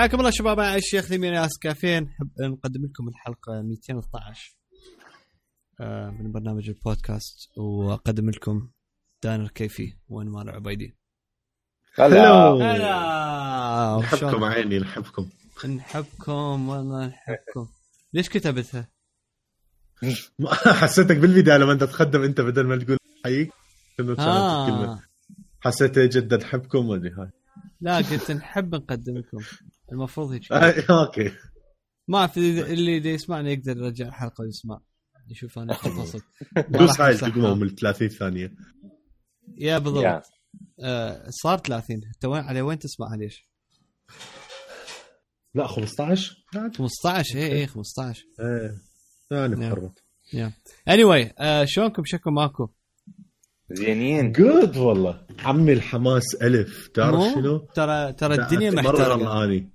[0.00, 4.56] حياكم الله شباب أنا الشيخ ثمين ياس كافين نحب نقدم لكم الحلقة 212
[5.80, 8.70] آه، من برنامج البودكاست وأقدم لكم
[9.22, 10.96] دانر كيفي وأنا مال عبيدي.
[11.98, 12.48] هلا.
[12.50, 14.00] هلا.
[14.02, 15.28] نحبكم؟ عيني نحبكم.
[15.68, 17.68] نحبكم والله نحبكم.
[18.12, 18.88] ليش كتبتها؟
[20.80, 23.52] حسيتك بالبداية لما أنت تقدم أنت بدل ما تقول حيك
[24.18, 25.00] آه.
[25.60, 27.39] حسيت جدا نحبكم ولا هاي.
[27.80, 29.38] لا قلت نحب نقدم لكم.
[29.92, 30.52] المفروض هيك.
[30.52, 31.32] آه، أوكي.
[32.08, 32.40] ما في
[32.72, 34.80] اللي يسمعني يقدر يرجع الحلقة ويسمع.
[35.28, 36.24] يشوف أنا خلصت
[36.78, 38.54] دوس هاي التقمه من 30 ثانية.
[39.58, 40.22] يا بالضبط.
[40.80, 43.50] آه صار 30 انت وين على وين تسمعها ليش؟
[45.54, 48.74] لا 15 لا 15 اي اي 15 إيه.
[49.30, 49.68] ثاني نعم.
[49.68, 49.98] محرمت
[50.88, 51.32] anyway
[51.66, 52.68] شلونكم؟ شكو ماكو؟
[53.72, 54.32] زينين.
[54.32, 55.26] good والله.
[55.38, 56.88] عمي الحماس ألف.
[56.88, 59.70] تعرف مو؟ شنو؟ ترى ترى الدنيا غرقاني آه،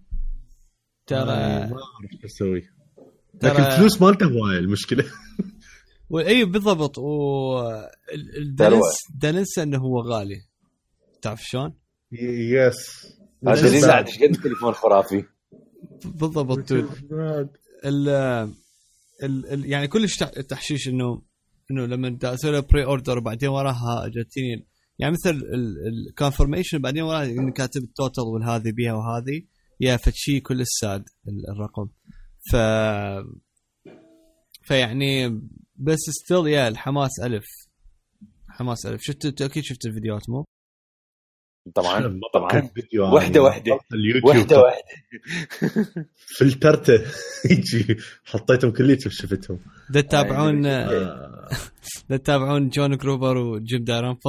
[1.07, 2.61] ترى ما أعرف شو أسوي.
[2.61, 5.05] ترى- لكن الفلوس مالته هواية المشكلة.
[6.27, 6.97] إي بالضبط.
[6.97, 7.71] و
[9.15, 10.41] دا ننسى إنه هو غالي.
[11.21, 11.73] تعرف شلون؟
[12.11, 12.75] yes
[13.47, 15.23] هذا على إيش قد التليفون خرافي؟
[16.05, 16.71] بالضبط.
[16.71, 16.89] ال
[17.85, 18.49] ال
[19.23, 21.21] ال يعني كلش تح- تحشيش إنه
[21.71, 24.67] إنه لما أسوي له pre-order وبعدين وراها جاتني
[24.99, 25.41] يعني مثل
[26.09, 29.41] ال confirmation بعدين وراها كاتب ال total والهذه بيها وهذه.
[29.79, 31.87] يا فد شي كلش sad ال- الرقم.
[32.51, 32.55] ف
[34.63, 35.29] فيعني
[35.75, 37.45] بس still يا الحماس ألف.
[38.49, 39.01] حماس ألف.
[39.01, 40.45] شفت أكيد شفت الفيديوهات مو؟
[41.75, 42.61] طبعا طبعا.
[42.75, 43.17] فيديو.
[43.17, 43.35] رحت
[43.93, 44.25] اليوتيوب.
[44.25, 44.83] واحدة واحدة.
[46.39, 46.93] فلترته
[47.51, 49.59] يجي حطيتهم كليتهم شفتهم.
[49.89, 51.49] ده تتابعون آه.
[52.09, 54.19] ده تتابعون جون جروبر وجيم دالريمبل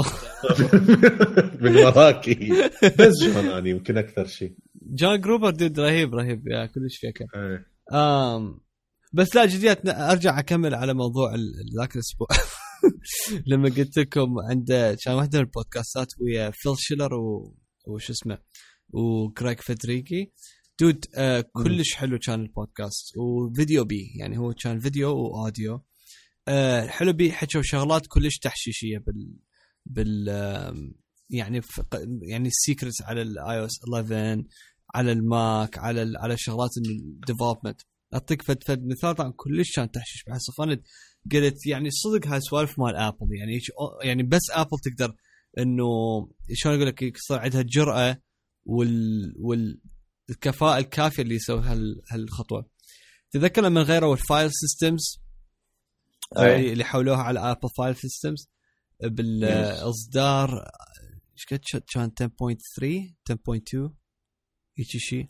[1.61, 2.53] من وراكي.
[2.99, 4.53] بس جون أني يمكن أكثر شيء.
[4.83, 6.43] جون جروبر dude رهيب رهيب.
[6.49, 7.19] yeah كلش فيك.
[7.35, 7.67] إيه.
[9.13, 12.29] بس لا جديات أرجع أكمل على موضوع ال- ذاك الأسبوع.
[13.47, 17.57] لما قلت لكم عند كان واحدة من البودكاستات ويا فيل شيلر و...
[17.87, 18.39] وش اسمه
[18.89, 20.33] وكريج فيدريجي
[20.81, 25.85] dude آه كلش حلو كان البودكاست وفيديو بي يعني هو كان فيديو و audio.
[26.49, 29.33] آه حلو بي حكوا شغلات كلش تحشيشية بال
[29.87, 30.29] بال
[31.31, 31.61] يعني
[32.23, 34.45] يعني ال secrets على ال iOS 11
[34.95, 37.81] على الماك على ال- على شغلات ال development
[38.15, 40.83] أعطيك فد فد مثال طبعا كلش كان تحشيش بحيث صفنت
[41.33, 43.61] قلت يعني صدق هاي سوالف مال ابل يعني
[44.03, 45.15] يعني بس ابل تقدر
[45.59, 45.85] إنه
[46.53, 48.19] شلون أقول لك يصير عندها الجرأه
[48.65, 49.35] وال
[50.29, 52.67] والكفاءة الكافية اللي يسوي هال هالخطوة.
[53.31, 55.21] تذكر لما غيروا ال file systems
[56.39, 56.73] إي.
[56.73, 58.49] اللي حولوها على Apple file systems
[59.03, 60.71] بالإصدار
[61.33, 63.91] إيش قد كان؟ 10.3 10.2
[64.79, 65.29] هيك شيء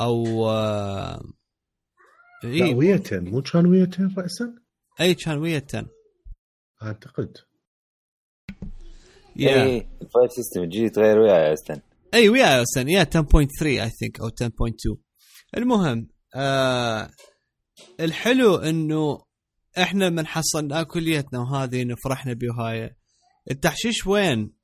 [0.00, 1.22] أو آه،
[2.44, 4.65] لا اي ويا 10 مو كان ويا 10 راسا؟
[5.00, 5.86] أي كان ويا 10
[6.82, 7.36] أعتقد.
[9.36, 9.62] yeah.
[9.64, 11.80] اي ال file system الجديد تغير وياي استن
[12.14, 14.96] أي ويا أصلا yeah 10.3 I think أو 10.2
[15.56, 17.10] المهم آه
[18.00, 19.22] الحلو إنه
[19.78, 22.96] إحنا من حصلنا كليتنا وهذه انه فرحنا بيه وهاي
[23.50, 24.55] التحشيش وين؟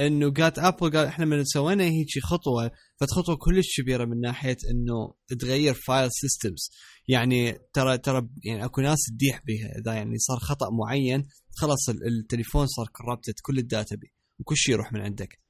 [0.00, 5.14] إنه قالت أبل قال إحنا من سوينا هيك خطوة فخطوه كلش كبيرة من ناحية إنه
[5.40, 6.70] تغير file systems
[7.08, 12.06] يعني ترى ترى يعني أكو ناس تديح بها إذا يعني صار خطأ معين خلاص ال-
[12.06, 15.40] التليفون صار corrupted كل الداتا بي وكل شيء يروح من عندك.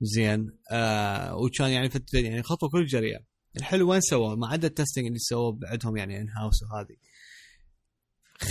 [0.00, 0.46] زين.
[0.72, 3.20] آه وكان يعني يعني خطوة كلش جريئة.
[3.56, 6.96] الحلو وين سووه؟ ما عدا ال testing اللي سووه بعدهم يعني in house وهذه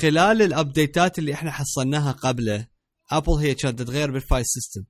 [0.01, 2.67] خلال الابديتات اللي إحنا حصلناها قبله
[3.11, 4.83] أبل هي كانت تتغير بال file system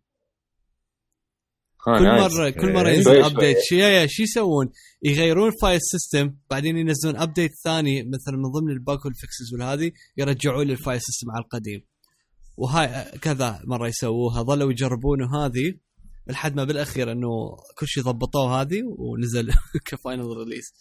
[1.95, 2.95] كل مره كل مرة إيه.
[2.95, 3.75] ينزل update شو
[4.23, 4.69] يسوون؟
[5.03, 9.53] يغيرون ال file system بعدين ينزلون update ثاني مثلا من ضمن ال bug وال fixes
[9.53, 11.85] والهذه يرجعون لل file system على القديم.
[12.57, 14.43] وهاي كذا مرة يسووها.
[14.43, 15.73] ظلوا يجربون هذه
[16.27, 19.49] لحد ما بالأخير إنه كل شيء ضبطوه هذه ونزل
[19.87, 20.73] ك final release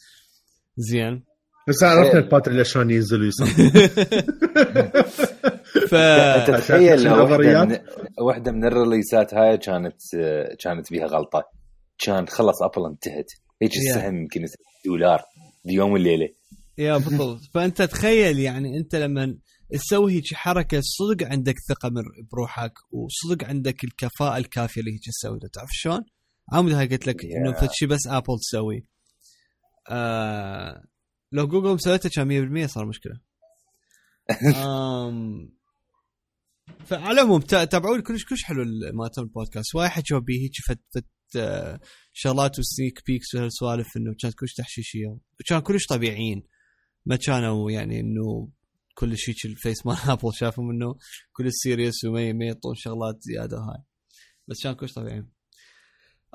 [0.76, 1.25] زين.
[1.69, 3.46] بس عرفنا ال pattern شلون ينزل ويصير
[5.90, 7.64] ف انت تخيل عشان لو واحدة.
[7.64, 7.78] من,
[8.64, 9.96] الريليسات هاي كانت
[10.61, 11.44] كانت بيها غلطة
[11.99, 13.31] كان خلص أبل انتهت
[13.62, 13.73] هيك.
[13.76, 14.44] السهم يمكن
[14.87, 15.23] دولار
[15.64, 16.28] بيوم وليلة
[16.78, 19.38] yeah بالضبط فأنت تخيل يعني أنت لما
[19.73, 22.02] تسوي هيك حركة صدق عندك ثقة من
[22.32, 26.05] بروحك وصدق عندك الكفاءة الكافية اللي هيك تسوي تعرف شلون؟
[26.52, 27.61] عمود هاي قلت لك إنه Yeah.
[27.61, 28.87] فد شيء بس ابل تسوي
[29.90, 30.84] آه
[31.32, 33.20] لو جوجل مسويته كان 100% صار مشكلة
[34.56, 35.55] آم
[36.86, 39.74] فعلى العموم تا- تابعوا لي كلش كلش حلو ال- مالتهم البودكاست.
[39.74, 41.80] وايد حكوا بيه هيك فد فد آه،
[42.12, 45.18] شغلات و sneak peeks وهالسوالف إنه كانت كلش تحشيشية.
[45.40, 46.42] وكان كلش طبيعيين.
[47.06, 48.48] ما كانوا يعني إنه
[48.94, 50.94] كل شيء ال face مال أبل شافهم إنه
[51.32, 53.82] كل serious وما ما يعطون شغلات زيادة هاي.
[54.48, 54.98] بس كان كلش.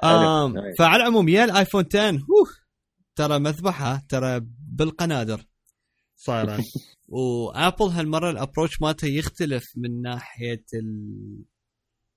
[0.03, 0.75] آم nice.
[0.77, 2.47] فعلى العموم yeah الايفون 10 هوه
[3.15, 5.45] ترى مذبحة ترى بالقنادر.
[6.25, 6.63] صايره
[7.07, 11.43] وآبل هالمرة ال approach مالته يختلف من ناحية ال-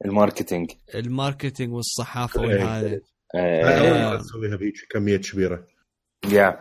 [0.05, 0.71] الماركتينج.
[0.95, 2.49] الماركتينج والصحافة إيه.
[2.49, 3.01] والهذا.
[3.35, 4.11] أول آه.
[4.11, 5.67] مره تسويها بهيك كميات كبيرة.
[6.33, 6.61] يا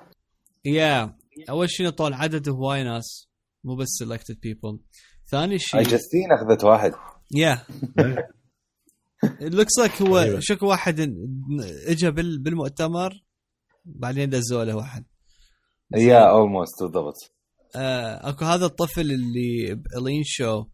[0.65, 1.17] يا
[1.49, 3.29] أول شيء طول عدد هواي ناس
[3.63, 4.79] مو بس selected people
[5.31, 6.91] ثاني شيء جاستين أخذت واحد.
[7.35, 7.65] yeah
[7.99, 8.29] إيه.
[9.41, 10.39] looks like هو أيوة.
[10.43, 10.99] شكو واحد
[11.87, 13.23] اجى بال- بالمؤتمر
[13.85, 15.05] بعدين دزوا له واحد.
[15.95, 17.32] yeah almost بالضبط.
[17.75, 20.65] آه، اكو هذا الطفل اللي ب Ellen Show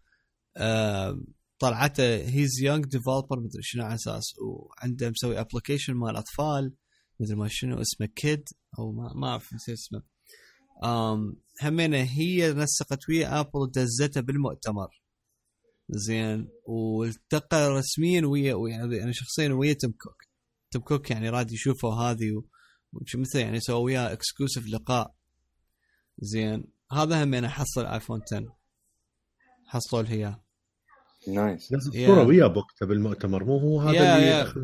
[0.57, 1.19] آه،
[1.59, 6.73] طلعته he's young developer مدري شنو على أساس وعنده مسوي application مال أطفال
[7.19, 8.43] مدري ما شنو اسمه kid
[8.79, 10.03] أو ما ما أعرف نسيت اسمه.
[10.83, 15.01] آم همينه هي نسقت ويا ابل ودزته بالمؤتمر.
[15.89, 20.23] زين والتقى رسميا ويا يعني أنا شخصيا ويا تيم كوك
[20.71, 22.43] تيم كوك يعني راد يشوفه هذه
[23.15, 25.15] مثل يعني سووا وياه exclusive لقاء.
[26.19, 28.55] زين هذا هم أنا حصل ايفون 10
[29.65, 30.41] حصلوا له اياه
[31.27, 32.05] nice نزل Yeah.
[32.07, 34.47] صوره وياه بوقتها بالمؤتمر مو هو هذا Yeah, اللي yeah.
[34.47, 34.59] أخذ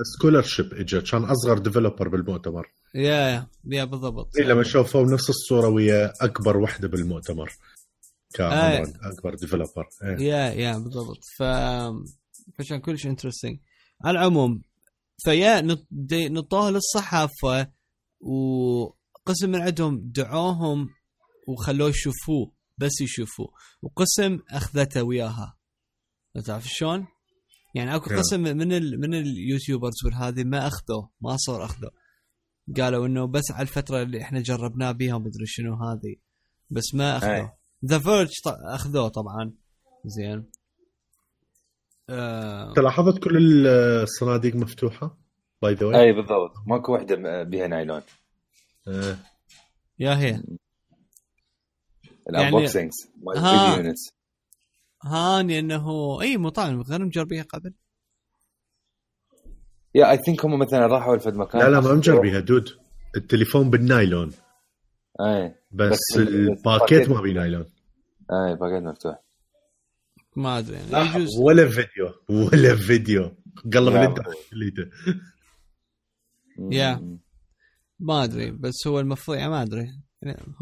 [0.00, 2.66] ال scholarship اجى كان أصغر developer بالمؤتمر.
[2.94, 4.36] yeah yeah yeah بالضبط.
[4.36, 7.52] إيه لما شوفوا نفس الصورة ويا أكبر وحدة بالمؤتمر.
[8.34, 10.16] كعمرا أكبر developer إيه.
[10.26, 11.18] يا يا بالضبط.
[11.38, 11.42] ف
[12.58, 13.58] فكان كلش interesting
[14.04, 14.62] على العموم
[15.18, 15.60] ف yeah
[16.12, 17.70] نطوه للصحافة
[18.20, 20.88] وقسم من عندهم دعوهم
[21.50, 23.52] وخلوه يشوفوه بس يشوفوه.
[23.82, 25.56] وقسم أخذته وياها.
[26.46, 27.06] تعرف شلون؟
[27.74, 28.10] يعني أكو.
[28.10, 31.90] قسم من ال من ال YouTubers والهذه ما أخذوه ما صار أخذوه.
[32.76, 36.16] قالوا إنه بس على الفترة اللي إحنا جربناه بيها ومدري شنو هذه
[36.70, 37.56] بس ما أخذوه.
[37.84, 39.54] The Verge أخذوه طبعا.
[40.04, 40.50] زين.
[42.10, 42.72] آه.
[42.74, 43.66] تلاحظت كل
[44.02, 45.18] الصناديق مفتوحة؟
[45.62, 46.52] by the way أي بالضبط.
[46.66, 48.02] ماكو وحدة بها نايلون.
[49.98, 50.42] yeah هي.
[52.38, 54.12] ال review units
[55.04, 57.74] هاني انه إي مطعم غير مجربيها قبل.
[59.94, 61.60] yeah I think هم مثلا راحوا لفد مكان.
[61.62, 62.68] لا لا ما مجربيها dude.
[63.16, 64.32] التليفون بالنايلون.
[65.20, 67.72] اي بس, بس الباكيت ما بيه نايلون
[68.30, 69.22] اي packet مفتوح.
[70.36, 71.38] ما أدري يعني يجوز.
[71.38, 73.36] ولا فيديو ولا فيديو.
[73.74, 74.90] قلب انت خليته
[76.70, 76.94] yeah.
[76.94, 77.20] مم.
[77.98, 79.88] ما أدري بس هو المفروض يعني ما أدري.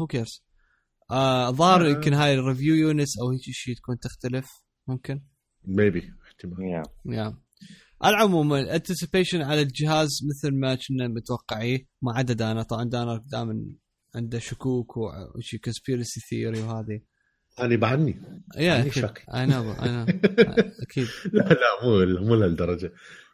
[0.01, 0.43] who cares
[1.11, 1.89] آه ظهر آه.
[1.89, 4.49] يمكن هاي ال review units أو هيك شيء تكون تختلف
[4.87, 5.21] ممكن؟
[5.65, 6.61] maybe احتمال.
[6.61, 7.37] yeah yeah
[8.01, 13.23] على العموم ال anticipation على الجهاز مثل ما كنا متوقعيه ما عدا دانا طبعا دانا
[13.25, 13.65] دائما
[14.15, 14.97] عنده شكوك
[15.35, 17.01] وشي conspiracy theory وهذه
[17.59, 18.21] أنا بعدني
[18.57, 19.25] يا شك.
[19.35, 20.05] اي نو اي نو
[20.81, 21.07] أكيد.
[21.33, 22.93] لا لا مو مو لهالدرجة.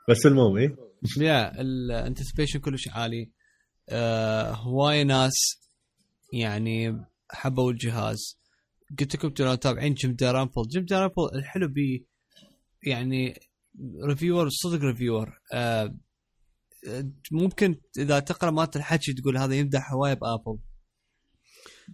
[0.10, 0.75] بس المهم إيه؟
[1.18, 3.32] yeah ال anticipation كلش عالي.
[3.89, 5.34] آه هواي ناس
[6.34, 8.39] يعني حبوا الجهاز.
[9.00, 12.08] قلت لكم ترى تابعين جيم دارامبل جيم دارامبل الحلو بي
[12.84, 13.39] يعني
[14.08, 15.96] ريفيور صدق ريفيور آه
[17.32, 20.60] ممكن إذا تقرأ مالت الحكي تقول هذا يمدح هواي بآبل.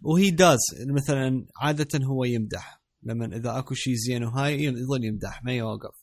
[0.02, 2.82] وهي داز مثلا عادة هو يمدح.
[3.04, 5.96] لما إذا أكو شيء زين وهاي يظل يمدح ما يوقف.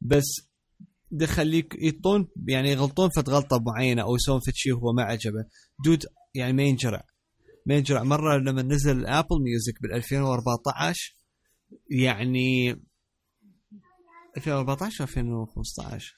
[0.00, 0.24] بس
[1.12, 5.44] يخليك يطون يعني يغلطون فد غلطة معينة أو يسوون فد شيء هو ما عجبه.
[5.84, 7.04] dude يعني ما ينجرع.
[7.66, 11.16] ما ينجرع مرة لما نزل Apple Music بال 2014
[11.90, 12.70] يعني
[14.36, 16.16] 2014 2015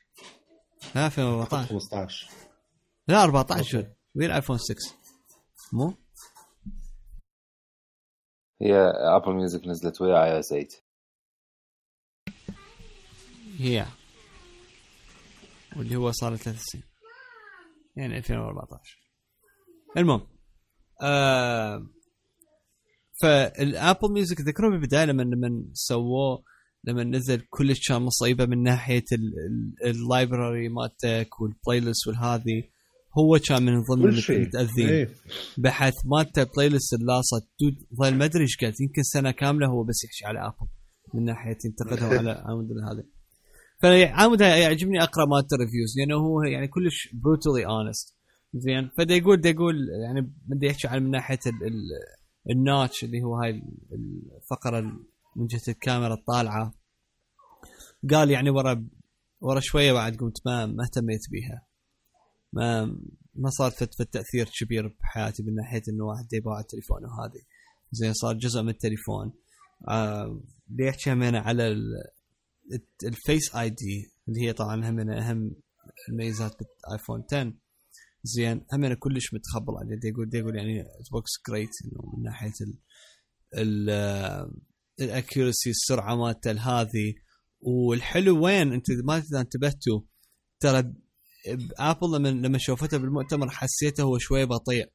[0.94, 2.30] لا 2014 15
[3.08, 4.76] لا 14 وين ال iPhone 6
[5.72, 5.94] مو؟
[8.62, 8.74] هي
[9.16, 10.68] Apple Music نزلت ويا iOS 8
[13.58, 13.86] هي.
[15.76, 16.84] واللي هو صار له ثلاث سنين.
[17.96, 18.98] يعني 2014
[19.96, 20.31] المهم.
[21.02, 21.86] آه
[23.22, 26.44] فالآبل ميوزك ذكروا بالبداية لما لما سووه
[26.84, 29.04] لما نزل كلش كان مصيبة من ناحية
[29.84, 32.62] اللايبراري مالتك والبلاي ليست والهذه
[33.18, 35.08] هو كان من ضمن المتاذين إيه.
[35.58, 39.82] بحث مالته بلاي ليست اللاصق دود ظل ما أدري إيش قد يمكن سنة كاملة هو
[39.84, 40.68] بس يحكي على ابل
[41.14, 43.04] من ناحية ينتقدهم على عامد هذا
[43.82, 48.16] فعامد يعجبني أقرأ مالته reviews لأنه هو يعني كلش brutally honest
[48.54, 48.90] زين.
[48.98, 51.88] فدا يقول دا يقول يعني بدي يحكي عن من ناحية ال ال
[52.50, 54.80] notch اللي هو هاي الفقرة
[55.36, 56.74] من جهة الكاميرا الطالعة.
[58.10, 58.88] قال يعني ورا
[59.40, 61.66] ورا شوية بعد قمت ما ما اهتميت بيها.
[62.52, 62.84] ما
[63.34, 67.42] ما صار في التاثير كبير بحياتي من ناحية إنه واحد يباع التليفون وهذه.
[67.92, 69.32] زين صار جزء من التليفون.
[69.88, 71.76] آه بيحكي همين على
[73.04, 75.52] ال Face ID اللي هي طبعا هم أهم
[76.08, 77.52] الميزات بال iPhone 10
[78.24, 78.66] زين.
[78.72, 79.96] هم كلش متخبل عليه.
[80.00, 82.78] دي يقول دي يقول يعني works great إنه من ناحية ال
[83.58, 83.90] ال
[85.00, 87.14] accuracy السرعة مالته هذه.
[87.60, 90.00] والحلو وين؟ أنت ما إذا انتبهتوا.
[90.60, 90.94] ترى
[91.78, 94.92] Apple لما لما شوفته بالمؤتمر حسيته هو شوي بطيء.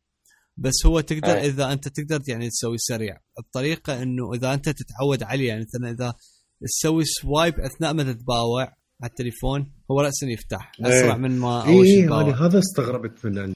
[0.58, 1.48] بس هو تقدر أي.
[1.48, 3.22] إذا أنت تقدر يعني تسوي سريع.
[3.38, 6.14] بطريقه إنه إذا أنت تتعود عليه يعني مثلا إذا
[6.62, 10.72] تسوي سوايب أثناء ما تتباوع على التليفون هو راسا يفتح.
[10.82, 11.20] اسرع أي.
[11.20, 13.54] من ما أول شيء إيه هذا استغربت من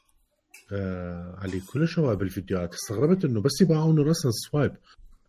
[0.74, 4.72] آه علي كل شباب الفيديوهات استغربت إنه بس يباعون راسا سوايب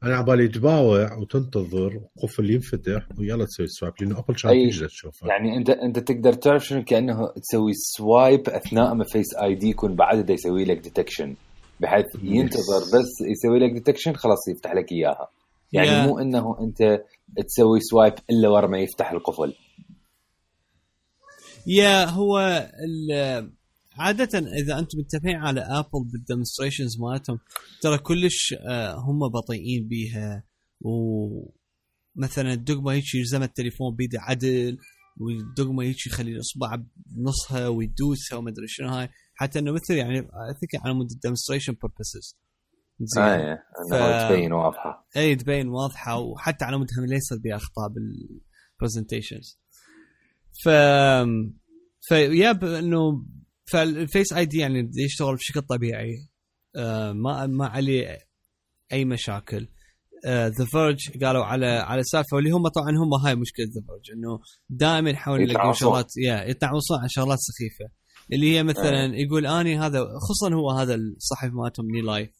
[0.02, 5.26] أنا على بالي تباوع وتنتظر قفل ينفتح ويلا تسوي سوايب لأنه ابل شات تقدر تشوفه.
[5.28, 9.95] يعني انت أنت تقدر تعرف شنو كأنه تسوي سوايب أثناء ما فيس اي دي يكون
[9.95, 11.35] بعد يسوي لك ديتكشن
[11.81, 15.28] بحيث ينتظر بس يسوي لك detection خلاص يفتح لك إياها.
[15.73, 16.07] يعني yeah.
[16.07, 17.02] مو إنه أنت
[17.47, 19.54] تسوي swipe إلا ورا ما يفتح القفل.
[21.67, 22.38] yeah هو
[23.99, 27.38] عادة إذا أنتم متفقين على Apple بال demonstrations مالتهم
[27.83, 30.45] ترى كلش آه، هم بطيئين بيها.
[30.81, 34.78] ومثلا الدقمة هيك يلزم التليفون بيده عدل
[35.21, 39.09] والدقمة هيك يخلي الإصبع بنصها ويدوسها وما أدري شنو هاي.
[39.35, 42.38] حتى إنه مثل يعني I think على مود ال demonstration purposes
[43.00, 43.25] زين.
[43.25, 43.62] إيه.
[43.90, 43.95] ف...
[44.28, 45.09] تبين واضحة.
[45.16, 49.62] اي تبين واضحة وحتى على مود هم لا يصير بها اخطاء بال presentations
[50.64, 50.69] ف
[52.09, 53.26] فياب إنه
[53.73, 56.28] فال Face ID يعني يشتغل بشكل طبيعي.
[56.76, 58.19] آه ما ما عليه
[58.92, 59.69] أي مشاكل.
[60.26, 64.19] The uh, Verge قالوا على على سالفه واللي هم طبعا هم هاي مشكلة The Verge
[64.19, 64.40] إنه
[64.71, 67.92] دائما يحاولون يلاقون شغلات يا يتعوصون عن شغلات سخيفة.
[68.33, 69.14] اللي هي مثلا آه.
[69.14, 72.33] يقول أني هذا خصوصا هو هذا الصحفي مالتهم نيلاي.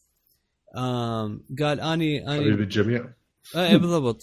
[1.59, 3.13] قال أني أني حبيب الجميع.
[3.55, 4.19] اي بالضبط.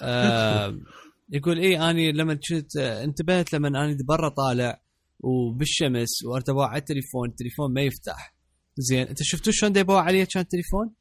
[1.32, 4.82] يقول اي أني لما كنت انتبهت لما أني برا طالع
[5.20, 8.34] وبالشمس واتباوع على التليفون التليفون ما يفتح.
[8.76, 10.94] زين أنت شفتوا شلون ديباوع عليه كان التليفون؟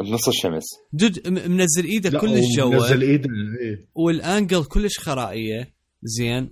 [0.00, 0.64] بنص الشمس.
[0.92, 3.28] dude منزل إيده كلش جوا منزل إيده
[3.94, 5.78] وال angle كلش خرائية.
[6.02, 6.50] زين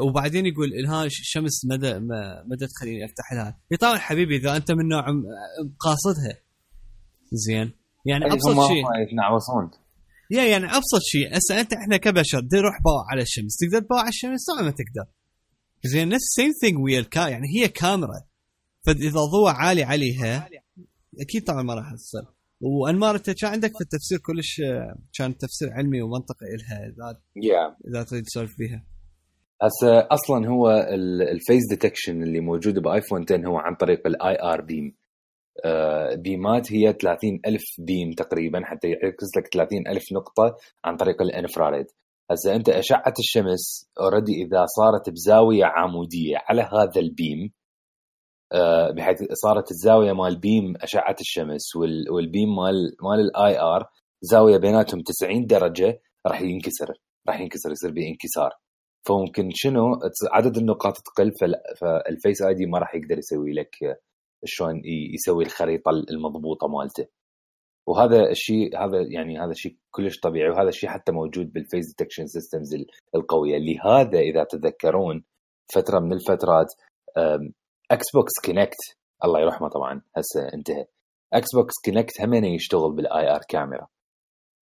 [0.00, 1.98] وبعدين يقول ها الشمس ما دا
[2.46, 3.60] ما دا تخليني أفتح لها.
[3.80, 5.04] طبعا حبيبي إذا أنت من نوع
[5.78, 6.36] قاصدها.
[7.32, 7.72] زين
[8.06, 8.84] يعني أبسط شيء.
[9.06, 9.70] يتنعوصون
[10.30, 14.00] yeah يعني أبسط شيء هسه انت إحنا كبشر دي روح باوع على الشمس تقدر تباوع
[14.00, 15.10] على الشمس؟ طبعا ما تقدر.
[15.84, 18.20] زين نفس same thing ويا الكا يعني هي كاميرا
[18.86, 20.48] فإذا ضوء عالي عليها
[21.20, 22.22] أكيد طبعا ما راح تصير
[22.60, 24.62] وأنمار انت كان عندك في التفسير كلش
[25.18, 27.88] كان تفسير علمي ومنطقي لها إذا yeah.
[27.88, 28.86] إذا تريد تسولف فيها.
[29.62, 30.70] هسه أصلا هو
[31.32, 34.96] ال face detection اللي موجود ب iPhone 10 هو عن طريق ال IR beam
[36.14, 41.22] beam ات هي 30 ألف beam تقريبا حتى يعكس لك 30 ألف نقطة عن طريق
[41.22, 41.86] ال infrared.
[42.30, 47.52] هسه أنت أشعة الشمس already إذا صارت بزاوية عمودية على هذا ال beam
[48.52, 51.76] آه، بحيث صارت الزاوية مال beam أشعة الشمس
[52.10, 53.84] وال beam مال مال ال IR
[54.22, 56.94] زاوية بيناتهم 90 درجة راح ينكسر
[57.28, 58.50] راح ينكسر يصير به انكسار
[59.06, 60.00] فممكن شنو؟
[60.32, 61.32] عدد النقاط تقل
[61.80, 63.76] فال Face ID ما راح يقدر يسوي لك
[64.44, 64.82] شلون
[65.14, 67.06] يسوي الخريطة المضبوطة مالته.
[67.86, 72.26] وهذا الشيء هذا يعني هذا الشيء كلش طبيعي وهذا الشيء حتى موجود بال face detection
[72.26, 72.68] systems
[73.14, 73.58] القوية.
[73.58, 75.24] لهذا إذا تتذكرون
[75.74, 76.66] فترة من الفترات
[77.90, 78.78] Xbox Kinect
[79.24, 80.86] الله يرحمه طبعا هسه انتهى.
[81.32, 83.86] Xbox Kinect هم يشتغل بال IR camera.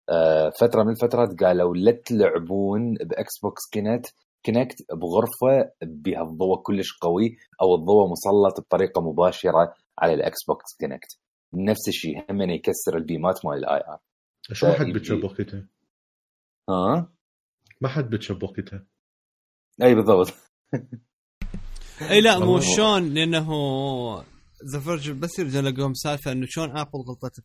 [0.08, 4.14] آه فترة من الفترات قالوا لا تلعبون ب Xbox Kinect
[4.46, 11.18] Kinect بغرفة بها الضوء كلش قوي أو الضوء مسلط بطريقة مباشرة على ال Xbox Kinect
[11.54, 13.98] نفس الشيء هم يكسر ال beam ات مال ال IR
[14.52, 15.68] شو ما حد بتشبكتها
[16.68, 17.12] ها؟
[17.80, 18.86] ما حد بتشبكتها
[19.82, 20.32] أي بالضبط.
[22.10, 23.48] إي لا مو شلون لأنه
[24.72, 27.44] ذا فيرجن بس يرجع لقوهم سالفة إنه شلون ابل غلطت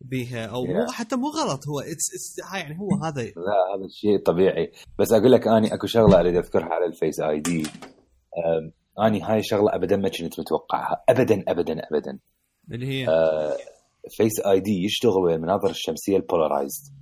[0.00, 3.22] بيها أو مو حتى مو غلط هو اتس اتس يعني هو هذا.
[3.22, 4.72] لا هذا الشيء طبيعي.
[4.98, 7.66] بس أقول لك أني أكو شغلة أريد أذكرها على الفيس آي دي.
[9.06, 11.02] أني هاي شغلة ابدا ما كنت متوقعها.
[11.08, 12.18] ابدا ابدا ابدا.
[12.72, 13.06] اللي هي؟
[14.16, 16.92] Face ID يشتغل ويا المناظر الشمسية ال polarized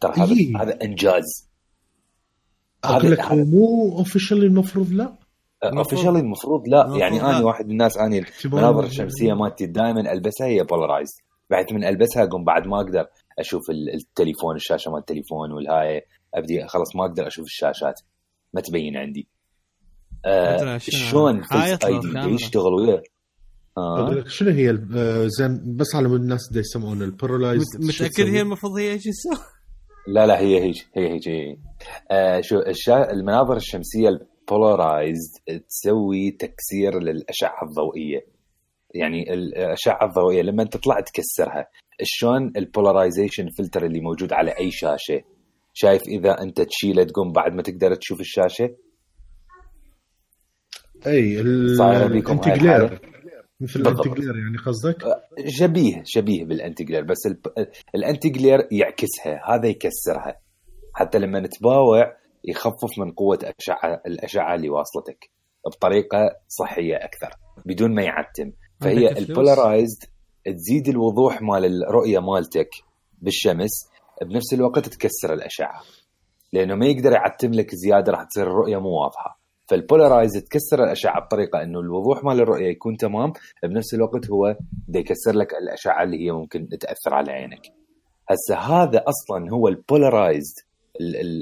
[0.00, 0.62] ترى هذا إيه.
[0.62, 1.50] هذا إنجاز.
[2.84, 5.18] أقول لك هو مو officially المفروض لا؟
[5.64, 6.96] officially المفروض لا.
[6.96, 11.14] يعني أنا واحد من الناس أني المناظر الشمسية مالتي دائما ألبسها هي polarized
[11.52, 13.06] بعد من ألبسها اقوم بعد ما أقدر
[13.38, 16.02] أشوف التليفون الشاشة مال التليفون والهاي
[16.34, 18.00] أبدي خلاص ما أقدر أشوف الشاشات
[18.54, 19.28] ما تبين عندي
[20.24, 22.18] آه شلون Face ID.
[22.34, 23.02] يشتغل وياه
[23.78, 24.20] أقول آه.
[24.20, 27.84] لك شنو هي ال- آه، زين بس على مود الناس دا يسمعون ال polarized مت-
[27.84, 29.02] متأكد هي المفروض هي إيش؟
[30.06, 31.56] لا لا هي هيك هي هيك هي.
[32.10, 33.10] آه شو الشا...
[33.12, 35.30] المناظر الشمسية ال polarized
[35.68, 38.26] تسوي تكسير للأشعة الضوئية
[38.94, 41.66] يعني الأشعة الضوئية لما تطلع تكسرها
[42.02, 45.22] شلون ال polarization filter اللي موجود على أي شاشة
[45.74, 48.70] شايف إذا أنت تشيله تقوم بعد ما تقدر تشوف الشاشة
[51.06, 53.00] أي ال anti-glare؟
[53.60, 53.80] مثل.
[53.80, 54.96] ال anti-glare يعني قصدك؟
[55.48, 60.40] شبيه شبيه بال anti-glare بس الب- ال anti-glare يعكسها هذا يكسرها
[60.94, 65.30] حتى لما نتباوع يخفف من قوة أشعة الأشعة اللي واصلتك
[65.66, 67.30] بطريقة صحية أكثر
[67.66, 70.02] بدون ما يعتم فهي؟ ال polarized
[70.44, 72.70] تزيد الوضوح مال الرؤيه مالتك
[73.22, 73.70] بالشمس
[74.22, 75.82] بنفس الوقت تكسر الأشعة.
[76.52, 79.40] لأنه ما يقدر يعتم لك زيادة راح تصير الرؤية مو واضحة.
[79.68, 84.56] فال polarized تكسر الأشعة بطريقة إنه الوضوح مال الرؤية يكون تمام بنفس الوقت هو
[84.88, 87.60] دا يكسر لك الأشعة اللي هي ممكن تأثر على عينك.
[88.30, 90.54] هسه هذا أصلا هو ال polarized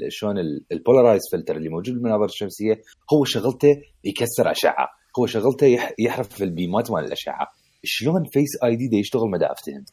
[0.09, 0.35] شلون
[0.71, 2.81] ال polarized filter اللي موجود بالمناظر الشمسية
[3.13, 5.00] هو شغلته يكسر أشعة.
[5.19, 7.47] هو شغلته يح- يحرف ال beam ات مال الأشعة
[7.83, 9.85] شلون Face ID يشتغل ما افتهم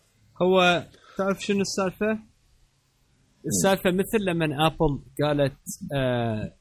[0.43, 0.87] هو
[1.19, 2.19] تعرف شنو السالفة؟
[3.47, 5.59] السالفة مثل لما Apple قالت
[5.95, 6.55] آه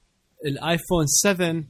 [0.45, 1.63] ال iPhone 7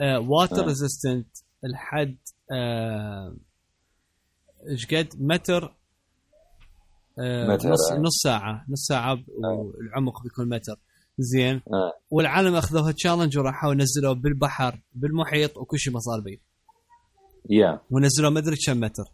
[0.00, 0.66] آه water آه.
[0.66, 1.28] resistant
[1.62, 2.16] لحد
[2.52, 3.36] آه،
[4.70, 5.76] إيش قد متر
[7.18, 7.98] آه متر، نص آه.
[7.98, 10.76] نص ساعة نص ساعة والعمق بيكون متر
[11.20, 11.54] زين.
[11.54, 11.92] آه.
[12.10, 16.38] والعالم أخذوها challenge وراحوا نزلوه بالبحر بالمحيط وكل شيء ما صار بيه
[17.50, 19.04] yeah ونزلوا ما أدري كم متر.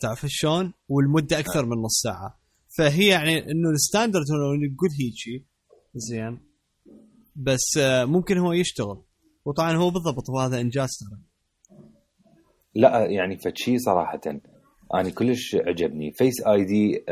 [0.00, 2.38] تعرف شلون؟ والمدة أكثر من نص ساعة.
[2.78, 5.44] فهي يعني إنه ال standard هو نقول هيجي.
[5.94, 6.38] زين.
[7.36, 9.02] بس آه، ممكن هو يشتغل.
[9.44, 11.20] وطبعا هو بالضبط وهذا إنجاز ترى.
[12.74, 14.20] لا يعني فد شي صراحة.
[14.94, 16.12] أنا كلش عجبني.
[16.12, 17.04] Face ID ال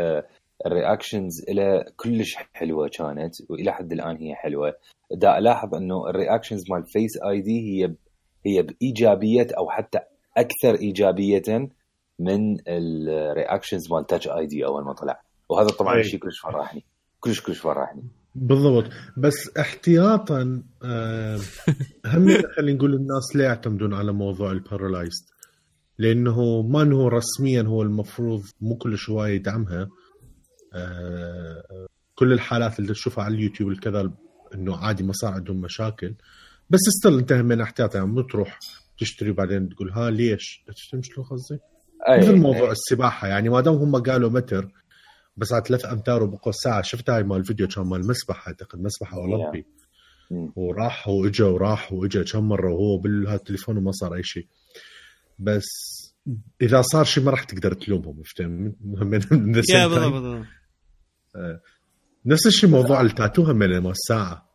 [0.67, 4.75] reactions إلى كلش حلوة كانت وإلى حد الآن هي حلوة.
[5.13, 7.95] دا ألاحظ أنه ال reactions مال Face ID هي
[8.47, 9.99] هي بإيجابية أو حتى
[10.37, 11.69] أكثر إيجابية
[12.19, 15.23] من ال reactions مال Touch ID أول ما طلع.
[15.49, 16.05] وهذا طبعا أي.
[16.05, 16.85] شيء كلش فرحني.
[17.21, 18.03] كلش كلش فرحني.
[18.35, 18.91] بالضبط.
[19.17, 21.37] بس احتياطا آه،
[22.07, 25.25] هم خلينا نقول الناس لا يعتمدون على موضوع ال polarized
[25.99, 29.89] لأنه ما إنه رسميا هو المفروض مو كل شوية يدعمها
[32.15, 34.13] كل الحالات اللي تشوفها على اليوتيوب الكذا
[34.55, 36.15] إنه عادي ما صار عندهم مشاكل
[36.71, 38.59] بس ستيل انت من احتياطا يعني مو تروح
[38.99, 41.59] تشتري وبعدين تقول ها ليش؟ تفهم شلون قصدي؟
[42.19, 42.73] مثل موضوع أي.
[42.73, 44.69] السباحة يعني ما دام هم قالوا متر
[45.37, 49.17] بس على ثلاث أمتار وبقوا ساعة شفت هاي مال الفيديو كان مال مسبحة أعتقد مسبحة
[49.17, 49.67] أولمبي.
[50.57, 54.47] وراح وإجا وراح وإجا كم مرة وهو بالتليفون وما صار أي شيء
[55.39, 55.67] بس
[56.63, 59.63] إذا صار شيء ما راح تقدر تلومهم فهمت من من
[62.27, 64.51] نفس الشيء موضوع التاتو هم مال الساعة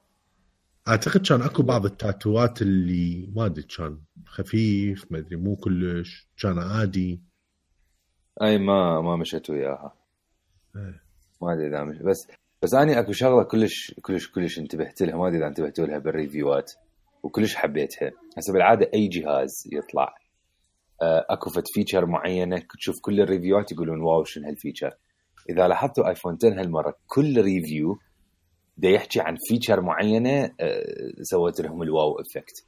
[0.88, 6.60] أعتقد كان أكو بعض التاتوات اللي ما أدري كان خفيف ما أدري مو كلش كان
[6.60, 7.22] عادي.
[8.42, 9.94] أي ما ما مشيت وياها.
[10.76, 11.02] إيه.
[11.42, 12.28] ما أدري إذا مش بس
[12.64, 16.14] بس أني أكو شغلة كلش كلش كلش انتبهت لها ما أدري إذا انتبهتوا لها بال
[16.14, 16.72] reviews
[17.24, 18.12] وكلش حبيتها.
[18.38, 20.16] هسه بالعادة أي جهاز يطلع
[21.02, 24.96] آه، أكو فت feature معينة تشوف كل ال reviews يقولون wow شنو هال feature
[25.50, 27.98] إذا لاحظتوا ايفون 10 هالمرة كل review
[28.78, 32.66] دا يحكي عن feature معينة آه، سوت لهم ال wow effect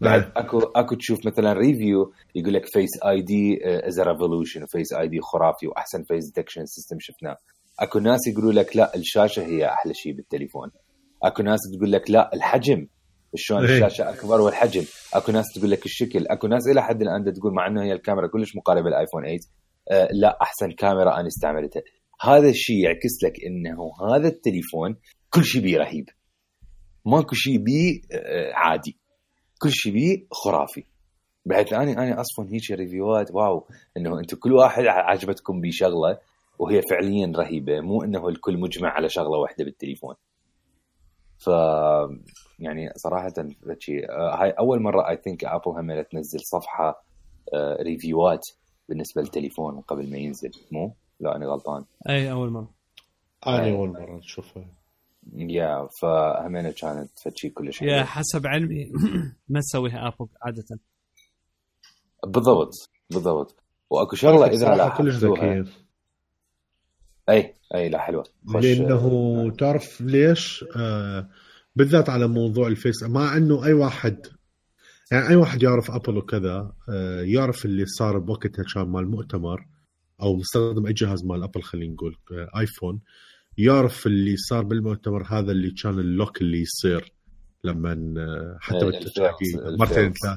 [0.00, 0.32] بعد.
[0.36, 5.66] أكو أكو تشوف مثلا review يقول لك Face ID is revolution و Face ID خرافي
[5.66, 7.36] وأحسن face detection system شفناه.
[7.80, 10.70] أكو ناس يقولوا لك لا الشاشة هي أحلى شيء بالتليفون.
[11.22, 12.86] أكو ناس تقول لك لا الحجم.
[13.34, 13.76] شلون إيه.
[13.76, 16.26] الشاشة أكبر والحجم؟ أكو ناس تقول لك الشكل.
[16.26, 19.38] أكو ناس إلى حد الآن تقول مع إنه هي الكاميرا كلش مقاربة للايفون 8
[19.90, 21.82] آه لا أحسن كاميرا أنا استعملتها.
[22.22, 24.96] هذا الشيء يعكس لك إنه هذا التليفون
[25.30, 26.08] كل شيء بيه رهيب.
[27.06, 28.98] ماكو شيء بيه آه، عادي.
[29.62, 30.84] كل شيء بيه خرافي.
[31.46, 36.18] بحيث اني أنا أصلا هيك reviews wow إنه أنتم كل واحد عجبتكم بيه شغلة
[36.58, 37.80] وهي فعليا رهيبة.
[37.80, 40.14] مو إنه الكل مجمع على شغلة واحدة بالتليفون.
[41.38, 41.48] ف
[42.58, 43.32] يعني صراحة
[43.78, 47.04] شي هاي أول مرة I think Apple هم تنزل صفحة
[47.54, 48.48] آه، reviews
[48.88, 51.84] بالنسبة للتليفون قبل ما ينزل مو؟ لا أنا غلطان.
[52.08, 52.70] أي أول مرة.
[53.46, 54.64] أنا أول مرة اشوفها
[55.36, 58.04] يا فهمينة كانت فشي كلش يا حلوة.
[58.04, 58.92] حسب علمي.
[59.48, 60.78] ما تسويها Apple عادة.
[62.26, 62.72] بالضبط
[63.10, 63.62] بالضبط.
[63.90, 65.64] وأكو شغلة إذا صراحة كلش ذكية.
[67.28, 68.24] أي أي لا حلوة.
[68.54, 71.28] لأنه تعرف ليش؟ آه
[71.76, 74.26] بالذات على موضوع ال Face مع إنه أي واحد
[75.12, 79.66] يعني أي واحد يعرف Apple وكذا آه يعرف اللي صار بوقتها كان مال مؤتمر.
[80.22, 83.00] أو مستخدم أي جهاز مال Apple خلينا نقول آه ايفون
[83.58, 87.12] يعرف اللي صار بالمؤتمر هذا اللي كان ال lock اللي يصير
[87.64, 90.12] لما آه، حتى إيه، مرتين.
[90.12, 90.36] ثلاثة.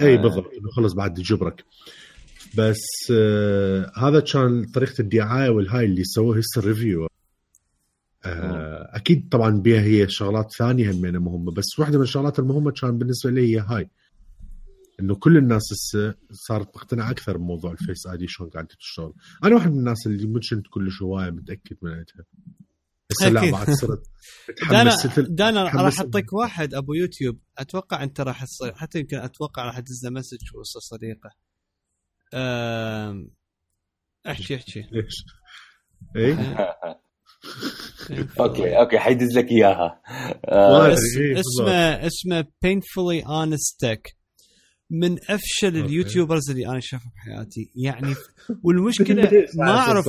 [0.00, 0.22] اي آه.
[0.22, 1.64] بالضبط إنه خلص بعد يجبرك
[2.58, 7.06] بس آه هذا كان طريقة الدعاية والهاي اللي سووه هسه review
[8.24, 12.98] آه أكيد طبعا بيها هي شغلات ثانية همين مهمه بس واحدة من الشغلات المهمة كان
[12.98, 13.88] بالنسبة لي هي هاي.
[15.00, 19.12] إنه كل الناس هسه صارت تقتنع أكثر بموضوع الفيس آي دي شلون قاعدة تشتغل.
[19.44, 22.24] أنا واحد من الناس اللي مش كنت كلش هوايه متأكد من عندها.
[23.12, 23.50] هسه لا.
[23.50, 24.02] بعد صرت
[24.70, 27.38] دانا متحمس دانا راح اعطيك واحد أبو يوتيوب.
[27.58, 31.30] أتوقع أنت راح تصير حتى يمكن أتوقع راح تدز له مسج وسط صديقه.
[32.34, 33.30] أم،
[34.26, 35.24] احكي احكي ليش؟
[36.16, 36.36] اي
[38.40, 40.02] أوكي أوكي حيدز لك إياها.
[40.48, 41.40] آه، ما إيه،.
[41.40, 44.17] اسمه اسمه painfully honest tech.
[44.90, 45.80] من أفشل أوكي.
[45.80, 48.14] ال YouTubers اللي أنا شافه بحياتي يعني
[48.64, 50.08] والمشكلة ما أعرف.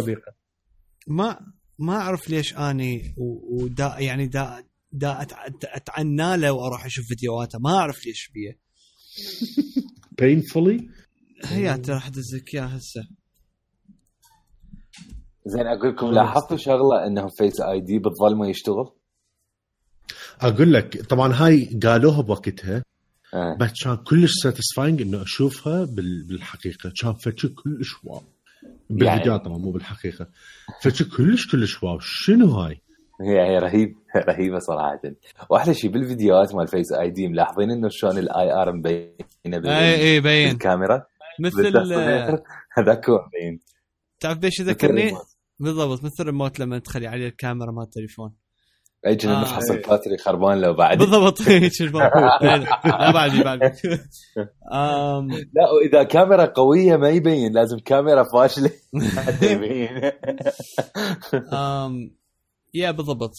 [1.07, 1.39] ما
[1.79, 3.15] ما أعرف ليش أني
[3.51, 5.27] ودا يعني دا دا
[5.63, 7.59] أتعنى له وأروح أشوف فيديوهاته.
[7.59, 8.59] ما أعرف ليش بيه
[10.21, 10.83] painfully
[11.45, 13.07] هيات راح ادزك اياه هسه.
[15.45, 18.91] زين أقول لكم لاحظتوا شغلة انه Face ID بتظل ما يشتغل؟
[20.41, 22.83] أقول لك طبعا هاي قالوها بوقتها.
[23.33, 23.57] آه.
[23.59, 28.21] بس كان كلش satisfying إنه أشوفها بال- بالحقيقة كان فتش كلش wow
[28.89, 29.43] بالفيديو يعني.
[29.45, 30.27] طبعا مو بالحقيقة
[30.83, 32.81] فتش كلش كلش wow شنو هاي؟
[33.21, 35.01] هي هي رهيب رهيبة صراحة
[35.49, 39.09] وأحلى شيء بالفيديوهات مال Face ID ملاحظين إنه شلون ال IR مبينة
[39.45, 41.05] بال- اي اي تبين بالكاميرا
[41.39, 41.77] مثل.
[42.77, 43.59] هذاك هو مبين
[44.19, 45.21] تعرف بيش الريموت.
[45.59, 48.33] بالضبط مثل الريموت لما تخلي عليه الكاميرا مال التليفون
[49.03, 49.41] كنا آه.
[49.41, 50.97] نفحص ال battery خربان لو بعد.
[50.97, 51.41] بالضبط.
[51.49, 52.11] هيك شباب.
[52.85, 53.59] لا بعد بعد.
[55.53, 58.71] لا وإذا كاميرا قوية ما يبين لازم كاميرا فاشلة.
[59.15, 60.11] حتى يبين
[62.73, 63.33] yeah بالضبط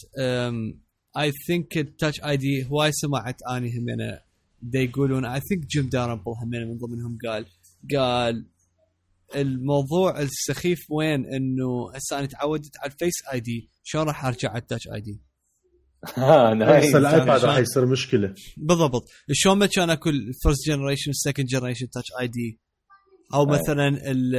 [1.17, 4.19] I think ال Touch ID هواي سمعت أني همينه
[4.61, 7.45] دا يقولون I think Jim Dalrymple همينه من ضمنهم قال
[7.95, 8.45] قال
[9.35, 14.59] الموضوع السخيف وين؟ إنه هسه أنا تعودت على ال Face ID شلون راح أرجع على
[14.59, 15.21] ال Touch ID
[16.17, 16.85] آه، nice.
[16.85, 18.33] هسه الآيباد راح يصير مشكلة.
[18.57, 19.03] بالضبط.
[19.31, 22.59] شلون ما كان اكو ال first generation second generation Touch ID
[23.33, 23.59] أو أي.
[23.59, 24.35] مثلا ال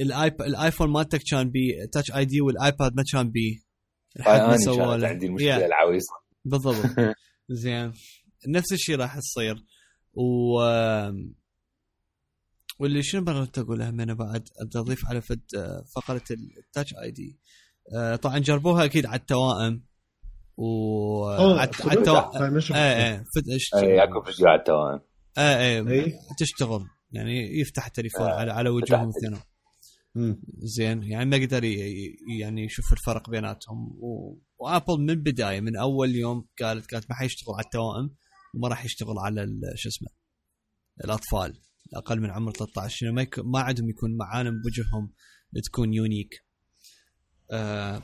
[0.00, 3.64] الآيپ الايفون مالتك كان بي Touch ID والآيباد ما كان بي.
[4.16, 5.08] لحد هاي ما أنا له.
[5.08, 5.30] عندي Yeah.
[5.30, 6.12] المشكلة العويصة.
[6.44, 6.84] بالضبط.
[7.50, 7.92] زين.
[8.48, 9.64] نفس الشيء راح تصير
[10.14, 10.58] و
[12.78, 15.40] واللي شنو بغيت أقول همينة بعد؟ أضيف على فد
[15.96, 16.22] فقرة
[16.58, 17.38] التاتش اي دي
[18.22, 19.87] طبعا جربوها أكيد على التوائم.
[20.58, 21.30] و
[21.92, 22.56] التوائم
[23.56, 24.68] اشت- اي اكو فيديوهات
[25.38, 26.12] إيه إيه إيه.
[26.38, 26.80] تشتغل.
[27.12, 29.24] يعني يفتح التليفون آه، على على وجوههم فتحت.
[29.24, 29.40] اثنين
[30.14, 30.42] مم.
[30.58, 31.02] زين.
[31.02, 33.88] يعني ما ي- يعني يشوف الفرق بيناتهم.
[34.00, 34.38] و...
[34.58, 38.10] وآبل من البدايه من أول يوم قالت قالت ما حيشتغل على التوائم
[38.54, 40.08] وما راح يشتغل على ال- شو اسمه
[41.04, 41.60] الأطفال.
[41.94, 43.38] أقل من عمر 13 إنه ما, يك...
[43.38, 45.12] ما عندهم يكون معالم بوجههم
[45.64, 46.44] تكون يونيك
[47.52, 48.02] آه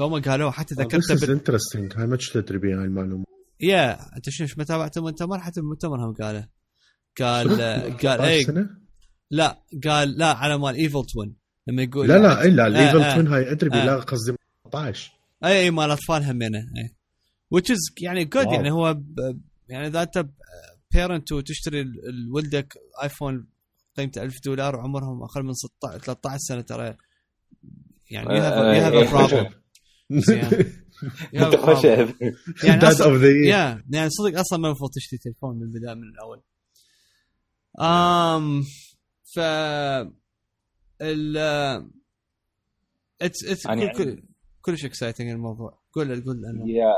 [0.00, 1.40] فهم قالوا حتى ذكرت بال...
[1.40, 1.98] interesting.
[1.98, 2.18] هاي ما
[2.50, 3.24] بها هاي المعلومة؟
[3.60, 6.48] يا أنت شنو ما تابعت المؤتمر حتى المؤتمر هم قاله.
[7.18, 7.48] قال
[8.06, 8.46] قال اي؟
[9.30, 11.36] لا قال لا على مال ايفل توين
[11.66, 13.14] لما يقول لا لا اي لا الايفل.
[13.14, 13.84] توين هاي أدري آه.
[13.86, 14.36] لا قصدي
[14.66, 15.12] 14
[15.44, 16.94] اي اي مال أطفال همينه اي
[17.54, 18.54] which is يعني جود واو.
[18.54, 19.40] يعني هو ب...
[19.68, 20.26] يعني إذا أنت
[20.94, 23.46] بيرنت وتشتري ال- لولدك ايفون
[23.96, 26.96] قيمته 1000 دولار وعمرهم أقل من 16 13 سنة ترى
[28.10, 29.50] يعني you have, a- you
[31.56, 32.14] خشب.
[32.64, 33.26] يعني أصلا.
[33.28, 36.42] يا يعني صدق أصلا ما المفروض تشتري تليفون من البداية من الأول.
[37.80, 38.62] امم
[39.34, 39.38] ف
[41.02, 41.36] ال
[43.22, 44.22] it's it's يعني- كل
[44.62, 45.80] كلش exciting الموضوع.
[45.92, 46.94] قول قول لأنه yeah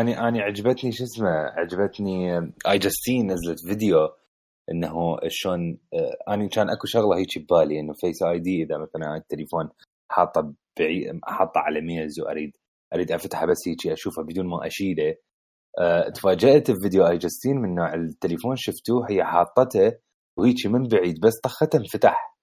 [0.00, 2.38] اني اني عجبتني شو اسمه عجبتني
[2.68, 4.08] iJustine نزلت فيديو
[4.70, 5.78] إنه شلون
[6.28, 9.68] اني كان أكو شغلة هيك ببالي إنه Face ID إذا مثلا التليفون.
[10.14, 12.52] حاطه بعيد حاطه على ميز واريد
[12.94, 15.14] أريد أفتحها بس هيك أشوفها بدون ما اشيله
[16.14, 19.92] تفاجأت بفيديو آي جاستين من نوع التليفون شفتوه هي حاطته
[20.38, 22.34] وهيك من بعيد بس طخته انفتح.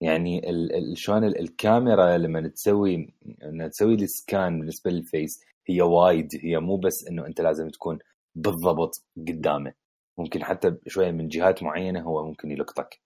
[0.00, 6.58] يعني ال- شلون ال- الكاميرا لما تسوي لما تسوي السكان بالنسبة للفيس هي وايد هي
[6.60, 7.98] مو بس إنه أنت لازم تكون
[8.34, 9.72] بالضبط قدامه.
[10.18, 13.00] ممكن حتى شوية من جهات معينة هو ممكن يلقطك.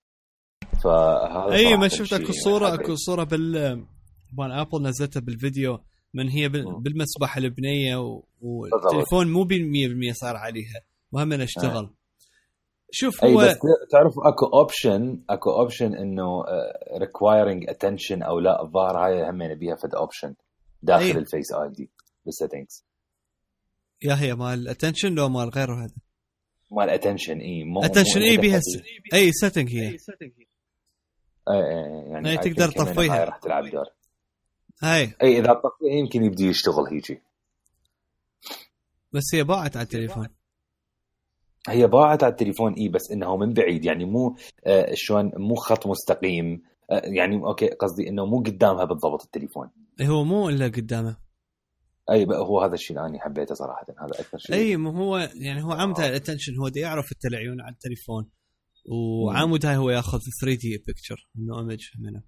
[0.84, 2.74] فهذا اي ما شفت أكو صورة.
[2.74, 3.84] أكو صورة بال
[4.38, 5.78] مال ابل نزلتها بالفيديو
[6.14, 6.82] من هي بال- مم.
[6.82, 10.80] بالمسبح البنية والتليفون مو بال 100% صار عليها
[11.12, 11.90] وهم اشتغل.
[12.90, 13.56] شوف أي هو بس
[13.92, 16.44] تعرف أكو اوبشن أكو اوبشن إنه
[17.00, 20.34] ريكوايرنج اتنشن أو لا الظاهر هاي هم بيها فد اوبشن
[20.82, 21.10] داخل أي.
[21.10, 21.90] الفيس آي دي.
[22.26, 22.84] بالسيتنجز
[24.02, 25.94] يا هي مال اتنشن لو مال غيره هذا؟
[26.70, 28.60] مال اتنشن اي مو اتنشن اي بيها
[29.14, 29.80] اي سيتنج هي.
[29.80, 30.47] اي اي إي،
[31.48, 33.24] يعني أي تقدر I think كمان تطفيها.
[33.24, 33.86] راح تلعب دور.
[34.82, 35.12] هاي.
[35.22, 37.22] اي إذا طفيها يمكن يبدي يشتغل هيجي.
[39.12, 40.28] بس هي باعت على التليفون.
[41.68, 45.86] هي باعت على التليفون اي بس انه من بعيد يعني مو آه شلون مو خط
[45.86, 46.62] مستقيم.
[46.90, 49.70] آه يعني okay قصدي إنه مو قدامها بالضبط التليفون.
[50.02, 51.16] هو مو إلا قدامه.
[52.10, 54.56] اي هو هذا الشيء اللي أنا حبيته صراحة هذا أكثر شيء.
[54.56, 57.72] اي ما هو يعني هو عمود هاي ال attention هو دي يعرف انت العيون على
[57.72, 58.30] التليفون.
[58.86, 62.22] وعمود هاي هو ياخذ 3D picture إنه image منه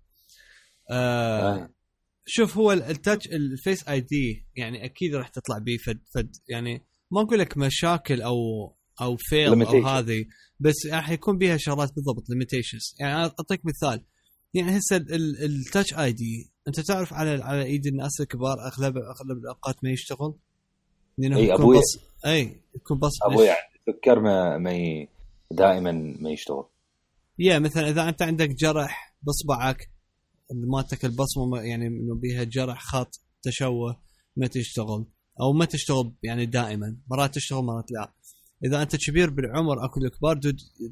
[0.91, 1.71] آه آه.
[2.27, 6.37] شوف هو ال- ال touch ال Face ID يعني أكيد راح تطلع بيه فد فد
[6.49, 8.37] يعني ما أقول لك مشاكل أو
[9.01, 9.87] أو fail أو.
[9.87, 10.25] هذه
[10.61, 14.05] بس راح يكون بيها شغلات بالضبط limitations يعني أعطيك مثال
[14.55, 14.97] يعني هسه
[15.45, 20.35] ال Touch ID أنت تعرف على على إيد الناس الكبار أغلب أغلب الأوقات ما يشتغل
[21.19, 21.79] لأنه يكون أبوي.
[21.79, 23.59] بص إي يكون بص أبوي يعني
[23.89, 25.09] السكر ما ما ي...
[25.53, 26.65] دائما ما يشتغل.
[27.39, 29.91] يا مثلا إذا أنت عندك جرح باصبعك
[30.53, 34.01] مالتك البصمة يعني إنه بيها جرح خط تشوه
[34.37, 35.07] ما تشتغل.
[35.41, 38.15] أو ما تشتغل يعني دائما مرات تشتغل مرات لا.
[38.65, 40.41] إذا أنت كبير بالعمر أكو الكبار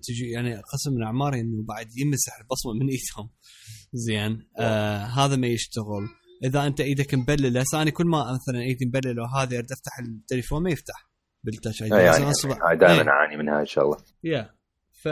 [0.03, 3.31] تجي يعني قسم من اعماري إنه بعد يمسح البصمة من إيدهم.
[4.07, 4.49] زين.
[4.59, 6.09] آه هذا ما يشتغل.
[6.45, 10.63] إذا أنت إيدك مبللة هسه أنا كل ما مثلا إيدي مبللة وهذه أريد أفتح التليفون
[10.63, 11.08] ما يفتح.
[11.51, 12.25] بال touch اي يعني
[12.69, 13.09] هاي دائما إيه.
[13.09, 13.97] أعاني منها إن شاء الله.
[14.25, 14.51] yeah
[14.93, 15.09] ف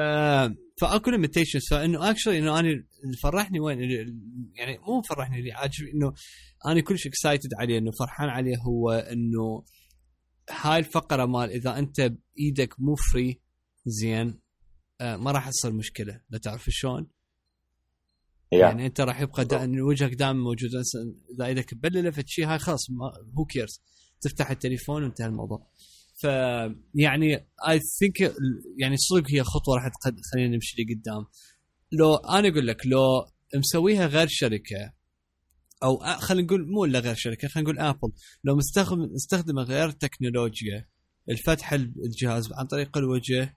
[0.80, 2.84] فاكو limitations فانه actually إنه أنا
[3.22, 3.78] فرحني وين؟
[4.54, 6.12] يعني مو فرحني اللي عاجبني إنه
[6.66, 9.64] أنا كلش excited عليه إنه فرحان عليه هو إنه
[10.50, 13.40] هاي الفقرة مال إذا أنت بإيدك مو very
[13.86, 14.40] زين
[15.00, 16.20] آه ما راح تصير مشكلة.
[16.30, 17.06] لا تعرف شلون؟
[18.52, 20.70] يعني يعني أنت راح يبقى دا وجهك دائما موجود.
[21.34, 22.90] إذا إيدك مبلله فشي هاي خلاص
[23.38, 23.82] who cares
[24.20, 25.66] تفتح التليفون وانتهى الموضوع.
[26.20, 26.24] ف
[26.94, 27.34] يعني
[27.68, 28.20] I think
[28.78, 31.26] يعني صدق هي خطوة راح تقد- خلينا نمشي لقدام.
[31.92, 33.00] لو أنا أقول لك لو
[33.54, 34.92] مسويها غير شركة
[35.82, 38.12] أو خلينا نقول مو إلا غير شركة خلينا نقول ابل
[38.44, 40.88] لو مستخدم مستخدمة غير تكنولوجيا
[41.30, 43.56] الفتح الجهاز عن طريق الوجه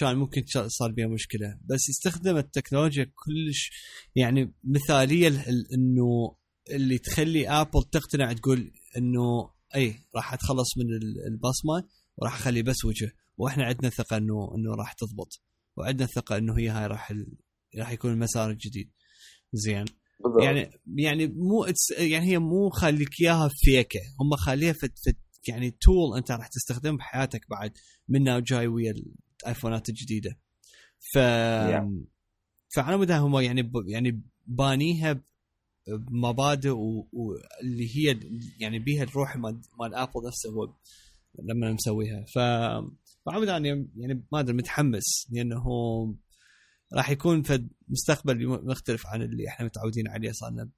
[0.00, 1.58] كان ممكن صار بها مشكلة.
[1.64, 3.70] بس يستخدم التكنولوجيا كلش
[4.16, 6.36] يعني مثالية ال- ال- إنه
[6.70, 12.84] اللي تخلي ابل تقتنع تقول إنه إي راح أتخلص من ال- البصمه وراح أخلي بس
[12.84, 15.42] وجه وإحنا عندنا ثقة إنه إنه راح تضبط.
[15.76, 17.36] وعندنا ثقة إنه هي هاي راح ال-
[17.78, 18.90] راح يكون المسار الجديد.
[19.52, 19.84] زين.
[20.24, 20.42] بالضبط.
[20.42, 21.66] يعني يعني مو
[21.98, 24.00] يعني هي مو خليك إياها فيكة.
[24.20, 25.12] هم خليها في, في
[25.48, 27.72] يعني تول أنت راح تستخدمه بحياتك بعد
[28.08, 28.94] منها وجاي ويا
[29.42, 30.38] الآيفونات الجديدة.
[31.12, 32.08] ف Yeah.
[32.76, 33.72] فعلى مدى هم يعني ب...
[33.88, 35.22] يعني بانيها
[35.96, 36.70] بمبادئ
[37.12, 38.20] واللي هي
[38.60, 40.74] يعني بيها الروح مال ابل نفسه هو
[41.42, 42.38] لما مسويها ف
[43.28, 43.58] أنا
[43.96, 45.64] يعني ما أدري متحمس لأنه
[46.92, 50.70] راح يكون في مستقبل مختلف عن اللي إحنا متعودين عليه صار لنا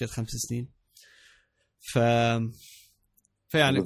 [0.00, 0.68] قد خمس سنين.
[1.92, 1.98] ف
[3.48, 3.78] فيعني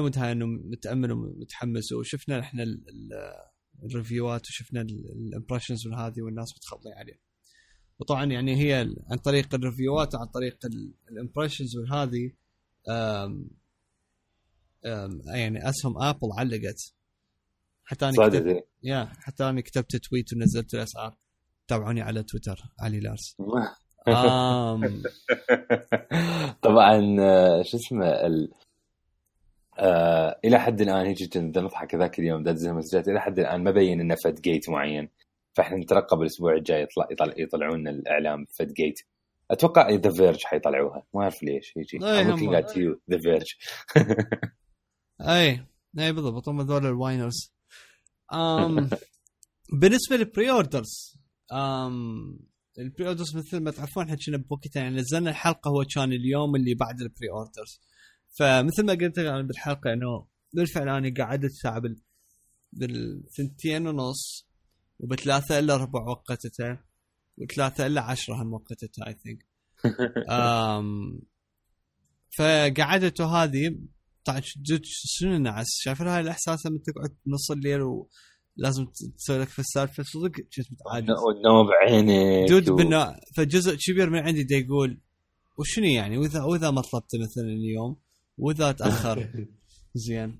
[0.00, 3.34] مود هاي إنه متأمل ومتحمس وشفنا إحنا ال- ال-
[3.84, 7.20] ال reviewات وشفنا ال impressions وهذه والناس متخبطين عليه
[7.98, 10.58] وطبعا يعني هي عن طريق ال reviewات وعن طريق
[11.10, 12.32] ال impressions والهذه
[15.26, 16.94] يعني اسهم ابل علقت.
[17.84, 18.66] حتى أنا كتبت إيه.
[18.82, 21.16] yeah حتى أنا كتبت tweet ونزلت الأسعار.
[21.68, 23.36] تابعوني على تويتر علي لارس.
[24.08, 25.02] آم.
[26.62, 28.52] طبعا آه، شو اسمه ال...
[29.78, 33.70] آه إلى حد الآن هيك كنت نضحك ذاك اليوم دزها مسجات إلى حد الآن ما
[33.70, 35.08] بين لنا فد جيت معين.
[35.54, 39.00] فاحنا نترقب الأسبوع الجاي يطلع, يطلع يطلعون الإعلام فد جيت
[39.50, 41.06] أتوقع ذا فيرج حيطلعوها.
[41.14, 41.74] ما أعرف ليش.
[41.76, 41.84] إيه،
[42.34, 43.54] you ذا فيرج
[45.20, 45.66] أي.
[45.98, 46.48] أي بالضبط.
[46.48, 47.54] هم ذول الواينرز
[48.32, 48.96] um,
[49.72, 51.18] بالنسبة لل pre-orders
[51.52, 52.44] um,
[52.78, 56.74] ال pre-orders مثل ما تعرفون إحنا كنا بوقتها يعني نزلنا الحلقة هو كان اليوم اللي
[56.74, 57.80] بعد ال pre-orders
[58.38, 61.96] فمثل ما قلت أنا بالحلقة إنه بالفعل أنا قعدت ساعه بال
[62.72, 64.48] بالثنتين ونص.
[64.98, 66.78] وبثلاثة إلا ربع وقتته
[67.38, 69.46] وثلاثة إلا عشرة هم وقتته I think
[72.38, 73.78] فقعدت وهذه
[74.24, 78.08] طبعا جد شنو النعس؟ شايف هاي الإحساس لما تقعد بنص الليل و
[78.56, 78.86] لازم
[79.18, 84.18] تسوي لك في السالفة؟ صدق كنت متعاجز والنوم بعينك دود و- بالنا فجزء كبير من
[84.18, 85.00] عندي دا يقول
[85.58, 87.96] وشنو يعني؟ واذا وإذا ما طلبته مثلا اليوم
[88.38, 89.46] وإذا تأخر.
[89.94, 90.36] زين.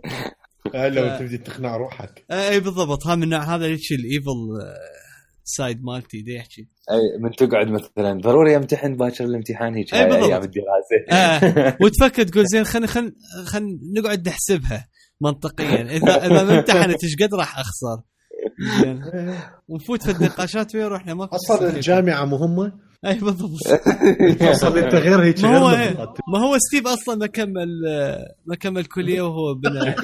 [0.74, 2.24] لو ف- تبدي تقنع روحك.
[2.30, 3.06] اي بالضبط.
[3.06, 4.36] ها من هذا هيك الإيفل
[5.44, 6.68] سايد مالتي دا يحكي.
[6.90, 9.94] أي من تقعد مثلا ضروري امتحن باكر الامتحان هيك.
[9.94, 13.12] أيام الدراسه آه وتفكر تقول زين خلينا خلينا
[13.46, 14.88] خلينا نقعد نحسبها
[15.20, 15.82] منطقيا.
[15.82, 18.02] اذا إذا ما امتحنت إيش قد راح أخسر؟
[19.68, 22.72] ونفوت في النقاشات ويا روحنا ما أصلا الجامعة مهمة؟
[23.06, 23.58] أي بالضبط.
[24.42, 25.96] أصلا أنت غير هيك ما هو إيه.
[26.32, 27.68] ما هو ستيف أصلا ما كمل
[28.46, 29.94] ما كمل كلية وهو بنا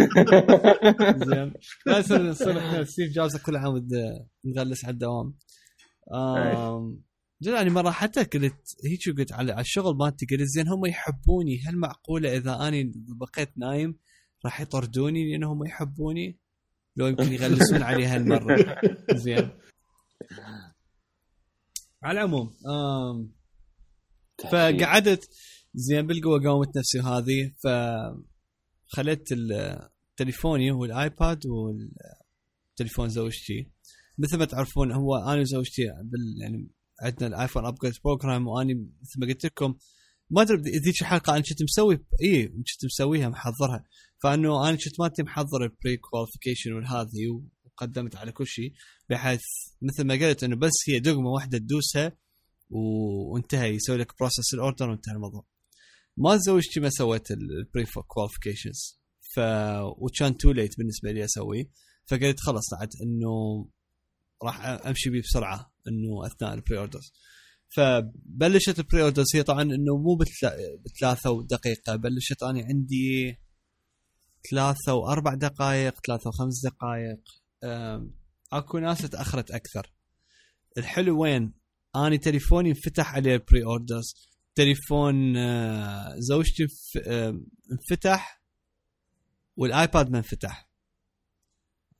[1.17, 1.53] زين.
[1.87, 5.35] لا يصير يصير إحنا ستيف جوبز كل عام ود- نغلس على الدوام.
[6.15, 7.01] آم،
[7.43, 11.61] جد يعني مرة حتى قلت هيك قلت على على الشغل مالتي قلت زين هم يحبوني.
[11.67, 13.97] هل معقوله إذا أني بقيت نايم
[14.45, 16.39] راح يطردوني لأنهم يحبوني؟
[16.97, 18.81] لو يمكن يغلسون علي هالمرة.
[19.15, 19.51] زين.
[22.03, 23.33] على العموم آم،
[24.53, 25.29] فقعدت
[25.75, 27.69] زين بالقوة قاومت نفسي هذه ف
[28.87, 29.29] خليت
[30.17, 33.71] تليفوني هو الآيباد والتليفون زوجتي.
[34.19, 36.71] مثل ما تعرفون هو أنا وزوجتي بال يعني
[37.03, 39.75] عندنا الآيفون upgrade program وأني مثل ما قلت لكم
[40.31, 43.85] ما أدري ذيك الحلقة أنا كنت مسوي اي كنت مسويها محضرها.
[44.23, 48.73] فأنه أنا كنت مالتي محضر ال pre-qualification والهذه وقدمت على كل شيء
[49.11, 49.43] بحيث
[49.83, 52.13] مثل ما قلت إنه بس هي دقمة واحدة تدوسها
[52.71, 55.47] وانتهى يسوي لك process ال order وانتهى الموضوع.
[56.17, 59.01] ما زوجتي ما سويت ال pre-qualifications
[59.35, 59.41] ف
[59.99, 61.71] وكان too late بالنسبة لي اسويه
[62.07, 63.67] فقلت خلاص عاد إنه
[64.43, 67.13] راح أمشي بيه بسرعة إنه أثناء ال pre-orders
[67.69, 70.57] فبلشت ال pre-orders هي طبعا إنه مو بتلا...
[70.85, 73.39] بثلاثة دقيقة بلشت أنا عندي
[74.51, 77.21] ثلاثة وأربع دقائق ثلاثة وخمس دقائق.
[78.53, 79.93] أكو ناس تأخرت أكثر.
[80.79, 81.53] الحلو وين؟
[81.97, 84.15] أني تليفوني انفتح عليه ال pre-orders
[84.55, 87.09] تليفون آه، زوجتي انف-
[87.73, 88.43] انفتح
[89.57, 90.69] والآيباد ما انفتح.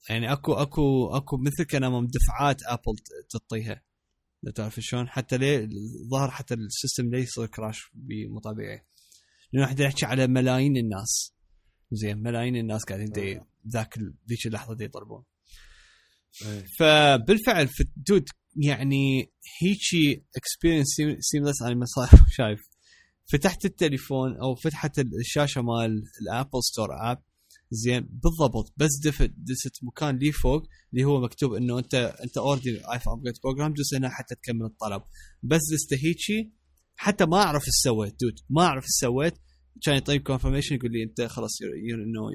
[0.09, 2.97] يعني أكو أكو أكو مثل كلام دفعات ابل
[3.31, 3.83] تعطيها
[4.55, 5.69] تعرف شلون؟ حتى ليه
[6.11, 7.91] ظهر حتى ال system ليه يصير crash
[8.31, 8.85] مو طبيعي
[9.53, 11.35] لأنه إحنا نحكي على ملايين الناس.
[11.93, 13.99] زين ملايين الناس قاعدين دي ذاك
[14.29, 15.25] ذيك اللحظة دي يطلبون.
[16.79, 18.25] فبالفعل في dude
[18.57, 20.87] يعني هيجي experience
[21.21, 21.87] seamless أنا ما
[22.31, 22.61] شايف؟
[23.33, 27.23] فتحت التليفون أو فتحت الشاشة مال ال Apple Store app
[27.71, 32.71] زين بالضبط بس دفت دست مكان لي فوق اللي هو مكتوب إنه انت أنت order
[32.93, 35.03] iPhone upgrade program دوس هنا حتى تكمل الطلب.
[35.43, 36.53] بس دست هيجي
[36.97, 38.35] حتى ما أعرف إيش سويت dude.
[38.51, 39.35] ما أعرف إيش سويت.
[39.83, 42.29] كان يطيب confirmation يقول لي أنت خلاص انه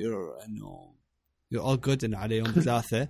[0.46, 0.96] انه
[1.52, 3.10] you all good إنه على يوم ثلاثة.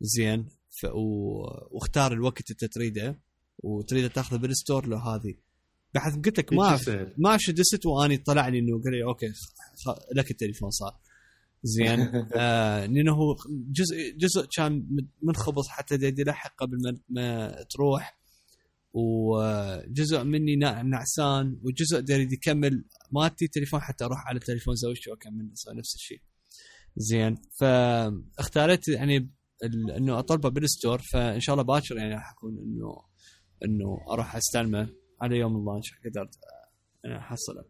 [0.00, 0.48] زين.
[0.80, 0.84] ف...
[0.84, 1.42] و...
[1.70, 3.20] واختار الوقت انت تريده.
[3.58, 5.34] وتريده تاخذه بال store لو هذه.
[5.94, 6.78] بحيث قلت لك ما.
[7.18, 9.32] ما اعرف شو دست وأني طلع لي إنه قال لي okay
[9.84, 9.90] خ...
[10.16, 10.96] لك التليفون صار.
[11.62, 12.00] زين.
[12.36, 14.86] آه لأنه هو جزء جزء كان
[15.22, 18.23] منخبص حتى يلحق قبل ما, ما تروح.
[18.94, 25.94] وجزء مني نعسان وجزء يريد يكمل مالتي تليفون حتى أروح على تليفون زوجتي وأكمل نفس-
[25.94, 26.20] الشيء.
[26.96, 27.36] زين.
[27.60, 29.30] فاختاريت يعني
[29.96, 32.94] إنه أطلبه بال store فإن شاء الله باكر يعني راح أكون انه
[33.64, 34.88] إنه أروح أستلمه
[35.22, 36.34] على يوم ال launch قدرت
[37.18, 37.64] احصله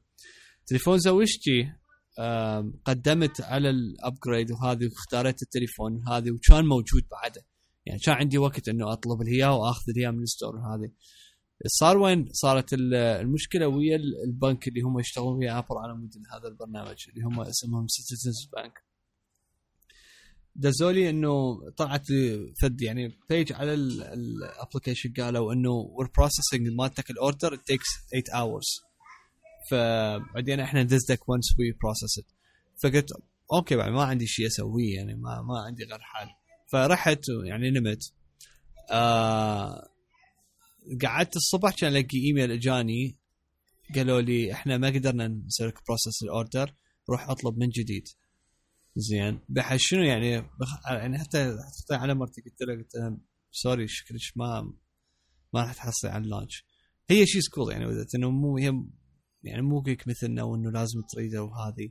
[0.66, 1.72] تليفون زوجتي
[2.84, 7.42] قدمت على ال upgrade وهذه واختاريت التليفون هذه وكان موجود بعده.
[7.86, 10.90] يعني كان عندي وقت إنه أطلب الهياه وأخذ الهياه من ال store هذه.
[11.66, 16.10] صار وين؟ صارت ال- المشكلة ويا ال- البنك اللي هم يشتغلون ويا ابل على مود
[16.32, 18.72] هذا البرنامج اللي هم اسمهم Citizens Bank
[20.56, 22.06] دزولي إنه طلعت
[22.62, 28.24] فد يعني page على ال application قالوا إنه we're processing مالتك ال order takes 8
[28.42, 28.80] hours
[29.70, 32.26] فبعدين إحنا once we process it.
[32.82, 33.10] فقلت
[33.52, 36.28] okay بعد ما عندي شيء أسويه يعني ما ما عندي غير حل
[36.74, 38.12] فرحت يعني نمت.
[38.90, 39.88] آه
[41.02, 43.16] قعدت الصبح كان الاقي إيميل إجاني
[43.94, 46.74] قالوا لي إحنا ما قدرنا نسوي لك process ال order
[47.10, 48.08] روح أطلب من جديد.
[48.96, 49.40] زين.
[49.48, 50.86] بحيث شنو يعني؟ بخ...
[50.86, 53.18] يعني حتى حطيت على مرتي قلت لها قلت لها
[53.50, 54.72] sorry شكلك ما
[55.52, 56.64] ما راح تحصلي على ال launch
[57.10, 58.72] هي شيء cool يعني انه مو هي
[59.42, 61.88] يعني مو geek مثلنا وإنه لازم تريده وهذه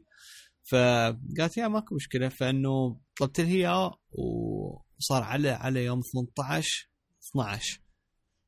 [0.71, 6.89] فقالت يا ماكو مشكلة فإنه طلبت لها إياه وصار على على يوم 18
[7.31, 7.81] 12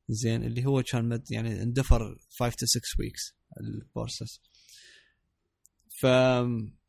[0.09, 4.41] زين اللي هو كان مد يعني اندفر 5 to 6 weeks ال process
[5.99, 6.05] ف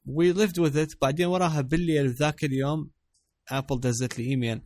[0.07, 0.97] we lived with it.
[1.03, 2.91] بعدين وراها بالليل ذاك اليوم
[3.49, 4.63] ابل دزت لي إيميل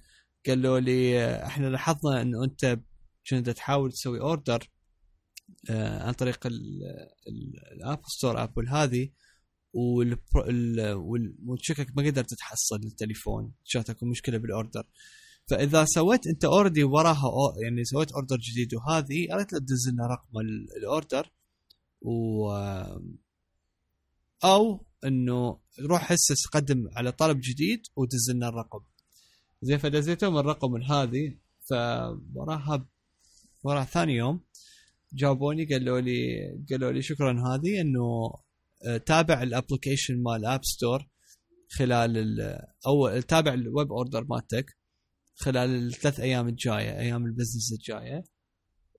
[0.46, 2.78] قالوا لي آه، إحنا لاحظنا إنه أنت
[3.30, 4.70] كنت تحاول تسوي order
[5.70, 6.46] آه، عن طريق
[7.72, 9.10] ال App Store ابل هذه.
[11.46, 14.86] وشكلك ما قدرت تحصل التليفون اكو مشكلة بال order
[15.46, 20.06] فإذا سويت أنت already وراها أو يعني سويت order جديد وهذه قالت له تدز لنا
[20.06, 21.30] رقم ال- ال order
[22.02, 22.50] و
[24.44, 28.80] أو إنه روح هسه قدم على طلب جديد ودز لنا الرقم.
[29.62, 31.36] زين فدزيتهم الرقم هذه
[31.68, 32.86] فوراها
[33.62, 34.40] وراها ثاني يوم
[35.12, 36.36] جابوني قالوا لي
[36.70, 38.34] قالوا لي شكرا هذه إنه
[39.06, 41.06] تابع ال application مال App Store
[41.68, 44.76] خلال ال- أو تابع ال web order مالتك
[45.34, 48.24] خلال الثلاث أيام الجاية أيام ال business الجاية.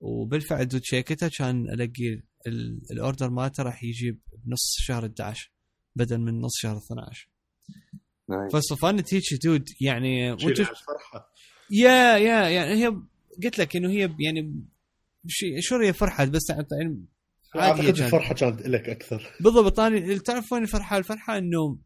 [0.00, 5.52] وبالفعل dude check ته كان الاقي ال- ال order مالته راح يجي بنص شهر 11
[5.96, 7.28] بدل من نص شهر 12
[8.28, 8.52] نايس.
[8.52, 11.32] فصفنت هيك دود يعني وانت الفرحة.
[11.70, 12.96] يا يا يعني هي
[13.44, 14.64] قلت لك إنه هي يعني
[15.60, 17.04] شو هي فرحت بس يعني
[17.54, 18.00] عادي أعتقد.
[18.02, 21.78] الفرحة كانت لك أكثر بالضبط أنا تعرف وين الفرحة؟ الفرحة إنه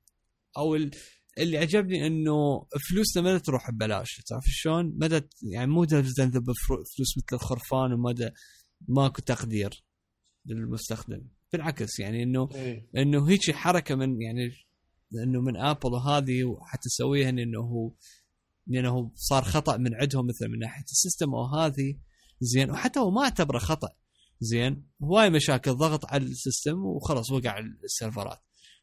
[0.56, 0.90] أو ال-
[1.38, 6.44] اللي عجبني إنه فلوسنا ما تروح ببلاش تعرف شلون؟ ما يعني مو تنذب
[6.96, 8.32] فلوس مثل الخرفان وما دا-
[8.88, 9.84] ماكو تقدير
[10.46, 12.48] للمستخدم بالعكس يعني إنه
[12.96, 14.50] إنه هيك حركة من يعني
[15.24, 17.92] إنه من آبل وهذه وحتى تسويها إنه هو
[18.66, 21.98] لأنه هو صار خطأ من عندهم مثل من ناحية ال system أو هذه
[22.40, 23.88] زين وحتى هو ما اعتبره خطأ
[24.40, 24.86] زين.
[25.02, 28.38] هواي مشاكل ضغط على السيستم وخلص وقع السيرفرات.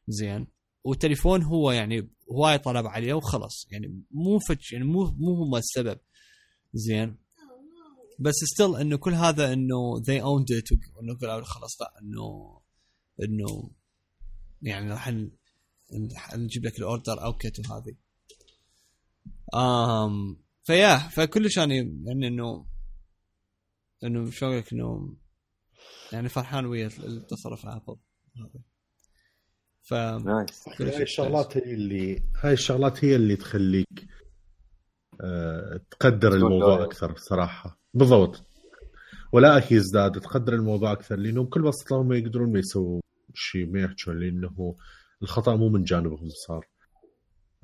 [0.07, 0.47] زين.
[0.83, 5.99] والتليفون هو يعني هواي طلب عليه وخلص يعني مو فتش يعني مو مو هم السبب.
[6.73, 7.17] زين.
[8.19, 12.59] بس still إنه كل هذا إنه they owned it وانه قالوا خلاص لا إنه
[13.23, 13.71] إنه
[14.61, 15.13] يعني راح
[16.35, 17.95] نجيب لك ال order أو كت وهذه
[19.53, 22.65] امم فيا فكلش يعني إنه
[24.03, 25.15] إنه شو أقول لك إنه
[26.13, 27.95] يعني فرحان ويا التصرف ابل
[28.37, 28.61] هذا.
[29.81, 34.07] ف nice هاي الشغلات هي اللي هاي الشغلات هي اللي تخليك
[35.21, 36.83] آه، تقدر الموضوع.
[36.83, 38.43] أكثر صراحة بالضبط.
[39.31, 43.01] ولا يزداد تقدر الموضوع أكثر لأنهم كل بساطه هم يقدرون ما يسووا
[43.33, 44.75] شيء ما يحجون لأنه
[45.21, 46.67] الخطأ مو من جانبهم صار.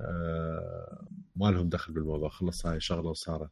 [0.00, 1.06] آه،
[1.36, 3.50] ما لهم دخل بالموضوع خلص هاي شغلة وصارت.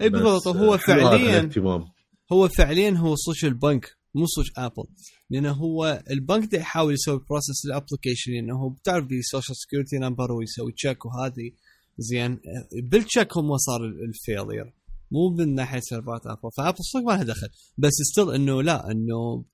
[0.00, 0.56] اي بالضبط.
[0.56, 1.95] هو آه، فعليا الاهتمام.
[2.32, 4.84] هو فعليا هو صوش البنك مو صوش ابل
[5.30, 10.32] لأنه هو البنك ده يحاول يسوي process ال application لأنه هو بتعرف social security number
[10.32, 11.50] ويسوي check وهذه.
[11.98, 12.40] زين
[12.82, 14.72] بال check هم صار ال failure
[15.10, 17.48] مو من ناحية سيرفرات ابل فابل صدق ما لها دخل.
[17.78, 19.44] بس still إنه لا إنه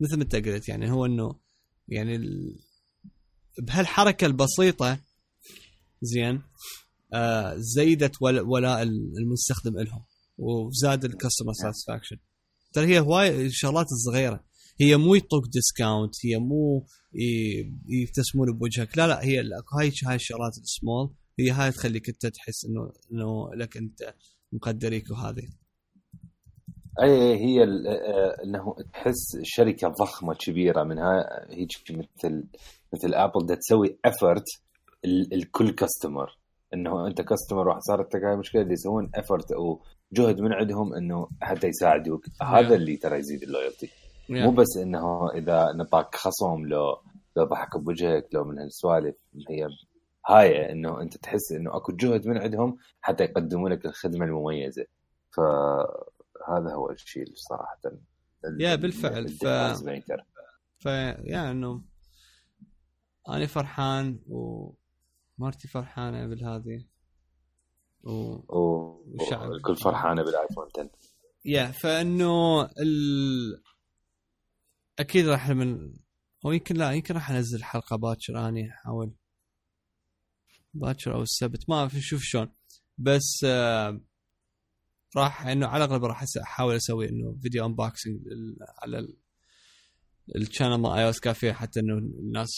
[0.00, 1.34] مثل ما أنت قلت يعني هو إنه
[1.88, 2.56] يعني ال...
[3.62, 4.98] بهالحركة البسيطة
[6.02, 6.42] زين
[7.14, 8.82] آه زيدت ول- ولاء
[9.22, 10.02] المستخدم لهم
[10.38, 12.16] وزاد ال customer satisfaction
[12.72, 14.44] ترى هي هواي الشغلات الصغيرة.
[14.80, 16.86] هي مو يعطوك discount هي مو
[17.88, 18.98] يبتسمون بوجهك.
[18.98, 19.40] لا لا هي
[19.78, 24.14] هاي هاي الشغلات السمول هي هاي تخليك انت تحس إنه إنه لك أنت
[24.52, 25.48] مقدريك وهذه.
[27.02, 27.62] أي هي
[28.44, 32.44] إنه تحس شركة ضخمة كبيرة منها هيك مثل
[32.92, 34.44] مثل أبل تسوي effort
[35.04, 36.38] ل كل customer
[36.74, 41.28] إنه أنت customer واحد صارت لك هاي المشكلة يسوون effort أو جهد من عندهم إنه
[41.42, 42.24] حتى يساعدوك.
[42.42, 43.90] هذا اللي ترى يزيد ال loyalty
[44.44, 46.96] مو بس إنه إذا نطاك خصم لو
[47.36, 49.16] لو ضحك بوجهك لو من هالسوالف
[49.50, 49.68] هي
[50.28, 54.84] هاي إنه أنت تحس إنه أكو جهد من عندهم حتى يقدموا لك الخدمة المميزة.
[55.30, 57.78] فهذا هو الشيء اللي صراحة
[58.58, 60.22] يا ال- بالفعل، ال- ف- difference maker.
[60.78, 61.82] فيا إنه
[63.28, 64.18] أنا فرحان
[65.38, 66.84] ومرتي فرحانة بالهذه
[68.02, 69.50] و و- والشعب.
[69.50, 70.90] والكل فرحانة بالآيفون 10
[71.44, 73.62] Yeah فإنه ال...
[74.98, 75.94] أكيد راح من
[76.44, 79.14] أو يمكن لا يمكن راح أنزل حلقة باكر اني أحاول.
[80.74, 82.52] باكر أو السبت ما أعرف نشوف شلون.
[82.98, 84.00] بس آه
[85.16, 88.20] راح إنه على الأغلب راح أحاول أسوي إنه فيديو unboxing
[88.82, 89.16] على ال-
[90.36, 92.50] ال channel مال iS كافيه حتى إنه الناس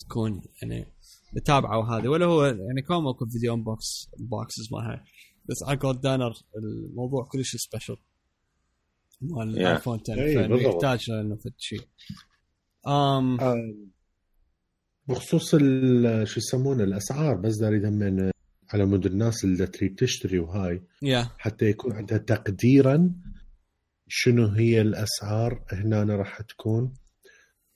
[0.00, 0.92] تكون يعني
[1.32, 5.04] متابعه وهذا ولا هو يعني كون ماكو فيديو unbox boxes مالها
[5.48, 7.96] بس على جولد دانر الموضوع كلش سبيشل
[9.20, 9.58] مال Yeah.
[9.58, 10.74] الايفون 10 إي، فانه بالضبط.
[10.84, 11.80] يحتاج إنه فد شيء
[12.88, 13.36] أم
[15.08, 18.30] بخصوص ال- شو يسمونه الأسعار بس دا اريد من
[18.72, 20.82] على مود الناس اللي تريد تشتري وهاي.
[21.02, 23.12] يا حتى يكون عندها تقديرا
[24.08, 26.94] شنو هي الأسعار هنا أنا راح تكون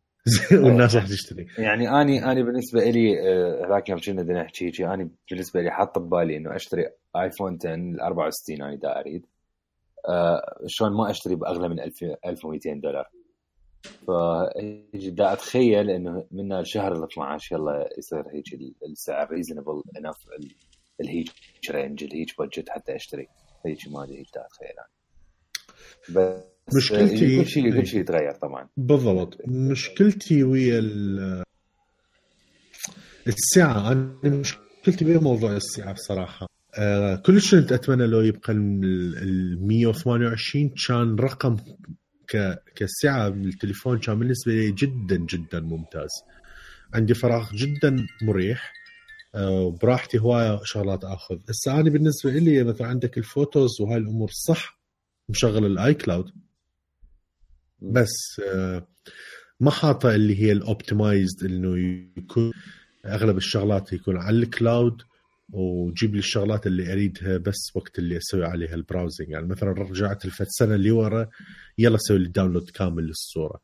[0.52, 1.48] والناس راح تشتري.
[1.58, 5.72] يعني اني أني بالنسبة لي آه، هذاك يوم كنا بدنا نحكي شيء أني بالنسبة لي
[5.72, 9.26] حاط ببالي إنه أشتري ايفون 10 ال 64 أني دا أريد.
[10.10, 13.10] آه شلون ما أشتري بأغلى من 1000 1200 دولار.
[14.08, 18.46] فدا أتخيل إنه من الشهر ال 12 يلا يصير هيك
[18.90, 20.18] السعر reasonable enough
[21.02, 21.30] لهيج
[21.72, 23.28] range لهيج budget حتى أشتري.
[23.66, 24.88] هيك ما أدري هيك أتخيل أنا.
[26.10, 28.68] بس مشكلتي كل شيء كل شيء يتغير طبعا.
[28.78, 29.38] بالضبط.
[29.48, 30.80] مشكلتي ويا
[33.28, 36.48] السعه أنا مشكلتي ويا موضوع السعه بصراحة.
[36.78, 41.58] آه كلش كنت أتمنى لو يبقى ال 128 كان رقم
[42.28, 46.10] ك كسعه بالتليفون كان بالنسبة لي جدا جدا ممتاز.
[46.94, 48.74] عندي فراغ جدا مريح.
[49.36, 51.36] وبراحتي هواية شغلات آخذ.
[51.50, 54.80] هسه أنا بالنسبة لي مثلا عندك الفوتوز وهاي الأمور صح
[55.30, 56.32] مشغل ال iCloud
[57.84, 58.88] بس آه،
[59.60, 61.78] ما حاطه اللي هي ال optimized إنه
[62.18, 62.52] يكون
[63.06, 65.02] أغلب الشغلات يكون على ال cloud
[65.50, 70.26] وجيب لي الشغلات اللي أريدها بس وقت اللي أسوي عليها ال browsing يعني مثلا رجعت
[70.26, 71.30] الفت سنه اللي ورا
[71.78, 73.62] يلا سوي لي download كامل للصورة.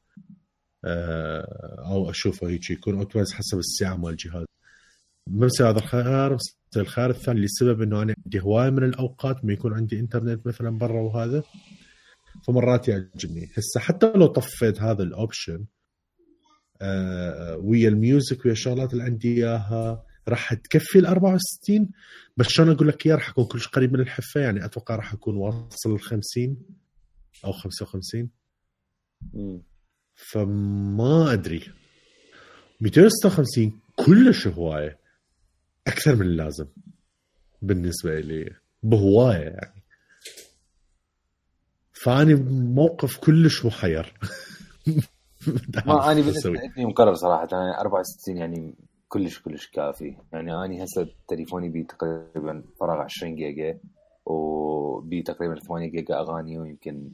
[0.86, 4.45] آه، أو أشوفه هيك يكون optimize حسب الساعة مال الجهاز.
[5.28, 6.38] بمسوي هذا الخيار
[6.78, 11.01] الخيار الثاني لسبب إنه أنا عندي هواية من الأوقات ما يكون عندي انترنت مثلا برا
[11.01, 11.43] وهذا.
[12.48, 13.50] فمرات يعجبني.
[13.58, 15.66] هسه حتى لو طفيت هذا ال option
[16.82, 21.90] آه ويا ال music ويا الشغلات اللي عندي إياها راح تكفي ال 64
[22.38, 25.36] بس شلون أقول لك إياه؟ راح أكون كلش قريب من الحفة يعني أتوقع راح أكون
[25.38, 26.58] واصل ال 50
[27.46, 28.30] أو 55
[30.16, 31.64] فما أدري.
[32.82, 35.00] 256 كلش هواية.
[35.88, 36.68] أكثر من اللازم
[37.62, 38.56] بالنسبة لي.
[38.84, 39.78] بهواية يعني.
[42.04, 42.36] فأني
[42.76, 44.14] موقف كلش محير
[45.86, 47.47] ما أنا بالنسبة لي مقرر صراحة.
[47.54, 48.76] أنا 64 يعني
[49.08, 50.16] كلش كلش كافي.
[50.34, 53.80] يعني اني هسه تليفوني بي تقريبا فراغ 20 جيجا
[54.26, 57.12] وبي تقريبا 8 جيجا أغاني ويمكن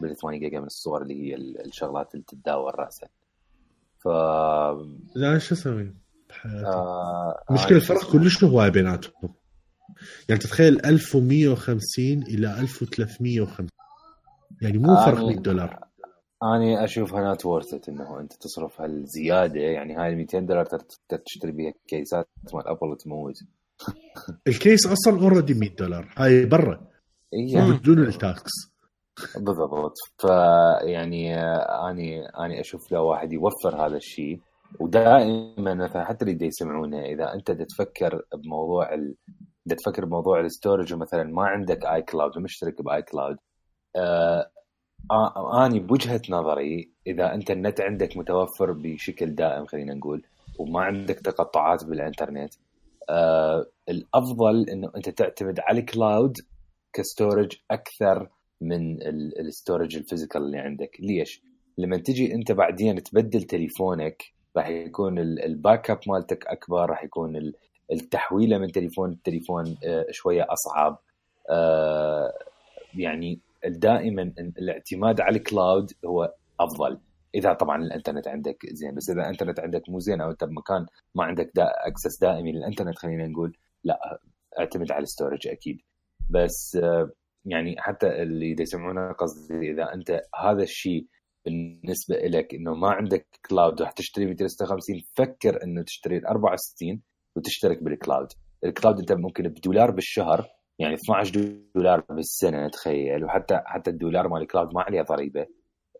[0.00, 3.06] بال 8 جيجا من الصور اللي هي الشغلات اللي تتداول رأسا.
[3.98, 4.08] ف
[5.16, 5.94] لا شو أسوي؟
[6.44, 9.34] آه مشكلة الفرق كلش هواي بيناتهم.
[10.28, 13.68] يعني تتخيل 1150 إلى 1350
[14.62, 15.88] يعني مو فرق 100 دولار.
[16.42, 19.60] أنا أشوفها not worth إنه أنت تصرف هالزيادة.
[19.60, 20.66] يعني هاي ال 200 دولار
[21.26, 23.34] تشتري بها كيسات مال أبل تموت
[24.48, 26.14] الكيس أصلا already 100 دولار.
[26.16, 26.88] هاي برا.
[27.32, 28.50] يعني بدون ال tax.
[29.36, 29.94] بالضبط.
[30.18, 31.34] فيعني
[31.90, 34.40] اني آني أشوف لو واحد يوفر هذا الشيء.
[34.80, 39.14] ودائما مثلا حتى اللي يسمعونا إذا أنت تفكر بموضوع ال...
[39.68, 43.36] تفكر بموضوع ال storage ومثلا ما عندك iCloud ومشترك ب iCloud
[45.54, 50.22] آني بوجهة نظري إذا أنت النت عندك متوفر بشكل دائم خلينا نقول
[50.58, 52.54] وما عندك تقطعات بالإنترنت
[53.10, 56.36] آه الأفضل إنه أنت تعتمد على ال cloud
[56.92, 58.28] ك storage أكثر
[58.60, 59.02] من
[59.40, 60.96] ال storage ال physical اللي عندك.
[61.00, 61.42] ليش؟
[61.78, 64.22] لما تجي أنت بعدين تبدل تليفونك
[64.56, 67.52] راح يكون ال backup مالتك أكبر راح يكون
[67.92, 70.98] التحويلة من تليفون لتليفون آه، شوية أصعب
[71.50, 72.32] آه،
[72.94, 74.22] يعني دائما
[74.58, 77.00] الاعتماد على ال cloud هو أفضل.
[77.34, 81.24] إذا طبعا الإنترنت عندك زين بس إذا الإنترنت عندك مو زين أو أنت بمكان ما
[81.24, 84.20] عندك ذا access دائمي للإنترنت خلينا نقول لا
[84.58, 85.80] اعتمد على ال storage أكيد.
[86.30, 86.78] بس
[87.44, 91.06] يعني حتى اللي دا يسمعونه قصدي إذا أنت هذا الشيء
[91.44, 97.00] بالنسبة لك إنه ما عندك cloud راح تشتري 256 فكر إنه تشتري ال 64
[97.36, 98.28] وتشترك بال cloud
[98.64, 100.48] ال cloud أنت ممكن بدولار بالشهر
[100.78, 103.24] يعني 12 دولار بالسنة تخيل.
[103.24, 105.46] وحتى حتى الدولار مال ال cloud ما عليه ضريبة.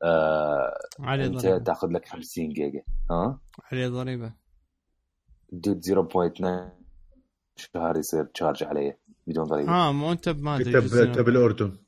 [0.02, 1.58] آه عليه أنت ضريبة.
[1.58, 2.82] تاخذ لك 50 جيجا.
[3.10, 3.40] ها؟
[3.72, 4.32] عليه ضريبة.
[5.52, 6.72] dude 0.9
[7.56, 9.72] شهر يصير charge عليه بدون ضريبة.
[9.72, 11.78] آه مو أنت ما انت ادري انت بالاردن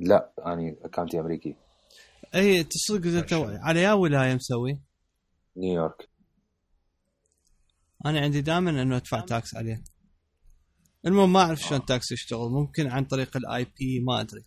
[0.00, 1.56] لا اني account ي أمريكي.
[2.34, 3.32] اي تصدق انت
[3.62, 4.80] على يا ولاية مسوي.
[5.56, 6.08] نيويورك.
[8.06, 9.82] أنا عندي دائما إنه أدفع tax عليه.
[11.06, 14.44] المهم ما أعرف شلون ال tax يشتغل ممكن عن طريق ال IP ما أدري.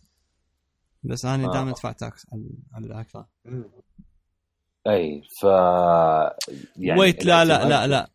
[1.04, 1.54] بس أنا آه.
[1.54, 3.24] دائما أدفع tax على على الاكل
[4.88, 5.44] أي ف
[6.78, 8.10] يعني wait لا لا لا لا.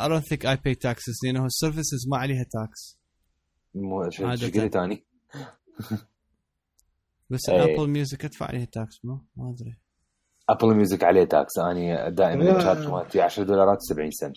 [0.00, 2.98] I don't think I pay taxes لأنه ال services ما عليها tax
[3.74, 5.04] مو قلت ثاني
[7.30, 7.74] بس أي.
[7.74, 9.76] Apple Music أدفع عليها tax مو ما أدري.
[10.48, 14.36] Apple Music عليه tax اني دائما ال charge مالتي 10 دولارات 70 سنت.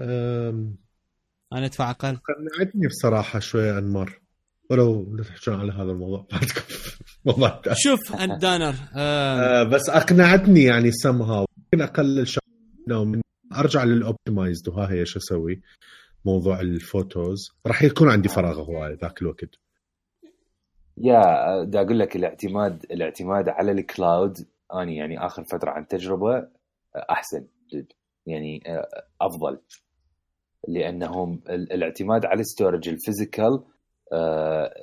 [0.00, 0.76] أم،
[1.52, 2.16] أنا أدفع أقل.
[2.16, 4.20] قنعتني بصراحة شوية انمار
[4.70, 6.26] ولو تحكون على هذا الموضوع
[7.26, 7.74] بعدكم.
[7.74, 9.60] شوف أنت دانر آه.
[9.60, 13.20] آه، بس أقنعتني يعني سمها ممكن أقلل شغله من
[13.56, 15.62] أرجع لل optimized وها هي شو أسوي؟
[16.24, 17.50] موضوع ال photos.
[17.66, 19.54] راح يكون عندي فراغ هواي ذاك الوقت.
[20.98, 24.46] yeah دا أقول لك الاعتماد الاعتماد على ال cloud.
[24.74, 26.48] اني يعني آخر فترة عن تجربة
[27.10, 27.92] أحسن جد
[28.26, 28.62] يعني
[29.20, 29.58] أفضل.
[30.68, 33.64] لأنهم ال- الاعتماد على ال storage ال physical
[34.12, 34.74] آه،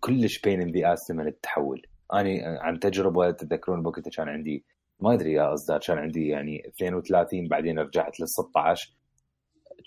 [0.00, 1.82] كلش pain in the ass من التحول.
[2.14, 4.64] أني عن تجربة تذكرون بوقتها كان عندي
[5.00, 8.94] ما أدري يا أصدار كان عندي يعني 32 بعدين رجعت لل 16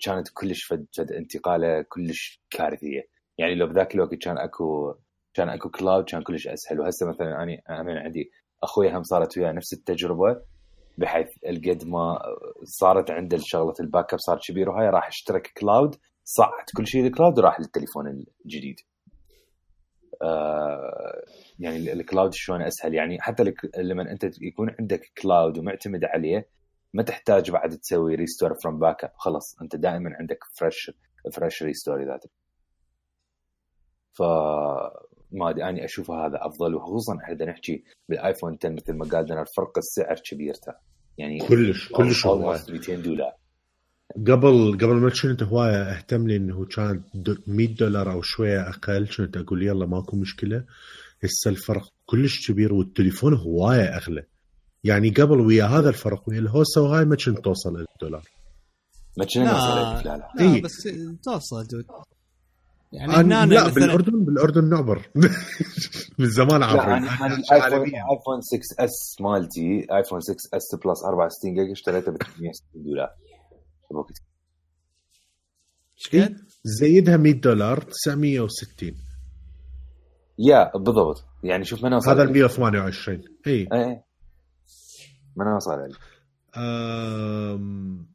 [0.04, 3.02] كانت كلش فد, انتقالة كلش كارثية.
[3.38, 4.94] يعني لو بذاك الوقت كان أكو
[5.34, 6.80] كان أكو cloud كان كلش أسهل.
[6.80, 8.30] وهسه مثلا أنا أنا عندي
[8.62, 10.42] أخوي هم صارت وياه نفس التجربة.
[10.98, 12.18] بحيث القد ما
[12.64, 17.11] صارت عنده شغله ال backup صار كبير وهاي راح اشترك cloud صعد كل شيء ال
[17.11, 18.06] cloud وراح للتليفون
[18.44, 18.76] الجديد.
[20.22, 21.22] آه
[21.58, 23.44] يعني ال- ال cloud شلون أسهل يعني حتى
[23.78, 26.48] لما أنت يكون عندك cloud ومعتمد عليه
[26.94, 30.90] ما تحتاج بعد تسوي restore from backup خلاص أنت دائما عندك fresh
[31.32, 32.28] fresh restore ذاته.
[34.12, 34.22] ف
[35.34, 39.24] ما أدري أني أشوف هذا أفضل وخصوصا إحنا بدنا نحكي بالآيفون 10 مثل ما قال
[39.24, 40.74] لنا فرق السعر كبير ترى
[41.18, 43.32] يعني كلش كلش هواي almost 200 دولار.
[44.16, 49.08] قبل قبل ما كنت هواية أهتم لي إنه كان دو- 100 دولار أو شوية أقل
[49.16, 50.64] كنت أقول يلا ماكو مشكلة.
[51.24, 54.24] هسه الفرق كلش كبير والتليفون هواية أغلى.
[54.84, 58.22] يعني قبل ويا هذا الفرق ويا الهوسة وهاي ما كنت توصل الدولار
[59.18, 59.50] ما كنا لا.
[59.50, 60.62] لا لا لا إيه.
[60.62, 60.88] بس
[61.24, 61.84] توصل dude.
[62.94, 65.08] يعني هنا لا مثلا بالاردن بالأردن نعبر.
[66.18, 67.80] من زمان عابرين أنا الايفون.
[67.80, 73.10] iPhone 6s مالتي iPhone 6s Plus 64 جيجا اشتريته ب 360 دولار.
[73.90, 74.18] بوقت
[75.98, 78.94] إيش قد؟ زيدها 100 دولار 960
[80.38, 81.24] yeah بالضبط.
[81.42, 84.04] يعني شوف من وصل هذا ال 128 اي إيه.
[85.36, 85.94] من وصل علي
[86.56, 88.13] أم...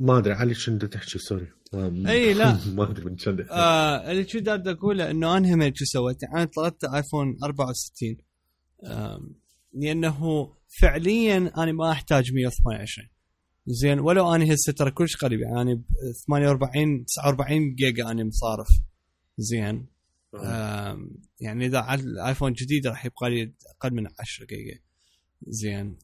[0.00, 1.46] ما ادري علي شنو تحكي sorry.
[1.74, 2.58] إي، لا.
[2.74, 6.44] ما أدري من شنو آه اللي شو دا أقوله إنه أنا هم شو سويت؟ أنا
[6.44, 8.16] طلبت ايفون 64
[8.86, 9.34] آم،
[9.74, 10.18] لأنه
[10.80, 13.08] فعليا أنا ما أحتاج 128
[13.66, 15.84] زين ولو أنا هسه ترى كلش قريب يعني ب
[16.28, 18.68] 48 49 جيجا أنا مصارف.
[19.38, 19.86] زين.
[20.34, 24.78] آم، يعني إذا على الايفون الجديد راح يبقى لي أقل من 10 جيجا.
[25.46, 25.98] زين.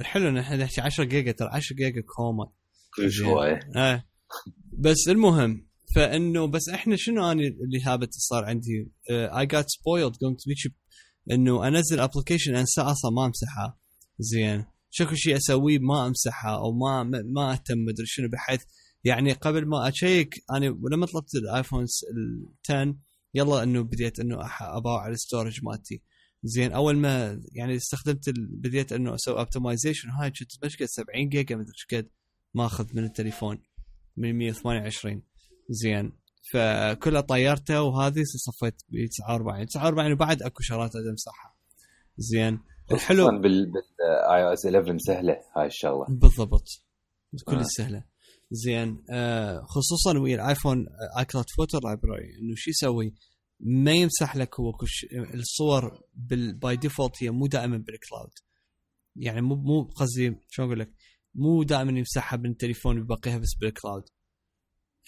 [0.00, 2.52] الحلو ان إحنا نحكي 10 جيجا ترى 10 جيجا كوما
[2.96, 3.26] كلش زين.
[3.26, 3.60] هواية.
[3.76, 4.06] إيه
[4.78, 10.40] بس المهم فإنه بس إحنا شنو أنا اللي habit صار عندي؟ I got spoiled قمت
[10.46, 10.74] بيجي
[11.30, 13.78] إنه أنزل application انسى أصلا ما أمسحها.
[14.18, 14.64] زين.
[14.90, 17.02] شكل شيء أسويه ما أمسحها أو ما
[17.34, 18.60] ما, أهتم مدري شنو بحيث
[19.04, 22.96] يعني قبل ما أشيك أنا لما طلبت الايفون س- ال 10
[23.34, 26.02] يلا إنه بديت إنه اباوع ال storage مالتي.
[26.44, 28.30] زين أول ما يعني استخدمت.
[28.36, 32.08] بديت إنه أسوي optimization هاي كنت مشكله 70 جيجا مدري إيش قد
[32.54, 33.62] ماخذ من التليفون
[34.16, 35.22] من 128
[35.70, 36.12] زين.
[36.52, 41.54] فكلها طيرته وهذه صفيت ب 49 49 وبعد أكو شغلات امسحها
[42.16, 42.60] زين.
[42.92, 43.24] الحلو.
[43.24, 46.64] خصوصا بال iOS 11 سهلة هاي الشغله بالضبط.
[47.44, 47.62] كل آه.
[47.62, 48.04] سهلة.
[48.50, 49.04] زين.
[49.10, 50.86] آه خصوصا ويا الآيفون
[51.18, 53.14] iCloud Photo Library إنه شو يسوي؟
[53.62, 56.02] ما يمسح لك هو كش الصور
[56.62, 58.30] by default هي مو دائما بال cloud
[59.16, 60.92] يعني مو مو قصدي شو أقول لك؟
[61.34, 64.02] مو دائما يمسحها من التليفون ويبقيها بس بال cloud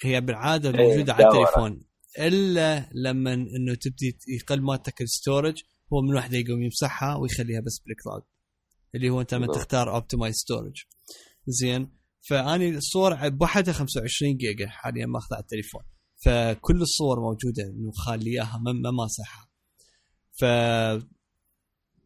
[0.04, 1.24] هي بالعادة إيه، موجودة على.
[1.26, 1.84] التليفون.
[2.18, 5.62] إلا لما إنه تبدي يقل مالتك ال storage
[5.92, 8.22] هو من وحده يقوم يمسحها ويخليها بس بال cloud
[8.94, 9.46] اللي هو أنت لما.
[9.46, 10.82] تختار optimize storage
[11.46, 11.98] زين.
[12.28, 15.82] فأني الصور بوحدها 25 جيجا حاليا ماخذها على التليفون.
[16.24, 19.48] فكل الصور موجودة إنه خالي إياها ما ما ماسحها
[20.32, 20.42] ف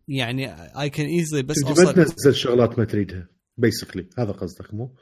[0.08, 4.94] يعني I can easily بس ما تنزل شغلات ما تريدها basically هذا قصدك مو؟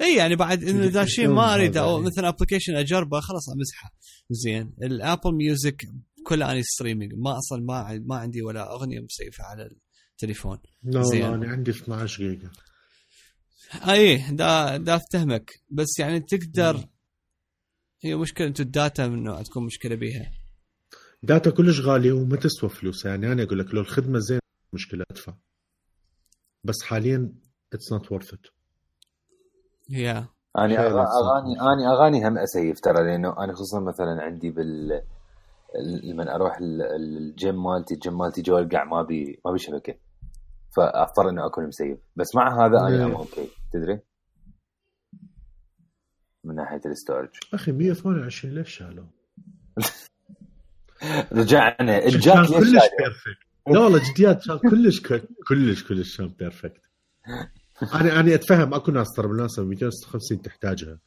[0.00, 2.06] إي يعني بعد إنه إذا شيء ما اريد هذا أو يعني.
[2.06, 3.94] مثلا application أجربه خلاص أمسحه.
[4.30, 4.74] زين.
[4.82, 5.84] ال Apple Music
[6.26, 9.68] كله أني streaming ما أصلا ما ما عندي ولا أغنية مسيفه على
[10.12, 10.58] التليفون.
[10.82, 11.24] لا زين.
[11.24, 12.50] أنا عندي 12 جيجا.
[13.88, 15.50] إي دا دا أفتهمك.
[15.70, 16.84] بس يعني تقدر
[18.04, 20.30] هي مشكلة أنتم ال data منه تكون مشكلة بيها.
[21.22, 23.04] data كلش غالية وما تسوى فلوس.
[23.04, 24.38] يعني أنا أقول لك لو الخدمة زين
[24.72, 25.34] مشكلة أدفع.
[26.64, 27.32] بس حاليا
[27.72, 28.46] it's not worth it
[29.90, 30.10] هي.
[30.58, 30.78] اني.
[30.78, 34.92] اغاني اني أغاني هم أسيف ترى لأنه أنا خصوصا مثلا عندي بال
[35.76, 39.58] ال- لما أروح ال- ال- الجيم مالتي الجيم مالتي جوه القاع ما بي ما بي
[39.58, 39.94] شبكة.
[40.76, 41.98] فأضطر إنه أكون مسيف.
[42.16, 44.00] بس مع هذا أنا okay تدري؟
[46.44, 47.28] من ناحية ال storage.
[47.54, 49.08] أخي 128 ليش شالوه؟
[51.32, 52.06] رجعنا.
[52.06, 55.00] الجاك كلش؟ perfect لا والله جديات كان كلش
[55.48, 56.80] كلش كلش كان perfect
[57.94, 60.98] أنا أنا أتفهم أكو ناس ترى بالمناسبة 256 تحتاجها.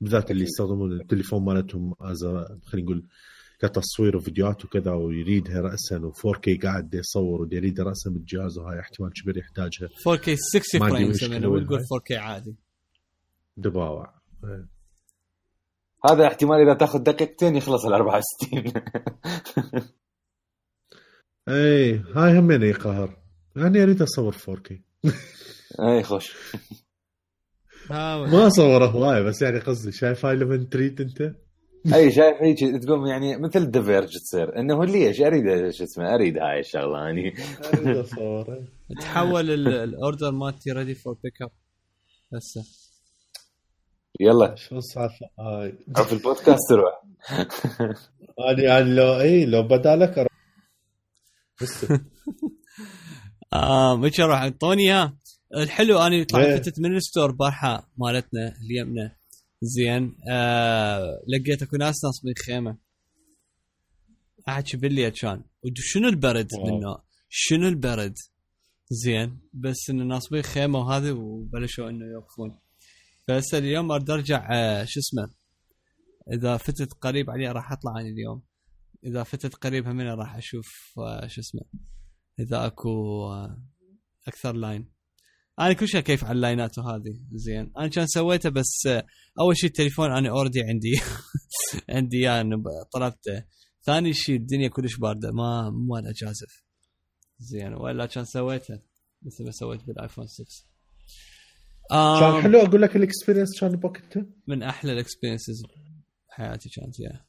[0.00, 2.24] بالذات اللي يستخدمون التليفون مالتهم از
[2.64, 3.06] خلينا نقول
[3.58, 9.38] كتصوير وفيديوهات وكذا ويريدها راسا و4K قاعد يصور ودي يريدها راسا بالجهاز وهاي احتمال كبير
[9.38, 9.88] يحتاجها.
[9.88, 12.54] 4K 60 ما عندي فريم مشكلة يسمونه وتقول وين 4K عادي.
[13.56, 14.14] دباوع.
[16.10, 18.72] هذا احتمال إذا تاخذ دقيقتين يخلص ال 64
[21.48, 23.16] أي هاي همين يقهر
[23.56, 24.72] يعني أريد أصور 4K
[25.88, 26.36] أي خوش.
[27.90, 31.34] ما أصوره هواي بس يعني قصدي شايف هاي لما تريد أنت؟
[31.94, 34.58] أي شايف هيك تقوم يعني مثل ديفيرج تصير.
[34.58, 37.34] إنه ليش؟ أريد شو اسمه أريد هاي الشغلة اني
[37.74, 38.64] أريد أصوره.
[39.00, 41.50] تحول ال- ال order مالتي ready for pick up
[42.34, 42.64] هسه.
[44.20, 44.54] يلا.
[44.54, 45.72] شو السالفه هاي
[46.04, 47.02] في البودكاست تروح
[48.50, 50.32] أنا يعني لو إي لو بدالك أروح.
[51.62, 51.86] بس.
[53.52, 55.16] آه مش راح اعطوني اياه
[55.56, 56.56] الحلو اني طلعت إيه.
[56.56, 59.16] فتت من الستور بارحه مالتنا اليمنى
[59.62, 60.16] زين.
[60.30, 62.76] آه لقيت أكو ناس ناصبين خيمة.
[64.48, 65.42] احكي بالليل كان
[65.76, 66.48] شنو البرد.
[66.54, 66.98] منه
[67.28, 68.14] شنو البرد؟
[68.90, 69.38] زين.
[69.52, 72.58] بس إنه ناصبين خيمة وهذا وبلشوا إنه يوقفون.
[73.28, 75.34] فهسه اليوم أريد أرجع آه شو اسمه
[76.32, 78.42] إذا فتت قريب علي راح أطلع عن اليوم.
[79.04, 80.68] إذا فتت قريب هم راح أشوف
[80.98, 81.62] آه شو اسمه
[82.40, 82.90] إذا أكو
[83.32, 83.62] آه،
[84.28, 84.92] أكثر line
[85.60, 87.72] أنا كل شيء كيف على ال line ات وهذه زين.
[87.78, 88.86] أنا كان سويته بس
[89.40, 91.00] أول شيء التليفون أنا already عندي
[91.96, 93.44] عندي ب- طلبته.
[93.84, 96.64] ثاني شيء الدنيا كلش باردة ما مال اجازف
[97.38, 98.74] زين وإلا كان سويته
[99.22, 100.44] مثل ما سويت بالآيفون 6
[102.20, 105.62] كان حلو أقول لك ال experience كان بوقتها من أحلى ال experiences
[106.28, 107.24] بحياتي كانت yeah.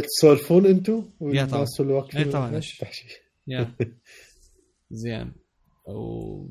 [0.00, 1.60] تسولفون أنتم yeah طبعا.
[2.16, 2.50] إيه طبعا.
[3.46, 3.74] yeah.
[4.90, 5.32] زين.
[5.88, 6.46] و...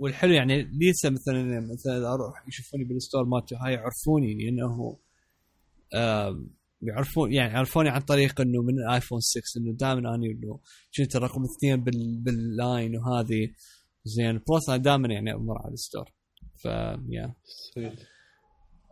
[0.00, 4.98] والحلو يعني لسه مثلا مثلا أروح يشوفوني بال store مالتي هاي يعرفوني لأنه
[6.82, 10.60] يعرفون يعني يعرفوني عن طريق إنه من الايفون 6 إنه دائما أني إنه
[10.96, 12.18] كنت الرقم اثنين بال...
[12.22, 13.48] بال line وهذه.
[14.04, 14.32] زين.
[14.48, 16.10] plus أنا دائما يعني أمر على ال store
[16.62, 16.64] ف
[17.08, 17.34] yeah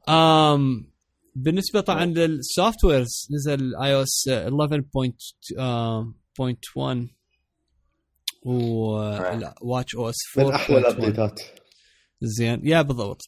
[0.08, 0.84] um,
[1.36, 7.08] بالنسبة طبعا لل softwares نزل iOS 11.1
[9.62, 11.40] watchOS من أحلى ال update ات
[12.22, 12.66] زين.
[12.66, 13.22] yeah بالضبط.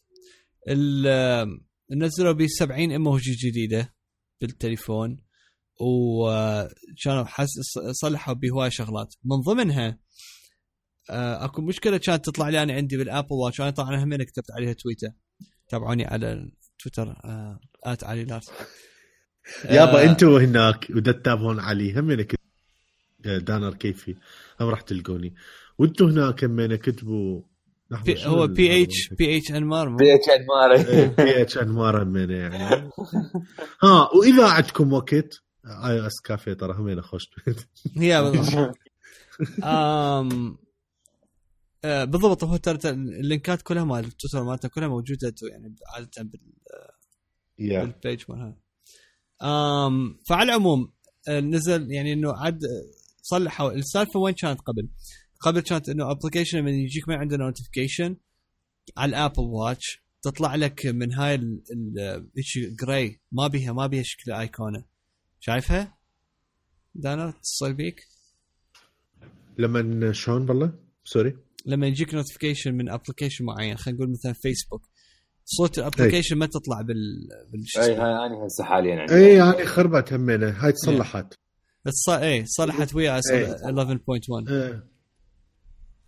[0.69, 1.61] ال-
[1.91, 3.95] نزلوا ب 70 ايموجي جديدة
[4.41, 5.23] بالتليفون.
[5.81, 7.49] وكانوا حس
[7.93, 9.15] صلحوا بهواي شغلات.
[9.25, 9.99] من ضمنها
[11.11, 15.09] اكو مشكلة كانت تطلع لي أنا عندي بالابل واتش أنا طبعا هم كتبت عليها تويتر.
[15.69, 18.51] تابعوني على تويتر آه، آت علي لارس
[19.65, 22.41] يابا آه، أنتوا هناك ودا تتابعون علي هم كت...
[23.21, 24.15] دانر كيفي.
[24.61, 25.35] هم راح تلقوني.
[25.79, 27.43] وانتوا هناك هم كتبوا
[28.05, 32.35] بي هو بي اتش بي اتش انمار؟ بي اتش ان ماري بي اتش انمار همينة
[32.35, 32.91] يعني.
[33.83, 35.43] ها وإذا عندكم وقت
[35.85, 37.31] آي أو إس كافيه ترى همينة خوش
[37.97, 38.79] هي بالضبط
[41.87, 46.11] آه بالضبط هو ترى ال link ات كلها مال التويتر مالته كلها موجودة يعني عادة
[46.23, 46.41] بال
[47.59, 48.57] yeah بال page مالها
[49.43, 50.93] آم فعلى العموم
[51.29, 52.61] آه، نزل يعني إنه عاد
[53.23, 54.89] صلحوا السالفة وين كانت قبل؟
[55.41, 58.17] قبل كانت إنه application لما يجيك ما عنده notification
[58.97, 62.31] على ال Apple Watch تطلع لك من هاي ال-
[62.81, 64.85] grey ما بيها ما بيها شكل ايقونه
[65.41, 65.99] شايفها؟
[66.95, 68.07] دانا تصل بيك؟
[69.59, 70.73] لما شلون والله
[71.05, 71.37] sorry
[71.67, 74.83] لما يجيك notification من application معين خلينا نقول مثلا فيسبوك
[75.45, 77.29] صورة ال application ما تطلع بال
[77.79, 77.83] إي.
[77.83, 81.35] هاي أنا هسه حاليا عندي إي يعني خربت همينه هاي تصلحت.
[81.87, 82.09] الص...
[82.09, 83.57] إيه صلحت ويا إيه.
[83.57, 84.85] 11.1 إيه.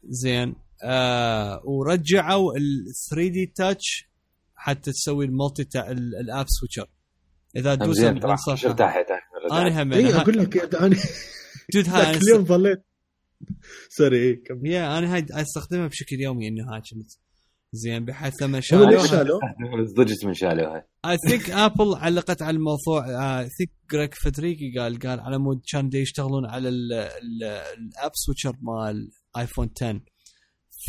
[0.08, 0.54] زين.
[0.84, 4.08] آه ورجعوا ال 3D Touch
[4.54, 5.90] حتى تسوي المالتي تا...
[5.90, 6.86] ال- ال app switcher
[7.56, 7.96] إذا تدوس
[8.56, 8.68] شو
[9.52, 10.96] أنا هم إي أقول لك أنا
[11.74, 12.84] dude هاي اليوم ظليت.
[13.88, 14.66] sorry اي كم.
[14.66, 17.10] yeah أنا هاي أستخدمها بشكل يومي إنه هاي كنت.
[17.72, 19.40] زين بحيث لما هو ليش شالوها شالوه؟
[19.96, 20.86] ضجت من شالوها.
[21.04, 23.06] I think Apple علقت على الموضوع
[23.40, 27.42] I think Craig Federighi قال قال على مود كان يشتغلون على ال- ال-
[27.78, 30.00] ال app switcher مال آيفون 10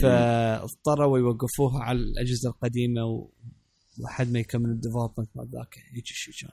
[0.01, 3.29] فاضطروا يوقفوها على الأجهزة القديمة
[4.05, 6.51] لحد ما يكمل ال development مال ذاك هيك شيء كان.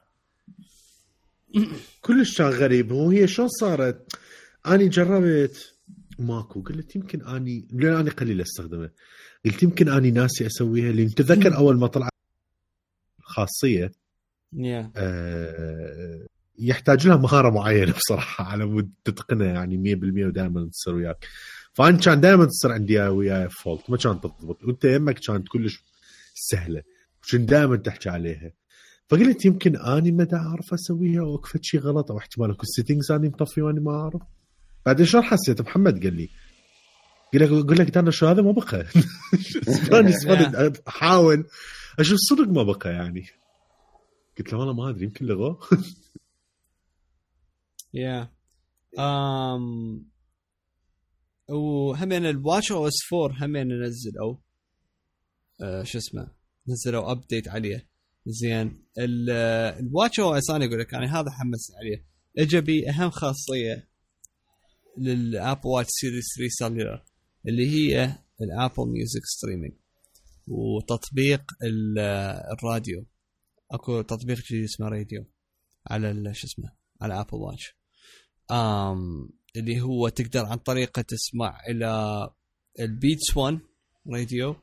[2.01, 2.93] كلش كان غريب.
[2.93, 4.13] هو هي شلون صارت؟
[4.67, 5.76] أني جربت
[6.19, 6.63] ماكو.
[6.63, 8.91] قلت يمكن أني لأن أني قليل أستخدمه.
[9.45, 12.11] قلت يمكن أني ناسي أسويها لأن تذكر أول ما طلعت
[13.23, 13.93] خاصية
[14.53, 14.93] yeah.
[14.97, 16.27] آه،
[16.59, 21.27] يحتاج لها مهارة معينة بصراحة على مود تتقنها يعني 100% ودائما تصير وياك.
[21.73, 24.65] فانا كان دائما تصير عندي وياي فولت ما كانت تضبط.
[24.65, 25.83] وأنت يمك كانت كلش
[26.35, 26.83] سهلة
[27.31, 28.53] كنت دائما تحكي عليها.
[29.09, 33.13] فقلت يمكن أني ما أعرف أسويها أو أكو فد شيء غلط أو احتمال أكو settings
[33.13, 34.23] أني مطفي وأني ما أعرف.
[34.87, 36.29] بعدين شلون حسيت؟ محمد قال لي
[37.33, 38.87] قال لك أقول لك شو هذا؟ ما بقى.
[40.01, 41.45] أنا صدق احاول
[41.99, 43.27] أشوف صدق ما بقى يعني.
[44.39, 45.61] قلت له والله ما أدري يمكن لغوه.
[47.95, 48.31] يا
[48.99, 50.05] ام
[51.49, 54.37] وهمين ال watch OS 4 همين نزلوا
[55.63, 56.29] آه شو اسمه؟
[56.69, 57.89] نزلوا update عليه.
[58.27, 58.83] زين.
[58.99, 59.31] ال-
[59.87, 62.05] ال watch OS أنا أقول لك يعني هذا حمس عليه.
[62.39, 63.89] اجى بي أهم خاصية.
[64.99, 67.05] لل Apple Watch Series 3 cellular
[67.49, 69.73] اللي هي ال Apple Music streaming
[70.49, 71.99] وتطبيق ال-
[72.59, 73.07] الراديو.
[73.71, 75.25] أكو تطبيق جديد اسمه راديو
[75.87, 77.77] على شو اسمه على Apple Watch
[78.51, 82.31] آم اللي هو تقدر عن طريقه تسمع إلى
[82.81, 83.59] ال Beats 1
[84.13, 84.57] راديو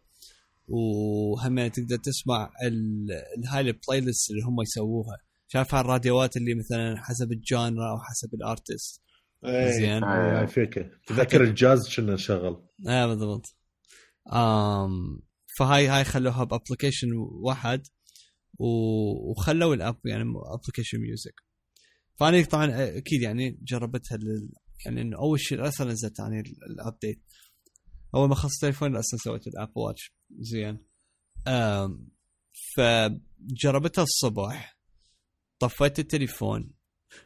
[0.67, 5.17] وهم تقدر تسمع ال- ال- هاي ال playlist اللي هم يسووها.
[5.47, 9.01] شايف هالراديوات اللي مثلا حسب ال genre أو حسب ال artist
[9.45, 10.03] زين.
[10.03, 13.45] اي فكره تذكر الجاز كنا شغل آه بالضبط.
[14.33, 15.19] آم
[15.59, 17.07] فهاي هاي خلوها ب application
[17.43, 17.87] واحد
[18.59, 21.33] وخلوا ال app يعني application music.
[22.19, 24.49] فأنا طبعا أكيد يعني جربتها لل
[24.85, 27.23] يعني إنه أول شيء أصلا نزلت يعني ال- ال update.
[28.15, 30.13] أول ما خلصت التليفون أصلا سويت ال Apple Watch.
[30.39, 30.85] زين.
[32.75, 34.79] فجربتها الصبح.
[35.59, 36.71] طفيت التليفون.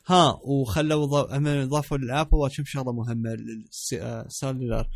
[0.07, 4.87] ها وخلوا هم اضافوا لل Apple Watch شغلة مهمة لل cellular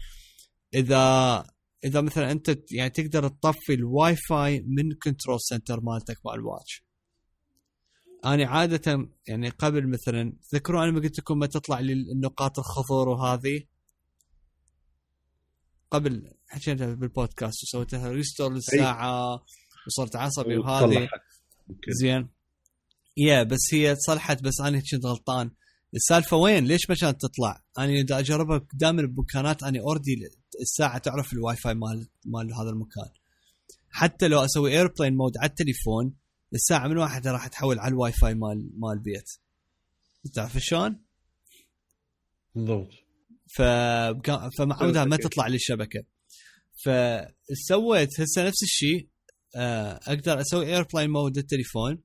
[0.74, 1.46] إذا
[1.86, 6.84] إذا مثلا أنت يعني تقدر تطفي الواي فاي من control center مالتك مع ال watch
[8.26, 13.10] أنا عادة يعني قبل مثلا تذكروا أنا ما قلت لكم ما تطلع لي النقاط الخضر
[13.10, 13.64] وهذه؟
[15.92, 19.46] قبل حكينا بالبودكاست وسويتها restore للساعة
[19.88, 20.86] وصرت عصبي وهذه.
[20.86, 21.22] وصلحت.
[21.70, 21.92] يمكن.
[21.92, 22.30] زين.
[23.18, 25.52] yeah بس هي صلحت بس أنا كنت غلطان.
[25.96, 30.30] السالفة وين؟ ليش ما كانت تطلع؟ أنا إذا أجربها دائما بمكانات أنا اوردي
[30.62, 33.10] الساعة تعرف الواي فاي مال مال هذا المكان.
[33.90, 36.14] حتى لو أسوي airplane mode على التليفون
[36.54, 39.30] الساعة من واحدة راح تحول على الواي فاي مال مال البيت
[40.34, 41.02] تعرف شلون؟
[42.56, 42.92] بالضبط.
[43.48, 43.62] ف
[44.58, 46.04] فمعودها ما تطلع لي الشبكه
[46.84, 49.08] فسويت هسه نفس الشيء.
[49.56, 52.04] آه، أقدر أسوي airplane mode التليفون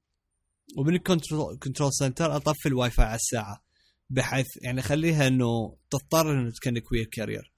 [0.76, 3.64] ومن ال control control center أطفي الواي فاي على الساعة
[4.10, 7.52] بحيث يعني أخليها إنه تضطر إنه ت connect ويا ال carrier.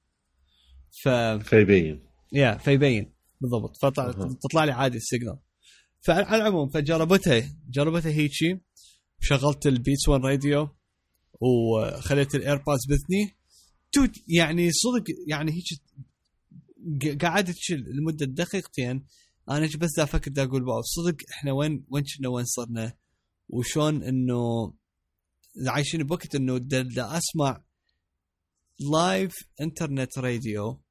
[1.02, 1.08] ف
[1.48, 2.06] فيبين.
[2.32, 3.12] yeah فيبين.
[3.40, 3.76] بالضبط.
[3.82, 4.36] فطلع أها.
[4.42, 5.38] تطلع لي عادي ال signal.
[6.00, 8.60] فعلى العموم فجربتها جربتها هيجي
[9.20, 10.68] شغلت ال Beats 1 راديو
[11.40, 13.36] وخليت ال AirPods باذني
[13.92, 15.64] توت يعني صدق يعني هيك
[17.24, 19.06] قعدت لمدة دقيقتين.
[19.50, 20.82] أنا بس دا أفكر دا أقول wow.
[20.82, 22.92] صدق إحنا وين وين كنا وين صرنا؟
[23.48, 24.74] وشون إنه
[25.66, 27.64] عايشين بوقت إنه دا, دا أسمع
[28.92, 30.82] live internet radio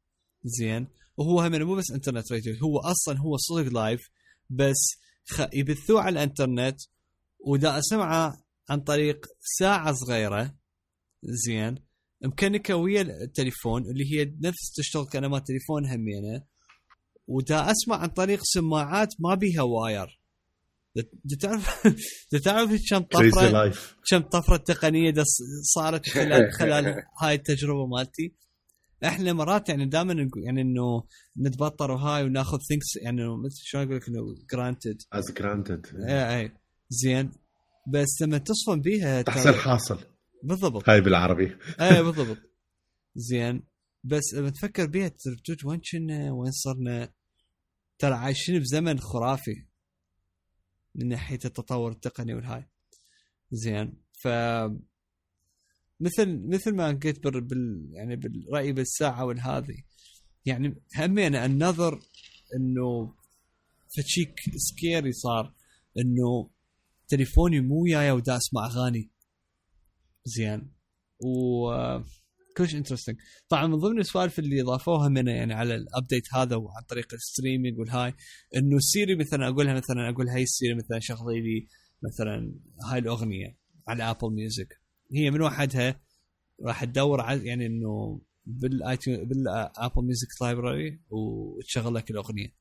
[0.43, 0.87] زين.
[1.17, 4.09] وهو هم مو بس انترنت راديو هو أصلا هو صدق live
[4.49, 5.41] بس خ...
[5.53, 6.77] يبثوه على الإنترنت.
[7.39, 9.25] ودا أسمعه عن طريق
[9.59, 10.55] ساعة صغيرة.
[11.23, 11.75] زين.
[12.21, 16.56] م connect ـه ويا التليفون اللي هي نفس تشتغل كانما تليفون همينة.
[17.27, 20.19] ودا أسمع عن طريق سماعات ما بيها wire.
[21.39, 21.87] تعرف
[22.31, 23.73] دا تعرف كم طفره
[24.09, 25.13] كم طفرة تقنية
[25.75, 28.35] صارت خلال خلال هاي التجربة مالتي.
[29.05, 31.03] إحنا مرات يعني دائما يعني إنه
[31.39, 36.51] نتبطر وهاي وناخذ things يعني مثل شلون أقول لك إنه granted as granted اي اي
[36.89, 37.31] زين.
[37.93, 39.99] بس لما تصفن بيها تحصل حاصل.
[40.43, 40.89] بالضبط.
[40.89, 41.55] هاي بالعربي.
[41.81, 42.37] اي بالضبط.
[43.15, 43.63] زين.
[44.03, 47.09] بس لما تفكر بيها ترجوج وين كنا؟ وين صرنا؟
[47.99, 49.65] ترى عايشين بزمن خرافي
[50.95, 52.65] من ناحية التطور التقني والهاي.
[53.51, 54.27] زين ف
[55.99, 59.83] مثل مثل ما قلت بال, يعني بالرأي بالساعة والهذه
[60.45, 61.99] يعني همينا النظر
[62.55, 63.15] إنه
[63.97, 65.53] فشيك سكيري صار
[65.97, 66.49] إنه
[67.07, 69.09] تليفوني مو وياي ودا اسمع أغاني.
[70.25, 70.71] زين
[71.19, 71.67] و
[72.57, 73.17] كلش interesting
[73.49, 77.20] طبعا من ضمن السوالف اللي ضافوها من يعني على ال update هذا وعن طريق ال
[77.20, 78.13] streaming والهاي
[78.55, 81.67] إنه Siri مثلا أقولها مثلا أقول Hey Siri مثلا شغلي لي
[82.03, 82.53] مثلا
[82.91, 84.81] هاي الأغنية على Apple Music
[85.13, 86.01] هي من وحدها
[86.65, 92.55] راح تدور على يعني إنه بال Apple Music library وتشغل لك الاغنيه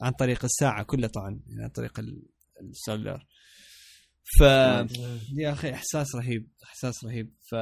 [0.00, 2.22] عن طريق الساعة كلها طبعا يعني عن طريق ال-
[2.60, 3.26] ال cellular
[4.38, 4.40] ف
[5.36, 7.34] يا أخي إحساس رهيب إحساس رهيب.
[7.50, 7.54] ف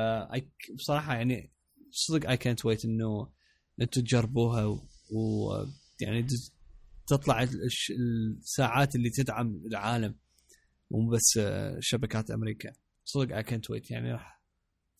[0.74, 1.52] بصراحة يعني
[1.90, 3.32] صدق اي كانت ويت إنه
[3.80, 4.72] أنتم تجربوها و,
[5.12, 5.52] و
[6.00, 6.26] يعني
[7.06, 7.92] تطلع الش-
[8.40, 10.14] الساعات اللي تدعم العالم
[10.90, 11.40] مو بس
[11.80, 12.72] شبكات أمريكا.
[13.04, 14.40] صدق اي كانت ويت يعني راح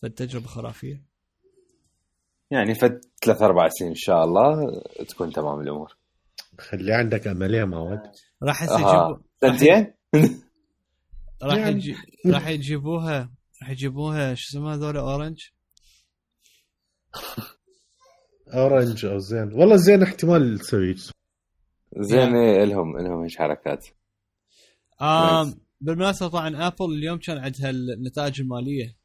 [0.01, 1.03] فالتجربه خرافية.
[2.51, 5.97] يعني فد ثلاث أربع سنين إن شاء الله تكون تمام الأمور.
[6.59, 7.99] خلي عندك امل يا معود
[8.43, 9.93] راح يجيبوا سنتين
[11.43, 13.31] راح يعني- يجي راح يجيبوها
[13.61, 15.37] راح يجيبوها شو اسمها هذول؟ اورنج
[18.53, 19.53] اورنج أو زين.
[19.53, 20.95] والله زين احتمال تسوي.
[21.97, 23.87] زين إيه، الهم إلهم إيش حركات.
[25.01, 28.95] آم بالمناسبة طبعا Apple اليوم كان عندها النتائج المالية.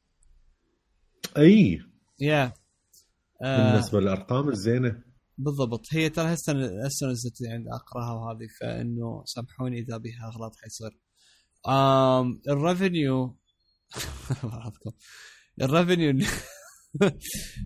[1.36, 1.80] أي.
[2.20, 2.52] يا
[3.42, 5.02] آه بالنسبة للأرقام الزينة.
[5.38, 5.86] بالضبط.
[5.92, 6.52] هي ترى هسه
[6.86, 10.90] هسه نزلت يعني أقراها وهذه فإنه سامحوني إذا بها أغلاط حيصير.
[11.68, 13.38] آم الريفنيو
[14.42, 14.90] بعضكم
[15.62, 16.26] الريفنيو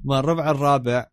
[0.05, 1.07] مال الربع الرابع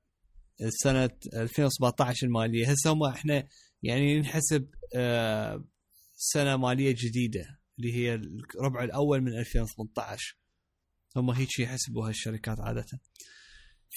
[0.69, 2.71] سنة 2017 المالية.
[2.71, 3.47] هسه هم إحنا
[3.83, 5.65] يعني نحسب آه،
[6.15, 10.37] سنة مالية جديدة اللي هي الربع الأول من 2018
[11.15, 12.85] هم هيك يحسبوها الشركات عادة.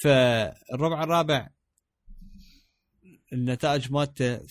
[0.03, 1.49] فالربع الرابع
[3.33, 4.43] النتائج مالته 52.6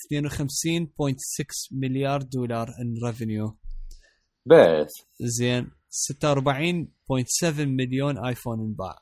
[1.71, 3.57] مليار دولار ان revenue
[4.45, 4.91] بس.
[5.21, 5.71] زين.
[5.91, 8.99] 46.7 مليون آيفون انباع.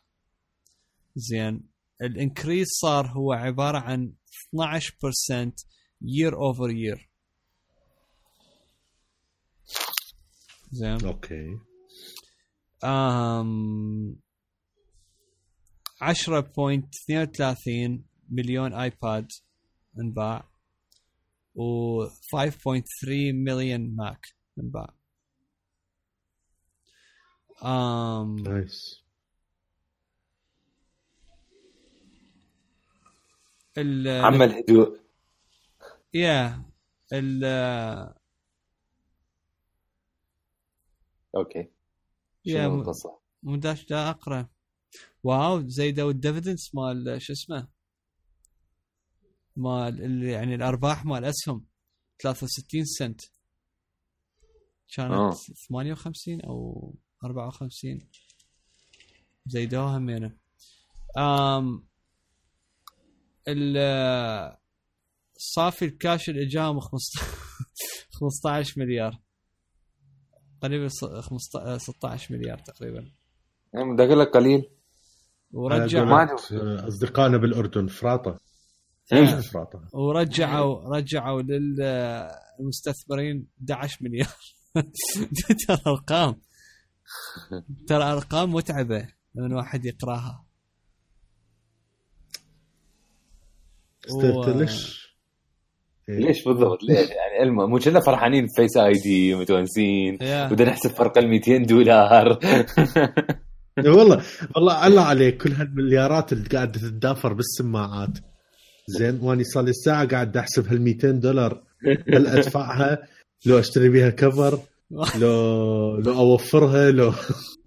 [1.15, 1.69] زين.
[2.01, 4.13] ال increase صار هو عبارة عن
[4.55, 5.65] 12%
[6.03, 6.99] year over year.
[10.71, 11.05] زين.
[11.05, 11.59] Okay.
[12.83, 14.15] أم
[16.01, 19.27] 10.32 مليون آيباد
[19.99, 20.49] انباع.
[21.55, 24.27] و 5.3 مليون ماك
[24.59, 25.00] انباع.
[27.63, 29.01] أم nice
[33.77, 34.99] ال عم الهدوء
[36.13, 36.63] يا
[37.13, 37.43] ال
[41.35, 41.59] okay
[42.45, 44.49] يا شنو م- القصة؟ مداش دا أقرأ.
[45.23, 47.67] Wow زيدوا ال dividends مال شو اسمه؟
[49.55, 51.65] مال ال- يعني الأرباح مال أسهم.
[52.19, 53.21] 63 سنت.
[54.95, 55.31] كانت آه.
[55.69, 56.93] 58 أو
[57.23, 57.99] 54
[59.45, 60.37] زيدوها همينه
[61.17, 61.83] آم
[63.47, 64.57] ال
[65.37, 67.41] صافي الكاش اللي اجاهم 15
[68.21, 69.19] 15 مليار.
[70.61, 73.11] قريب 15 16 مليار تقريبا.
[73.73, 74.69] بدي أقول لك قليل.
[75.51, 78.39] ورجع ورجع أصدقائنا بالأردن فراطة.
[79.13, 79.25] إيه.
[79.25, 84.35] فراطة؟ ورجعوا رجعوا للمستثمرين 11 مليار.
[85.67, 86.41] ترى ارقام
[87.87, 90.45] ترى أرقام متعبة لما الواحد يقراها.
[94.11, 95.01] و- أستاذ ليش؟
[96.09, 96.17] إيه.
[96.19, 100.47] ليش بالضبط؟ ليش يعني الم- مو كنا فرحانين بفيس اي دي متونسين يا.
[100.47, 102.39] بدنا نحسب فرق ال 200 دولار.
[103.77, 104.23] إيه والله
[104.55, 108.17] والله الله عليك كل هالمليارات اللي قاعدة تتدافر بالسماعات.
[108.87, 111.63] زين واني صار لي ساعة قاعد أحسب هال 200 دولار
[112.13, 112.97] هل أدفعها؟
[113.45, 114.59] لو أشتري بيها cover
[115.15, 117.13] لو لو أوفرها لو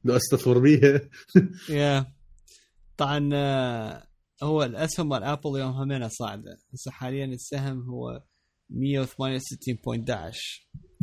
[0.05, 1.01] لو أستثمر بيها.
[1.69, 2.13] Yeah.
[2.97, 4.07] طبعا آه،
[4.43, 8.23] هو الأسهم مال آبل يوم همينه صاعده هسه حاليا السهم هو
[8.71, 10.37] 168.11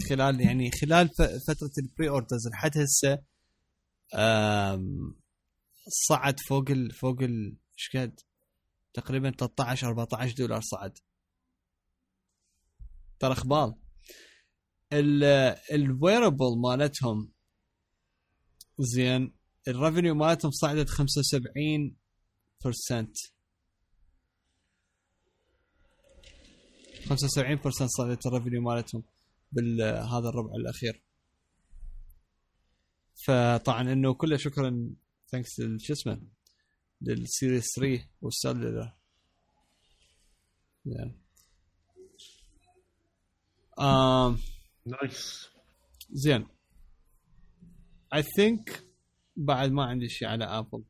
[0.10, 1.10] خلال يعني خلال
[1.48, 3.22] فترة ال pre-orders لحد هسه
[6.08, 7.58] صعد فوق ال فوق ال
[7.96, 8.20] قد؟
[8.94, 10.98] تقريبا 13 14 دولار صعد.
[13.20, 13.76] ترى اخبال
[14.94, 17.32] ال wearable مالتهم
[18.80, 19.34] زين
[19.68, 20.94] ال revenue مالتهم صعدت 75%
[27.10, 29.04] 75% صعدت ال revenue مالتهم
[29.52, 31.02] بهذا الربع الأخير.
[33.26, 34.96] فطبعا إنه كله شكرا
[35.32, 36.22] thanks شو اسمه
[37.02, 38.94] لل Series 3 وال cellular
[40.86, 41.22] يعني
[43.80, 44.38] آم
[44.86, 45.50] nice
[46.12, 46.48] زين.
[48.14, 48.84] I think
[49.36, 50.84] بعد ما عندي شيء على Apple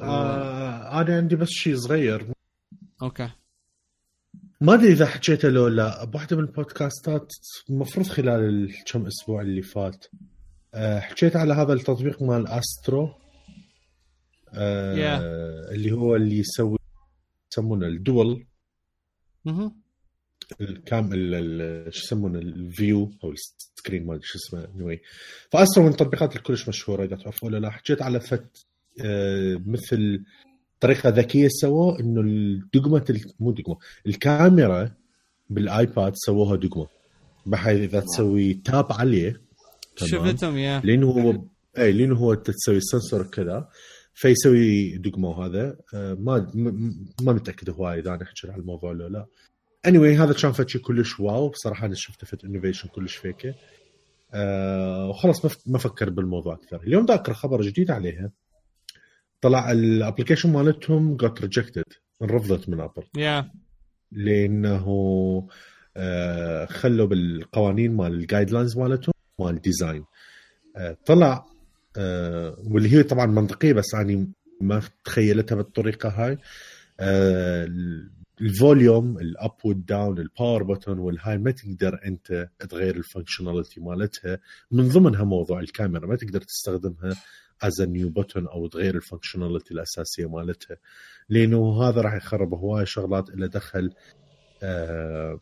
[0.00, 2.32] آه أنا عندي بس شيء صغير.
[3.02, 3.30] Okay.
[4.60, 6.04] ما أدري إذا حكيته لو لا.
[6.04, 7.28] بواحدة من البودكاستات
[7.70, 10.06] المفروض خلال الكم أسبوع اللي فات
[10.74, 13.14] آه حكيت على هذا التطبيق مال Astro
[14.54, 15.20] آه Yeah.
[15.74, 16.78] اللي هو اللي يسوي
[17.52, 18.46] يسمونه الدول.
[19.44, 19.83] مه.
[20.60, 24.64] الكام ال- ال- شو يسمونه؟ ال view أو ال screen ما أدري شو اسمه.
[24.66, 24.98] Anyway.
[25.50, 28.66] ف Astro من التطبيقات اللي كلش مشهورة إذا تعرفوا ولا لا حكيت على فت
[29.04, 30.22] آه مثل
[30.80, 33.76] طريقة ذكية سووا إنه الدقمة ال- مو دقمة
[34.06, 34.92] الكاميرا
[35.50, 36.86] بالآيباد سووها دقمة.
[37.46, 39.40] بحيث إذا تسوي tap عليه
[39.96, 40.80] شفتهم yeah.
[40.84, 41.44] لأنه هو
[41.78, 43.68] اي لأنه هو تسوي ال sensor كذا
[44.14, 46.50] فيسوي دقمة وهذا آه، ما
[47.22, 49.26] ما متأكد هواي إذا أنا أحكي على الموضوع لو لا.
[49.86, 51.48] Anyway, هذا كان فد شيء كلش wow.
[51.48, 53.54] بصراحة أنا شفته فد innovation كلش فيكة.
[54.34, 56.80] آه وخلاص ما فكر بالموضوع أكثر.
[56.82, 58.30] اليوم ذاكر خبر جديد عليها.
[59.40, 61.98] طلع ال application مالتهم got rejected.
[62.22, 63.50] انرفضت من Apple yeah
[64.12, 64.86] لأنه
[65.96, 70.04] آه، خلوا بالقوانين مال ال guidelines مالتهم مال ال design
[70.76, 71.46] آه، طلع
[71.96, 76.38] آه، واللي هي طبعا منطقية بس اني ما تخيلتها بالطريقة هاي.
[77.00, 77.68] آه،
[78.40, 84.38] الفوليوم الاب والداون الباور بutton والهاي ما تقدر أنت تغير ال functionality مالتها.
[84.70, 87.16] من ضمنها موضوع الكاميرا ما تقدر تستخدمها
[87.62, 90.76] as new button أو تغير ال functionality الأساسية مالتها.
[91.28, 93.92] لأنه هذا راح يخرب هواي شغلات اللي دخل
[94.62, 95.40] آه،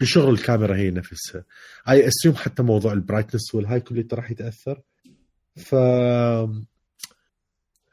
[0.00, 1.44] بشغل الكاميرا هي نفسها.
[1.88, 4.82] I assume حتى موضوع ال brightness والهاي كله راح يتأثر.
[5.56, 5.74] ف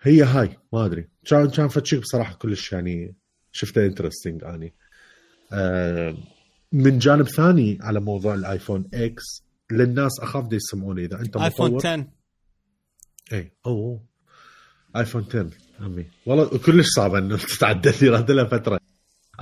[0.01, 1.07] هي هاي ما أدري.
[1.25, 3.15] كان كان فتشيك بصراحة كلش يعني
[3.55, 4.73] شفته interesting أني.
[5.53, 6.17] آه،
[6.71, 11.87] من جانب ثاني على موضوع الآيفون إكس للناس أخاف دي يسمعوني إذا أنت آيفون مطور.
[11.91, 12.07] 10
[13.33, 14.03] اي أوه
[14.95, 15.49] آيفون 10
[15.79, 18.79] عمي والله كلش صعب إنه تتعدل لي لها فتره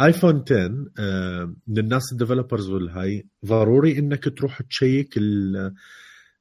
[0.02, 5.74] آيفون 10 آه، من الناس ال developers والهاي ضروري إنك تروح ت check ال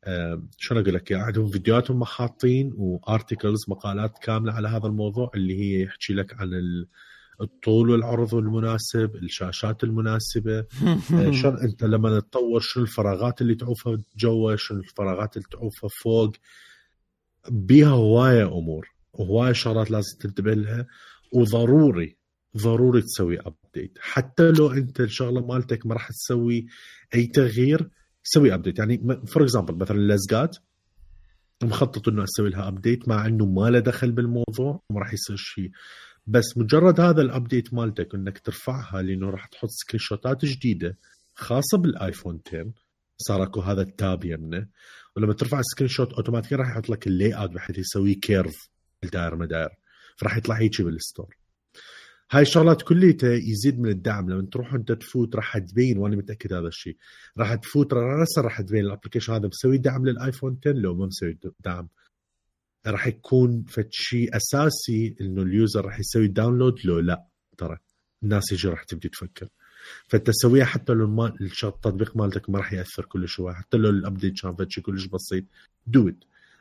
[0.05, 5.31] آه، شلون أقول لك عندهم فيديوهات هم حاطين و articles مقالات كاملة على هذا الموضوع
[5.35, 6.87] اللي هي يحكي لك عن ال-
[7.41, 10.59] الطول والعرض المناسب الشاشات المناسبة.
[11.14, 16.33] آه، شلون انت لما تطور شنو الفراغات اللي تعوفها جوا شنو الفراغات اللي تعوفها فوق.
[17.51, 20.86] بيها هواية أمور وهوايه شغلات لازم تنتبه لها
[21.32, 22.16] وضروري
[22.57, 26.66] ضروري تسوي update حتى لو انت الشغله مالتك ما راح تسوي
[27.15, 27.90] أي تغيير
[28.23, 30.57] سوي update يعني for example مثلا اللزقات
[31.62, 35.70] مخطط إنه أسوي لها update مع إنه ما له دخل بالموضوع ما راح يصير شيء
[36.27, 40.99] بس مجرد هذا ال update مالتك إنك ترفعها لأنه راح تحط screen شوتات جديدة
[41.35, 42.73] خاصة بالآيفون 10
[43.19, 44.66] صار أكو هذا ال tab يمنه.
[45.16, 48.69] ولما ترفع ال screenshot اوتوماتيكيا راح يحط لك ال layout بحيث يسوي curve
[49.05, 49.69] الدائر مداير
[50.16, 51.36] فراح يطلع هيجي بال store
[52.31, 54.31] هاي الشغلات كليتها يزيد من الدعم.
[54.31, 56.97] لما تروح أنت تفوت راح تبين وأنا متأكد هذا الشيء.
[57.39, 57.94] راح تفوت
[58.39, 61.89] راح تبين ال application هذا مسوي دعم للآيفون 10 لو ما مسوي دعم.
[62.87, 67.25] راح يكون فد شيء أساسي إنه ال user راح يسوي download لو لا.
[67.59, 67.79] ترى
[68.23, 69.49] الناس يجي راح تبدي تفكر.
[70.09, 71.27] فأنت تسويها حتى لو.
[71.27, 74.85] الش- التطبيق مالتك ما راح يأثر كلش هواي حتى لو ال update كان فد شيء
[74.85, 75.45] كلش بسيط.
[75.86, 76.15] do it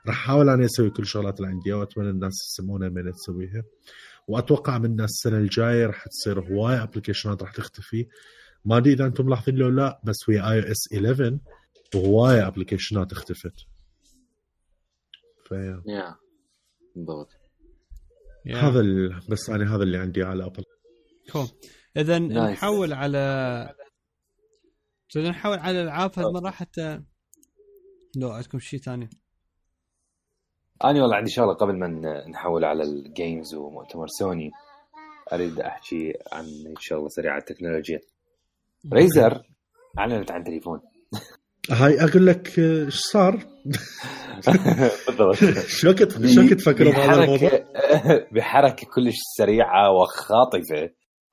[0.08, 1.74] راح أحاول أنا أسوي كل الشغلات اللي عندي.
[1.74, 3.64] واتمنى الناس يسمونها من تسويها.
[4.28, 8.08] وأتوقع من السنة الجاية راح تصير هواي ابلكيشنات راح تختفي.
[8.66, 11.38] ما أدري إذا أنتم ملاحظين لو لا بس ويا iOS 11
[11.96, 13.54] هواي ابلكيشنات اختفت.
[15.52, 16.16] فيا يا
[16.96, 17.28] بالضبط.
[18.56, 19.20] هذا ال...
[19.30, 20.64] بس أنا هذا اللي عندي على Apple
[21.32, 21.48] cool
[21.98, 22.52] إذا Nice.
[22.52, 23.18] نحول على
[25.16, 27.02] إذا نحول على الالعاب هالمره حتى
[28.18, 29.10] لو عندكم شيء ثاني؟
[30.84, 34.52] أنا والله عندي شغلة قبل ما ن- نحول على ال games ومؤتمر سوني.
[35.34, 36.46] أريد أحكي عن
[36.80, 38.00] شغله سريعة على التكنولوجيا
[38.94, 39.44] Razer
[40.00, 40.82] أعلنت عن تليفون.
[41.72, 43.46] هاي أقول لك إيش صار؟
[45.08, 45.36] بالضبط
[45.80, 47.50] شو كنت شو كنت تفكروا بهذا الموضوع؟
[48.36, 50.90] بحركة كلش سريعة وخاطفة.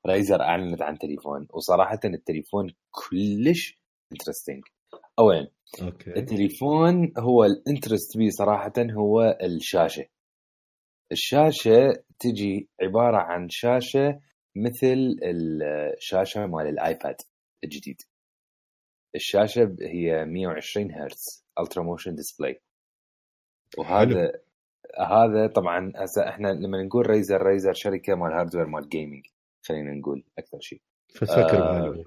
[0.06, 3.82] Razer أعلنت عن تليفون وصراحة التليفون كلش
[4.12, 4.62] interesting
[5.18, 5.50] اولا
[5.82, 6.10] أوكي.
[6.10, 10.04] التليفون هو ال interest بيه صراحة هو الشاشة.
[11.12, 14.20] الشاشة تجي عبارة عن شاشة
[14.56, 15.16] مثل
[15.96, 17.16] الشاشه مال الايباد
[17.64, 17.96] الجديد.
[19.18, 22.60] الشاشة هي 120 هرتز ultra motion display
[23.78, 24.32] وهذا
[25.00, 29.26] هذا طبعا هسه إحنا لما نقول Razer Razer شركة مال hardware مال gaming
[29.66, 30.80] خلينا نقول أكثر شيء.
[31.14, 32.04] فتفكر آه،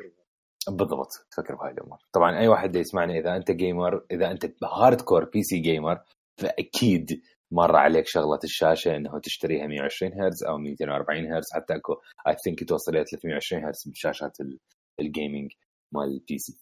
[0.69, 5.43] بالضبط تفكر بهاي الأمور طبعا أي واحد يسمعني إذا أنت gamer إذا أنت hardcore PC
[5.43, 5.99] gamer
[6.37, 7.21] فأكيد
[7.51, 11.47] مر عليك شغلة الشاشة إنه تشتريها 120 هرتز أو 240 هرتز.
[11.53, 11.93] حتى اكو
[12.27, 14.59] I think توصل إلى 320 هرتز بشاشات ال-
[14.99, 15.51] ال gaming
[15.91, 16.57] مال ال PC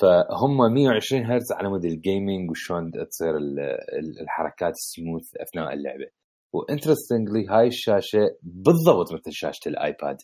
[0.00, 3.60] فهم 120 هرتز على مود ال gaming وشلون تصير ال-
[3.98, 6.06] ال- الحركات سموث اثناء اللعبة.
[6.52, 10.16] و interestingly هاي الشاشة بالضبط مثل شاشة الآيباد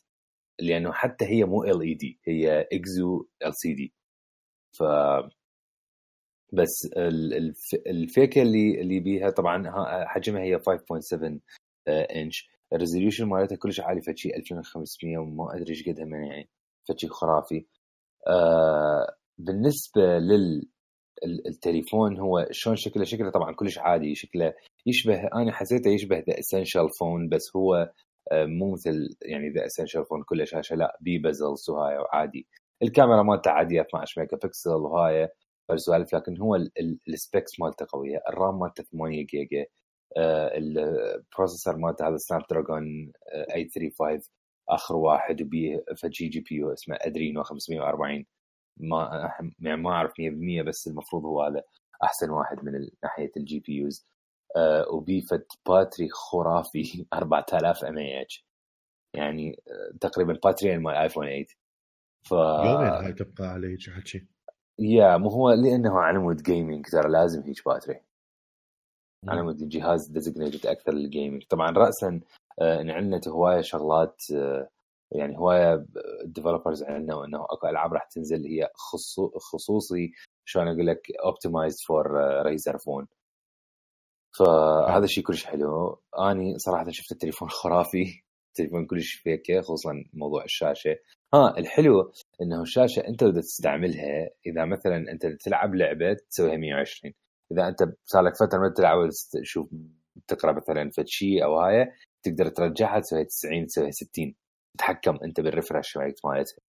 [0.60, 3.94] لأنه حتى هي مو LED هي IGZO LCD
[4.78, 4.82] ف
[6.52, 11.40] بس ال- الف- الفيكه اللي اللي بيها طبعا ها- حجمها هي 5.7
[11.88, 16.48] انش ال resolution مالتها كلش عالي فشي 2500 وما أدري إيش قدها من يعني
[16.88, 17.66] فشي خرافي.
[18.28, 20.68] آه، بالنسبة لل
[21.24, 24.54] ال- التليفون هو شلون شكله؟ شكله طبعا كلش عادي شكله
[24.86, 27.92] يشبه أنا حسيته يشبه the Essential Phone بس هو
[28.32, 32.46] آه، مو مثل يعني the Essential Phone كله شاشه لا بي bezels وهاي وعادي.
[32.82, 35.28] الكاميرا مالته عادية 12 ميجا بكسل وهاي
[35.70, 38.18] السوالف لكن هو ال- ال- ال specs مالته قوية.
[38.28, 39.66] ال RAM مالته 8 جيجا
[40.16, 43.12] آه، ال processor مالته هذا Snapdragon
[43.48, 44.20] 835
[44.68, 48.26] آخر واحد وبيه فجي GPU اسمه Adreno 540
[48.80, 49.30] ما
[49.60, 51.62] يعني ما أعرف 100% بس المفروض هو هذا
[52.04, 54.06] أحسن واحد من ناحية ال GPUs
[54.92, 58.48] وبي فت battery خرافي 4000 إم إي إتش.
[59.16, 61.44] يعني آه، تقريبا باتريين مال آيفون 8
[62.28, 64.26] ف يومين هاي تبقى على هيك حكي
[64.78, 68.00] يا مو هو لأنه على مود gaming ترى لازم هيك battery.
[69.28, 72.20] على مود الجهاز designated أكثر لل gaming طبعا راسا
[72.60, 74.68] آه، انعلنت هواية شغلات آه،
[75.12, 75.86] يعني هوايه
[76.24, 80.12] developers عندنا وإنه أكو ألعاب راح تنزل هي خصو- خصوصي
[80.44, 82.06] شلون أقول لك optimized for
[82.46, 83.06] Razer Phone
[84.38, 86.02] فهذا الشيء كلش حلو.
[86.18, 88.22] أني صراحة شفت التليفون خرافي.
[88.48, 90.96] التليفون كلش فيكة خصوصا موضوع الشاشة.
[91.34, 92.12] ها الحلو
[92.42, 97.14] إنه الشاشة أنت بدك تستعملها إذا مثلا أنت تلعب لعبة تسويها 120
[97.52, 99.08] إذا أنت صار لك فترة ما تلعب
[99.42, 99.70] تشوف
[100.28, 101.86] تقرأ مثلا فد شيء أو هاي
[102.22, 104.34] تقدر ترجعها تسويها 90 تسويها 60
[104.74, 106.62] تتحكم انت بال refresh rate مالتها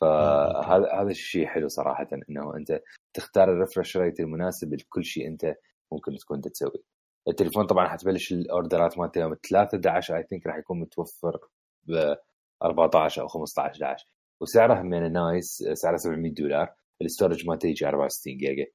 [0.00, 2.80] فهذا هذا الشيء حلو صراحة إنه أنت
[3.14, 5.54] تختار ال refresh rate المناسب لكل شيء أنت
[5.92, 6.84] ممكن تكون تسوي
[7.28, 11.38] التليفون طبعا حتبلش الأوردرات مالته يوم 3 11 I think راح يكون متوفر
[11.84, 12.14] ب
[12.62, 14.06] 14 أو 15 11
[14.40, 16.74] وسعره من nice سعره 700 دولار.
[17.02, 18.66] ال storage مالته يجي 64 جيجا.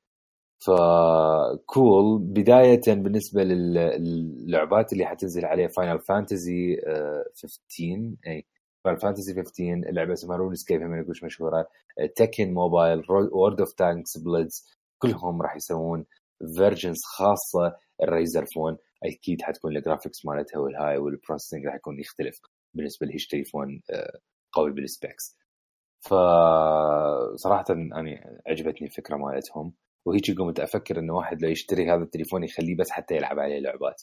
[0.65, 6.77] ف cool بداية بالنسبة للعبات اللي حتنزل عليه Final Fantasy
[7.41, 8.45] 15 اي
[8.83, 11.67] Final Fantasy 15 اللعبة اسمها RuneScape هم يقولش مشهورة.
[12.15, 14.67] Tekken Mobile World of Tanks Blitz
[14.99, 16.05] كلهم راح يسوون
[16.57, 17.75] versions خاصة.
[18.03, 22.39] ال Razer Phone أكيد حتكون ال graphics مالتها والهاي وال processing راح يكون يختلف
[22.73, 24.19] بالنسبة لهيش تليفون آه،
[24.51, 25.37] قوي بالسبيكس
[26.01, 29.73] فصراحة يعني عجبتني الفكرة مالتهم.
[30.07, 34.01] وهيك قمت أفكر إنه واحد لو يشتري هذا التليفون يخليه بس حتى يلعب عليه لعبات.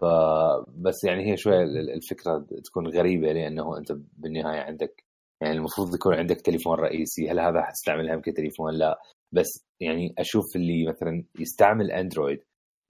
[0.00, 5.04] فبس يعني هي شوية ال- الفكرة تكون غريبة لأنه أنت بالنهاية عندك
[5.42, 8.98] يعني المفروض يكون عندك تليفون رئيسي هل هذا حتستعملها كتليفون لا.
[9.32, 12.44] بس يعني أشوف اللي مثلا يستعمل أندرويد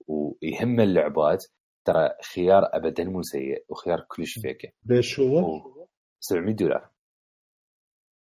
[0.07, 1.45] ويهم اللعبات
[1.87, 5.87] ترى خيار ابدا مو سيء وخيار كلش فيكه ليش هو؟ و
[6.19, 6.89] 700 دولار.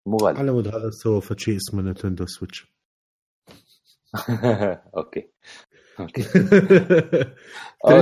[0.07, 0.39] مو غالي.
[0.39, 2.78] على مود هذا سوى شيء اسمه Nintendo Switch.
[4.98, 5.30] أوكي.
[5.99, 6.23] أوكي.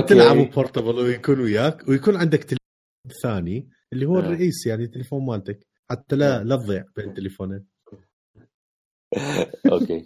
[0.08, 1.88] تلعبوا portable ويكون وياك.
[1.88, 2.58] ويكون عندك تليفون
[3.22, 4.20] ثاني اللي هو آه.
[4.20, 5.66] الرئيس يعني التليفون مالتك.
[5.90, 7.66] حتى لا لا تضيع بين التليفونين
[9.72, 10.04] أوكي.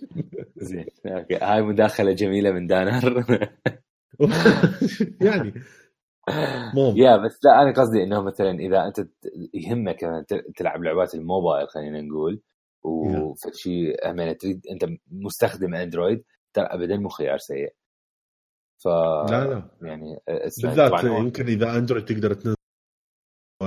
[0.56, 0.86] زين.
[1.06, 1.36] okay.
[1.36, 3.24] هاي مداخلة جميلة من دانر.
[5.20, 5.52] يعني.
[6.74, 6.96] مهم.
[6.96, 9.08] yeah بس لا أنا قصدي إنه مثلا إذا أنت
[9.54, 10.00] يهمك
[10.56, 12.40] تلعب لعبات الموبايل خلينا نقول.
[12.84, 17.74] وفشي همين تريد أنت مستخدم Android ترى ابدا مو خيار سيء.
[18.84, 18.86] ف
[19.30, 19.70] لا لا.
[19.82, 20.18] يعني
[20.62, 22.56] بالذات يمكن إذا Android تقدر تنزل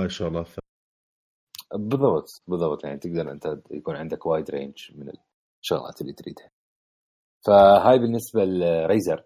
[0.06, 0.48] شغلات
[1.74, 2.84] بالضبط بالضبط.
[2.84, 5.12] يعني تقدر أنت يكون عندك wide range من
[5.62, 6.50] الشغلات اللي تريدها.
[7.46, 9.24] فهاي بالنسبة ل Razer.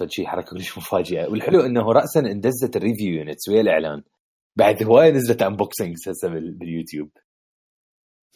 [0.00, 1.28] فشي حركة كلش مفاجئة.
[1.30, 4.02] والحلو إنه راسا اندزت ال review units ويا الإعلان.
[4.56, 7.10] بعد هواية نزلت unboxings هسه بال- باليوتيوب.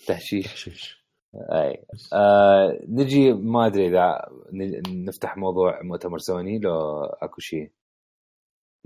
[0.06, 0.44] تحشيش.
[0.46, 1.02] تحشيش.
[1.34, 1.84] أي.
[2.12, 7.70] آه نجي ما أدري إذا ن- نفتح موضوع مؤتمر سوني لو أكو شيء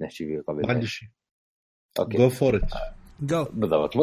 [0.01, 1.09] نحكي فيه قبل ما عندي شيء.
[1.99, 2.19] Okay.
[2.19, 2.71] Go for it
[3.21, 3.97] جو بالضبط.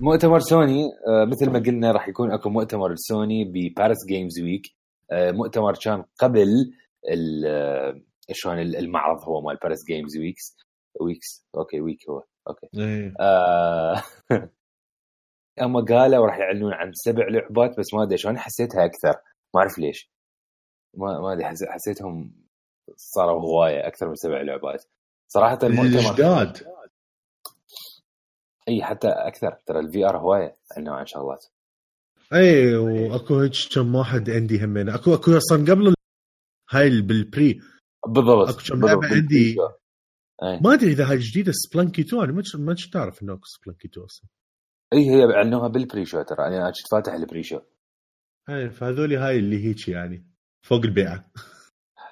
[0.00, 4.62] مؤتمر سوني آه، مثل ما قلنا راح يكون أكو مؤتمر Sony ب Paris Games Week
[5.12, 6.72] آه، مؤتمر كان قبل
[7.12, 8.00] ال- آه،
[8.32, 10.56] شلون ال- المعرض هو مال Paris Games Weeks
[11.00, 12.22] Weeks okay Week هو.
[12.48, 12.68] Okay.
[12.78, 13.14] إيه.
[13.20, 14.02] آه،
[15.62, 19.20] أما قالوا راح يعلنون عن سبع لعبات بس ما أدري شلون حسيتها أكثر.
[19.54, 20.10] ما أعرف ليش.
[20.94, 22.34] ما ما أدري حس- حسيتهم
[22.96, 24.84] صاروا هواية أكثر من سبع لعبات.
[25.28, 26.66] صراحة المؤتمر الجداد
[28.68, 29.52] إي حتى أكثر.
[29.66, 31.46] ترى ال VR هواية عندنا عن شغلات
[32.32, 34.88] إي وأكو هيك كم واحد عندي همين.
[34.88, 35.94] أكو أكو أصلا قبل
[36.70, 37.60] هاي ال- بال pre
[38.08, 38.48] بالضبط.
[38.48, 38.86] أكو كم.
[38.86, 39.56] لعبة عندي.
[40.42, 43.88] ما أدري إذا هاي جديدة Spelunky 2 أنا ما ما كنت أعرف إنه أكو Spelunky
[43.88, 44.28] 2 أصلا.
[44.92, 47.60] اي هي اعلنوها بال pre-show ترى أنا كنت فاتح ال pre-show
[48.48, 50.26] اي فهذولي هاي اللي هيك يعني
[50.62, 51.30] فوق البيعه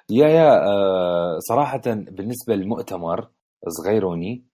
[0.09, 3.29] yeah yeah آه صراحة بالنسبة للمؤتمر
[3.67, 4.45] صغيروني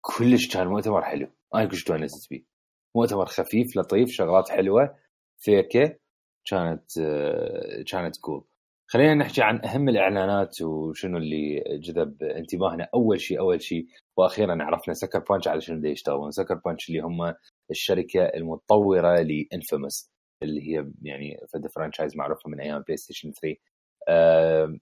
[0.00, 1.28] كلش كان مؤتمر حلو.
[1.54, 2.44] أنا كلش تونست فيه.
[2.96, 4.96] مؤتمر خفيف لطيف شغلات حلوة
[5.38, 5.96] فيكه
[6.50, 8.44] كانت آه كانت cool
[8.90, 12.88] خلينا نحكي عن أهم الإعلانات وشنو اللي جذب انتباهنا.
[12.94, 13.86] أول شيء أول شيء
[14.16, 17.34] وأخيرا عرفنا Sucker Punch على شنو يشتغلون Sucker Punch اللي هم
[17.70, 20.10] الشركة المطوره ل Infamous
[20.42, 21.36] اللي هي يعني
[21.74, 23.56] franchise معروفة من أيام PlayStation 3
[24.08, 24.78] آه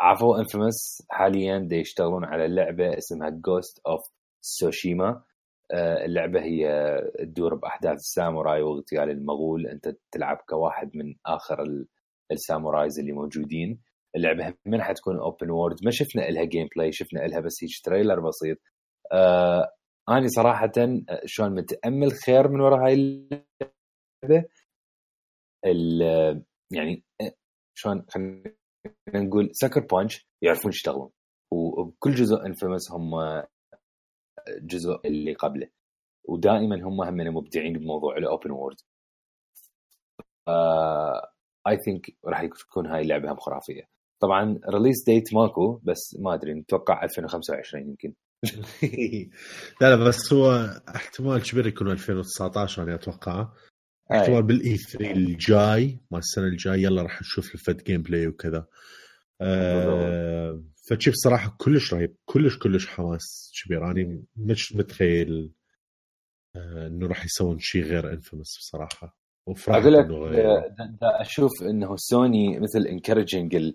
[0.00, 4.00] عرفوا Infamous حاليا دا يشتغلون على لعبة اسمها Ghost of
[4.40, 5.22] Tsushima
[6.04, 6.68] اللعبة هي
[7.18, 9.66] تدور بأحداث الساموراي واغتيال المغول.
[9.66, 11.86] أنت تلعب كواحد من آخر ال-
[12.32, 13.80] samurais اللي موجودين.
[14.16, 18.58] اللعبة من حتكون open world ما شفنا لها gameplay شفنا لها بس هيك trailer بسيط.
[19.12, 19.68] آه
[20.08, 20.72] أنا صراحة
[21.24, 24.48] شلون متأمل خير من وراء هاي اللعبة؟
[25.66, 27.04] ال- يعني
[27.78, 28.54] شلون خلينا
[29.14, 31.10] نقول Sucker Punch يعرفون يشتغلون.
[31.52, 33.10] وبكل جزء Infamous هم
[34.62, 35.68] جزء اللي قبله.
[36.28, 38.76] ودائما هم هم مبدعين بموضوع ال open world
[41.68, 43.82] I think راح تكون هاي اللعبة هم خرافية.
[44.22, 48.14] طبعا release date ماكو بس ما أدري نتوقع 2025 يمكن.
[49.80, 50.52] لا لا بس هو
[50.88, 53.48] احتمال كبير يكون 2019 أنا أتوقع.
[54.12, 58.66] احتمال بال E3 الجاي مال السنة الجاي يلا راح نشوف الفد gameplay وكذا
[59.40, 65.52] آه فشي بصراحه كلش رهيب كلش كلش حماس كبير أنا مش متخيل
[66.56, 69.18] آه إنه راح يسوون شيء غير Infamous بصراحة
[69.68, 73.72] أقول لك آه، أشوف إنه سوني مثل encouraging.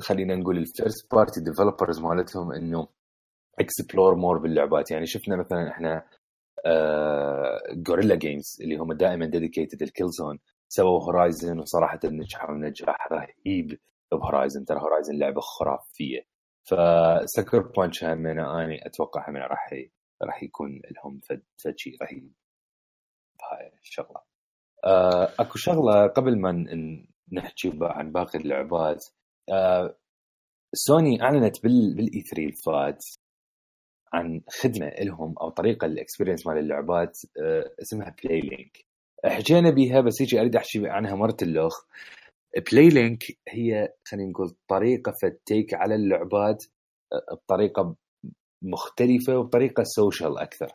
[0.00, 2.88] خلينا نقول ال first party developers مالتهم إنه
[3.58, 4.90] explore more باللعبات.
[4.90, 6.04] يعني شفنا مثلا إحنا
[7.72, 10.38] Guerrilla Games اللي هم دائما dedicated ل Killzone
[10.68, 13.78] سووا Horizon وصراحة نجحوا نجاح رهيب
[14.12, 16.26] ب Horizon ترى Horizon لعبة خرافية.
[16.64, 19.74] ف Sucker Punch هم أنا أتوقع هم راح
[20.22, 21.20] راح يكون لهم
[21.58, 22.32] فد شيء رهيب.
[23.38, 24.20] بهاي الشغلة.
[24.84, 26.52] آه، أكو شغلة قبل ما
[27.32, 29.06] نحكي عن باقي اللعبات.
[29.48, 29.96] آه،
[30.74, 33.04] سوني أعلنت بال بال E3 الفات
[34.16, 38.84] عن خدمة لهم أو طريقة ال experience مال اللعبات آه، اسمها PlayLink
[39.24, 41.86] حكينا بيها بس هيجي أريد احكي عنها مرة اللوخ
[42.72, 46.64] PlayLink هي خلينا نقول طريقة فتيك على اللعبات
[47.12, 47.96] آه، بطريقة
[48.62, 50.68] مختلفة وبطريقة social أكثر.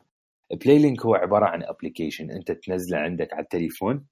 [0.66, 4.08] PlayLink هو عبارة عن application أنت تنزله عندك على التليفون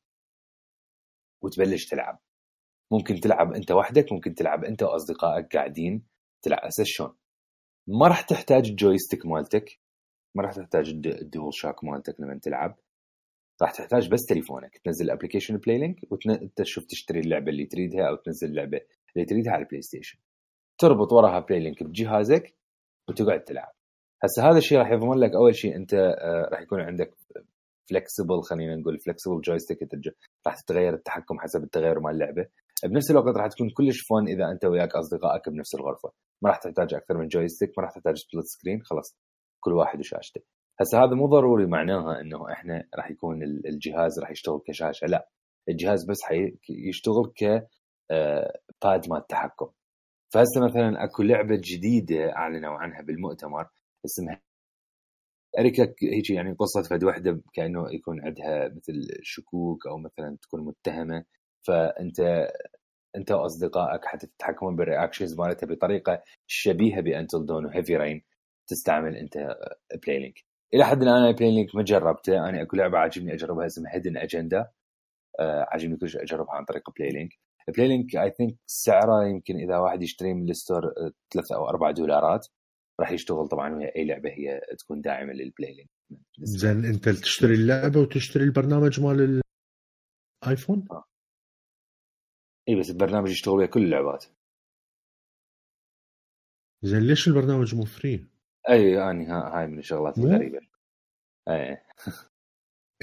[1.43, 2.19] وتبلش تلعب.
[2.91, 6.03] ممكن تلعب أنت وحدك ممكن تلعب أنت وأصدقائك قاعدين
[6.41, 6.60] تلعب.
[6.60, 7.19] أساس شلون؟
[7.91, 9.80] ما راح تحتاج ال joystick مالتك
[10.36, 12.78] ما راح تحتاج الد- ال DualShock مالتك لما تلعب.
[13.61, 18.48] راح تحتاج بس تليفونك تنزل ال application PlayLink وتشوف تشتري اللعبة اللي تريدها أو تنزل
[18.48, 18.82] اللعبة
[19.16, 20.19] اللي تريدها على ال PlayStation
[20.78, 22.56] تربط وراها PlayLink بجهازك
[23.10, 23.72] وتقعد تلعب.
[24.24, 27.14] هسه هذا الشيء راح يضمن لك أول شيء أنت آه، راح يكون عندك
[27.90, 29.80] flexible خلينا نقول flexible joystick
[30.48, 32.45] راح تتغير التحكم حسب التغير مال اللعبة.
[32.85, 36.11] بنفس الوقت راح تكون كلش fun إذا أنت وياك أصدقائك بنفس الغرفة.
[36.41, 39.18] ما راح تحتاج أكثر من joystick ما راح تحتاج split screen خلاص.
[39.60, 40.41] كل واحد وشاشته
[40.81, 45.30] هسه هذا مو ضروري معناها إنه إحنا راح يكون ال- الجهاز راح يشتغل كشاشة لا.
[45.69, 46.18] الجهاز بس
[46.69, 47.68] يشتغل ك
[48.11, 49.68] آه، pad مال تحكم
[50.34, 53.68] فهسه مثلا أكو لعبة جديدة أعلنوا عنها بالمؤتمر
[54.06, 54.41] اسمها
[55.60, 61.26] أريكا هيك يعني قصة فد وحدة كأنه يكون عندها مثل شكوك أو مثلا تكون متهمة.
[61.70, 62.48] فأنت
[63.16, 68.23] أنت وأصدقائك حتى تتحكمون بال reactions مالتها بطريقة شبيهة ب Until Dawn و Heavy Rain
[68.68, 69.38] تستعمل أنت
[70.06, 70.40] PlayLink
[70.74, 72.50] إلى حد الآن أنا PlayLink ما جربته.
[72.50, 74.68] أنا أكو لعبة عاجبني أجربها اسمها Hidden Agenda
[75.40, 77.34] آه عاجبني كلش أجربها عن طريق PlayLink
[77.76, 80.94] PlayLink I think سعره يمكن إذا واحد يشتري من ال store
[81.34, 82.48] 3 أو 4 دولارات
[83.00, 83.76] راح يشتغل طبعا.
[83.76, 85.90] ويا أي لعبة هي تكون داعمة لل PlayLink
[86.40, 89.41] زين أنت تشتري اللعبة وتشتري البرنامج مال
[90.44, 91.04] الايفون؟ آه.
[92.70, 94.26] اي بس البرنامج يشتغل ويا كل اللعبات.
[96.82, 98.27] زين ليش البرنامج مو free؟
[98.70, 100.60] اي يعني هاي من الشغلات الغريبة.
[101.50, 101.78] اي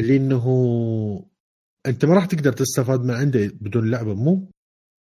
[0.01, 0.47] اللي انه
[1.87, 4.51] أنت ما راح تقدر تستفاد من عنده بدون لعبة مو؟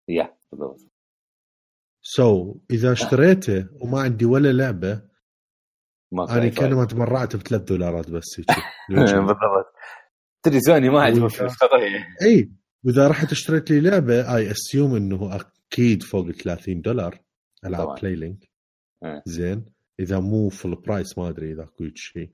[0.09, 0.81] يا بالضبط.
[2.03, 5.03] so so, إذا اشتريته وما عندي ولا لعبة
[6.13, 8.41] ما أنا كانما تبرعت ب 3 دولارات بس
[8.91, 9.67] بالضبط.
[10.43, 11.57] تدري سوني ما عندهم فلوس
[12.23, 12.53] اي
[12.87, 17.19] وإذا رحت اشتريت لي لعبة I assume إنه أكيد فوق 30 دولار
[17.65, 18.51] العاب PlayLink.
[19.27, 19.65] زين.
[20.01, 22.31] إذا مو full price ما أدري إذا أكو شيء.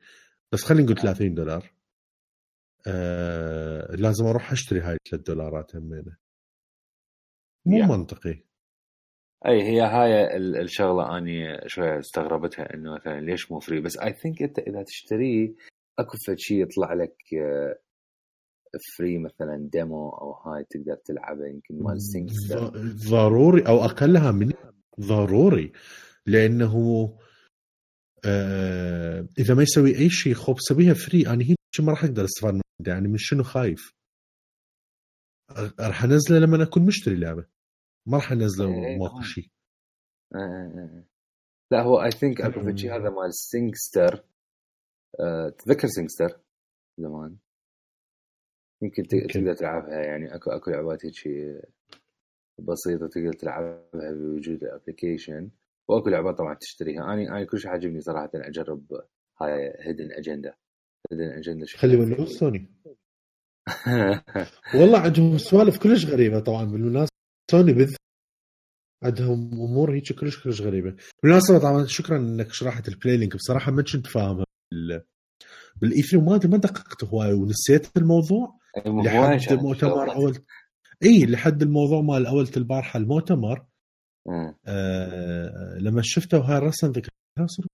[0.53, 1.73] بس خلينا نقول 30 دولار.
[2.87, 6.17] آه لازم أروح أشتري هاي 3 دولارات همينه
[7.67, 7.89] مو yeah.
[7.89, 8.45] منطقي.
[9.47, 14.43] أي هي هاي الشغلة أني شوية استغربتها إنه مثلا ليش مو free بس I think
[14.43, 15.55] أنت إذا تشتريه
[15.99, 17.17] أكو فد شيء يطلع لك
[18.97, 21.99] free مثلا demo أو هاي تقدر تلعبه يمكن مال
[23.09, 24.53] ضروري أو أقلها من
[25.01, 25.73] ضروري
[26.27, 26.77] لأنه
[28.25, 32.53] آه إذا ما يسوي أي شيء خب سويها free أنا هيك ما راح أقدر أستفاد
[32.55, 33.93] منه يعني من شنو خايف؟
[35.81, 37.47] راح أنزله لما أكون مشتري لعبة.
[38.07, 39.49] ما راح أنزله ماكو شيء.
[41.71, 44.25] لا هو I think اكو شيء هذا مال SingStar
[45.21, 46.41] أه تذكر SingStar
[46.99, 47.37] زمان.
[48.83, 51.15] يمكن تقدر تلعبها يعني أكو أكو لعبات هيك
[52.59, 55.51] بسيطة تقدر تلعبها بوجود ال application
[55.89, 57.03] وأكو لعبات طبعا تشتريها.
[57.05, 58.85] أنا أنا كل شيء عاجبني صراحة أجرب
[59.41, 60.55] هاي Hidden Agenda
[61.13, 62.71] Hidden Agenda خلي من سوني
[64.81, 66.65] والله عندهم سوالف كلش غريبة طبعا.
[66.65, 67.13] بالمناسبة
[67.51, 67.97] سوني بالذات
[69.03, 70.97] عندهم أمور هيك كلش كلش غريبة.
[71.23, 74.45] بالمناسبة طبعا شكرا إنك شرحت ال PlayLink بصراحة ما كنت فاهمها
[75.77, 78.62] بال E3 وما ما دققت هواي ونسيت الموضوع.
[78.77, 80.39] لحد مؤتمر اول
[81.03, 83.67] إي لحد الموضوع مال أول البارحه المؤتمر
[84.29, 85.79] آه.
[85.79, 87.13] لما شفته وهاي الرسم ذكرت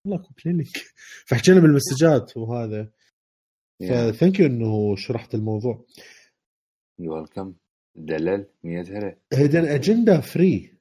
[0.05, 0.77] والله PlayLink
[1.27, 2.91] فحكينا بالمسجات وهذا.
[3.81, 5.87] ف thank you إنه شرحت الموضوع.
[6.99, 7.55] you welcome
[7.95, 9.19] دلل 100 هلا.
[9.33, 10.79] Hidden Agenda free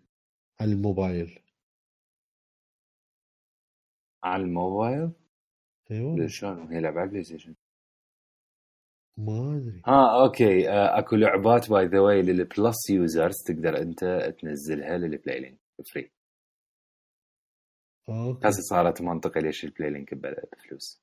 [0.60, 1.40] على الموبايل.
[4.24, 5.12] على الموبايل؟
[5.92, 7.56] أيوه شلون هي لعبة على البلاي ستيشن
[9.18, 9.82] ما أدري.
[9.86, 10.70] ها okay.
[10.70, 16.12] آه، أكو لعبات by the way لل Plus users تقدر أنت تنزلها لل PlayLink free
[18.10, 18.48] okay.
[18.50, 21.02] هسه صارت منطقية ليش ال PlayLink بفلوس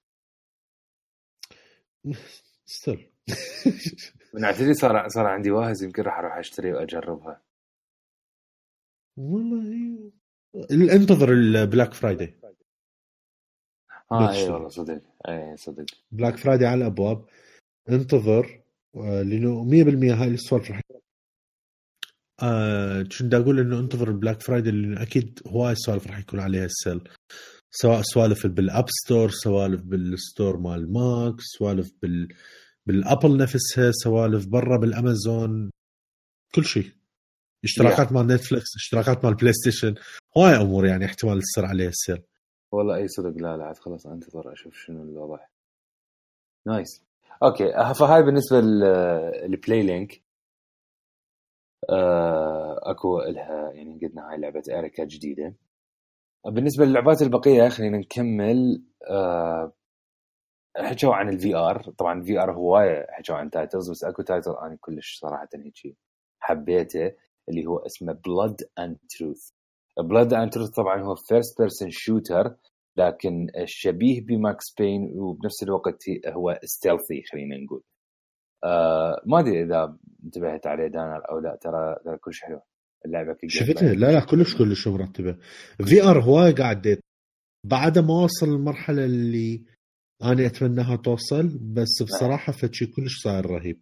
[2.65, 3.11] still
[4.35, 7.43] من اعتقد صار صار عندي واهز يمكن راح أروح أشتري وأجربها.
[9.17, 10.13] والله
[10.73, 12.35] انتظر ال Black Friday
[14.13, 15.01] آه اي والله صدق.
[15.29, 15.85] اي صدق.
[16.13, 17.25] Black Friday على الأبواب.
[17.91, 18.61] انتظر
[18.95, 20.81] لأنه 100% هاي السوالف راح
[22.43, 26.65] آه كنت أقول؟ إنه انتظر ال Black Friday لأنه أكيد هواي سوالف راح يكون عليها
[26.65, 27.09] ال sale
[27.71, 32.29] سواء سوالف بال App Store سوالف بال store مال ماك سوالف بال
[32.87, 35.71] بالابل نفسها سوالف برا بالامازون
[36.55, 36.93] كل شيء.
[37.65, 39.95] اشتراكات مال نتفلكس اشتراكات مال بلاي ستيشن
[40.39, 42.23] هواي أمور يعني احتمال تصير عليها ال sale
[42.73, 45.39] والله أي صدق لا لا خلاص أنتظر أشوف شنو الوضع.
[46.67, 47.03] nice
[47.43, 50.23] okay فهاي بالنسبة لل PlayLink.
[51.91, 55.55] آه، أكو لها يعني قلنا هاي لعبة اريكا جديدة.
[56.47, 58.85] بالنسبة للعبات البقية خلينا نكمل.
[59.11, 59.73] آه،
[60.77, 64.77] حكوا عن ال VR طبعا ال VR هوايه حكوا عن titles بس أكو title أنا
[64.81, 65.97] كلش صراحة هيك
[66.41, 67.13] حبيته
[67.49, 69.51] اللي هو اسمه Blood and Truth
[69.99, 72.57] Blood and Truth طبعا هو first person shooter
[72.97, 77.83] لكن شبيه ب Max Payne وبنفس الوقت هو stealthy خلينا نقول.
[78.65, 82.61] آه ما أدري إذا انتبهت عليه دانر أو لا ترى ترى كلش حلو.
[83.05, 85.37] اللعبة شفتها؟ لا لا كلش كلش مرتبه
[85.85, 86.99] VR هواي قاعد
[87.67, 89.65] بعد ما وصل المرحلة اللي
[90.23, 93.81] أنا أتمناها توصل بس بصراحة فشي كلش صاير رهيب.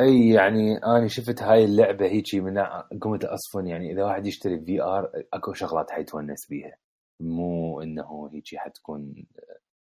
[0.00, 2.58] أي يعني أنا شفت هاي اللعبة هيجي من
[3.02, 6.76] قمت اصفن يعني إذا واحد يشتري VR أكو شغلات حيتونس بيها.
[7.24, 9.26] مو إنه هيجي حتكون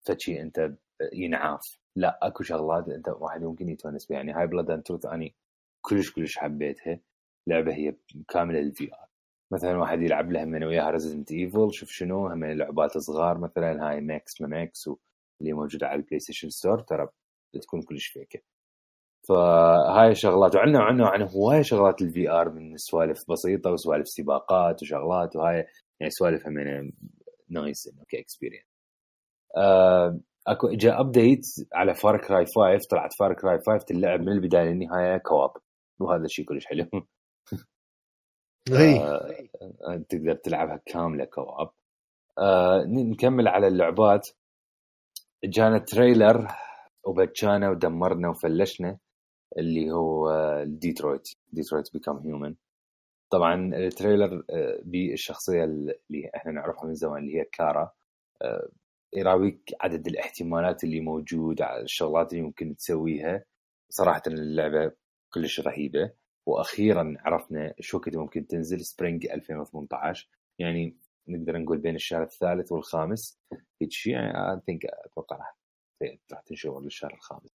[0.07, 0.71] فشي أنت
[1.13, 1.77] ينعاف.
[1.95, 5.35] لا أكو شغلات أنت واحد ممكن يتونس بيها يعني هاي Blood and Truth أني
[5.81, 6.99] كلش كلش حبيتها.
[7.47, 7.95] لعبة هي
[8.27, 9.07] كاملة لل VR
[9.51, 14.01] مثلا واحد يلعب لها من وياها Resident Evil شوف شنو هم لعبات صغار مثلا هاي
[14.01, 14.89] ماكس ما ماكس
[15.41, 17.07] اللي موجودة على ال PlayStation Store ترى
[17.61, 18.39] تكون كلش فيكة.
[19.27, 25.35] فهاي شغلات وعندنا وعندنا وعندنا هواي شغلات ال VR من سوالف بسيطة وسوالف سباقات وشغلات
[25.35, 25.67] وهاي
[25.99, 26.91] يعني سوالف هم
[27.49, 28.65] nice إنه ك experience
[29.57, 34.63] آه أكو اجى update على Far Cry 5 طلعت Far Cry 5 تلعب من البداية
[34.63, 35.51] للنهاية co-op
[35.99, 36.85] وهذا الشيء كلش حلو.
[38.71, 41.69] آه تقدر تلعبها كاملة co-op
[42.39, 44.29] آه نكمل على اللعبات.
[45.43, 46.47] جانا trailer
[47.03, 48.97] وبجانا ودمرنا وفلشنا
[49.57, 50.29] اللي هو
[50.67, 52.55] Detroit Detroit Become Human
[53.29, 57.91] طبعا ال trailer آه، بالشخصية اللي إحنا نعرفها من زمان اللي هي Kara
[58.41, 58.69] آه،
[59.15, 63.45] يراويك عدد الاحتمالات اللي موجود الشغلات اللي ممكن تسويها.
[63.89, 64.91] صراحة اللعبة
[65.33, 66.11] كلش رهيبة.
[66.47, 70.29] وأخيرا عرفنا شو وقت ممكن تنزل spring 2018
[70.59, 70.97] يعني
[71.27, 73.39] نقدر نقول بين الشهر الثالث والخامس.
[73.81, 75.57] هيك شيء يعني think أتوقع راح
[76.31, 77.49] راح تنشر للشهر الخامس.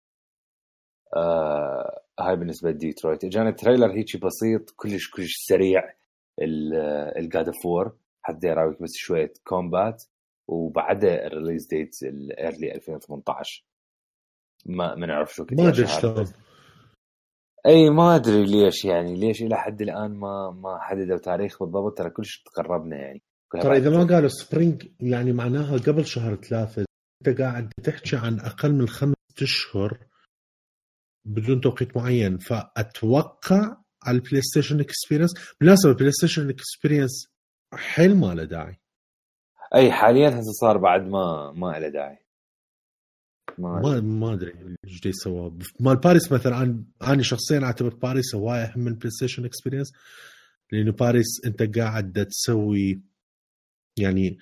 [1.16, 3.24] آه هاي بالنسبة لديترويت.
[3.24, 5.94] اجانا trailer هيك بسيط كلش كلش سريع
[7.18, 10.03] ال God of War حتى يراويك بس شوية combat
[10.48, 13.66] وبعدها ال release date ال early 2018
[14.66, 16.28] ما ما نعرف شو ما أدري شلون.
[17.66, 21.98] إي ما أدري ليش يعني ليش إلى حد الآن ما ما حددوا تاريخ بالضبط.
[21.98, 23.22] ترى كلش تقربنا يعني.
[23.62, 26.86] ترى إذا ما قالوا spring يعني معناها قبل شهر ثلاثة
[27.28, 29.98] أنت قاعد تحكي عن أقل من خمسة أشهر
[31.26, 32.38] بدون توقيت معين.
[32.38, 37.27] فأتوقع على ال PlayStation Experience بالمناسبة ال PlayStation Experience
[37.74, 38.80] حيل ما له داعي.
[39.76, 42.18] أي حاليا هسه صار بعد ما ما له داعي.
[43.58, 45.58] ما ما أدري إيش يسوى.
[45.80, 49.91] مال باريس مثلا أنا أنا شخصيا أعتبر باريس هواي أهم من PlayStation Experience
[50.72, 53.02] لأنه باريس أنت قاعد تسوي
[53.98, 54.38] يعني آه،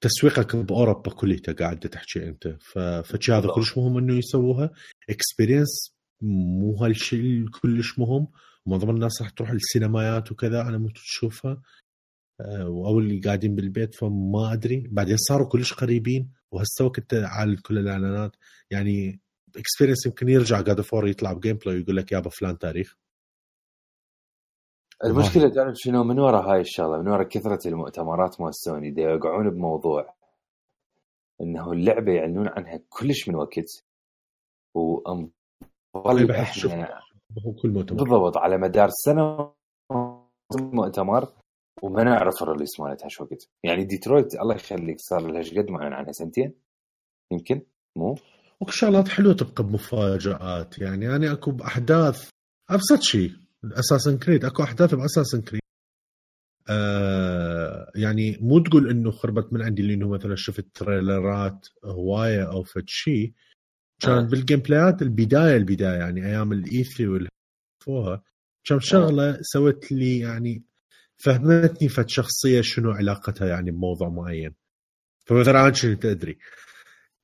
[0.00, 2.56] تسويقك بأوروبا كلها قاعد تحكي أنت.
[3.04, 4.70] فشي هذا كلش مهم إنه يسووها.
[5.10, 8.28] Experience مو هالشيء كلش مهم.
[8.66, 11.62] معظم الناس راح تروح السينمايات وكذا على مود تشوفها.
[12.40, 14.88] آه، أو اللي قاعدين بالبيت فما أدري.
[14.90, 16.32] بعدين صاروا كلش قريبين.
[16.50, 18.36] وهسه وقت على كل الإعلانات.
[18.70, 19.20] يعني
[19.56, 22.96] Experience يمكن يرجع God of War يطلع ب gameplay ويقول لك يابا فلان تاريخ.
[25.04, 29.50] المشكلة تعرف شنو؟ من وراء هاي الشغلة من وراء كثرة المؤتمرات مال سوني دا يوقعون
[29.50, 30.14] بموضوع
[31.40, 33.84] إنه اللعبة يعلنون عنها كلش من وقت
[36.30, 37.00] إحنا
[37.62, 37.98] كل مؤتمر.
[37.98, 39.52] بالضبط على مدار سنة
[40.60, 41.32] مؤتمر
[41.82, 43.48] وما نعرف ال release مالتها شو وقت.
[43.64, 46.54] يعني ديترويت الله يخليك صار لها قد معلن عنها سنتين؟
[47.32, 47.62] يمكن
[47.96, 48.14] مو؟
[48.60, 52.30] وكل شغلات حلوة تبقى بمفاجآت يعني يعني أكو بأحداث
[52.70, 53.30] أبسط شيء
[53.72, 55.60] اساسن كريد أكو أحداث باساسن كريد
[56.68, 62.84] آه يعني مو تقول إنه خربت من عندي لأنه مثلا شفت تريلرات هواية أو فد
[62.86, 63.32] شيء
[64.00, 64.28] كان آه.
[64.28, 68.22] بالجيم بلايات البداية البداية يعني أيام الاي 3 والفوها
[68.62, 69.38] شغله آه.
[69.42, 70.64] سوت لي يعني
[71.16, 74.54] فهمتني فد شخصية شنو علاقتها يعني بموضوع معين.
[75.26, 76.38] فمثلا أنا كنت ادري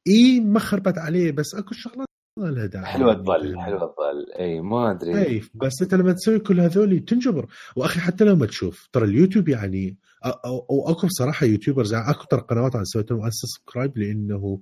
[0.09, 2.07] إي ما خربت عليه بس أكو شغلات
[2.39, 2.87] ما لها داعي.
[2.87, 5.27] حلوة تظل حلوة تظل إي ما أدري.
[5.27, 7.47] إي بس انت لما تسوي كل هذول تنجبر.
[7.77, 12.41] وأخي حتى لو ما تشوف ترى اليوتيوب يعني أو أكو صراحة YouTubers يعني أكو ترى
[12.41, 14.61] قنوات أنا سويت لهم subscribe لأنه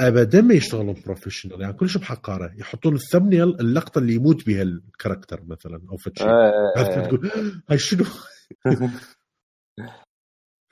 [0.00, 2.54] ابدا ما يشتغلون professional يعني كلش بحقارة.
[2.58, 6.28] يحطون ال thumbnail اللقطة اللي يموت بها ال character مثلا أو فد شيء.
[7.08, 7.30] تقول؟
[7.70, 8.04] هاي شنو؟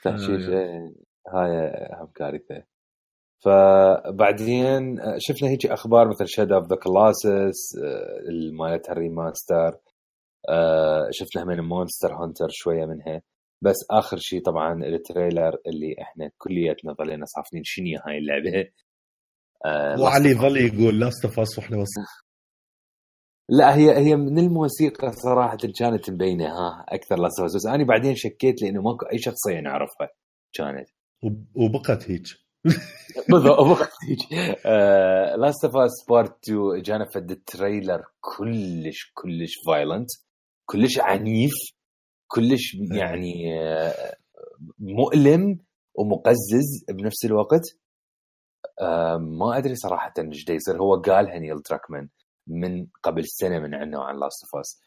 [0.04, 0.48] تحشيش
[1.34, 1.58] هاي
[1.92, 2.73] أهم كارثة.
[3.44, 7.76] فبعدين شفنا هيك أخبار مثل Shadow of the Colossus
[8.58, 9.70] مالتها ال remaster
[11.10, 13.22] شفنا من Monster Hunter شوية منها.
[13.62, 18.70] بس آخر شيء طبعا ال trailer اللي إحنا كلياتنا ظلينا صافنين شنو هاي اللعبة؟
[19.66, 22.06] آه وعلي ظل يقول Last of Us وإحنا وصلنا
[23.48, 28.14] لا هي هي من الموسيقى صراحة كانت مبينة ها أكثر Last of بس أنا بعدين
[28.16, 30.08] شكيت لأنه ماكو أي شخصية نعرفها
[30.52, 30.88] كانت.
[31.54, 32.22] وبقت هيك.
[33.28, 33.58] بالضبط
[35.38, 40.08] Last of Us Part 2 جانا فد ال trailer كلش كلش violent
[40.66, 41.52] كلش عنيف
[42.26, 42.74] كلش.
[42.92, 44.16] يعني آه،
[44.78, 45.58] مؤلم
[45.94, 47.62] ومقزز بنفس الوقت.
[49.18, 50.78] ما أدري صراحة إيش يصير.
[50.82, 52.08] هو قالها Neil Druckmann
[52.46, 54.80] من قبل سنة من عنه عن Last of Us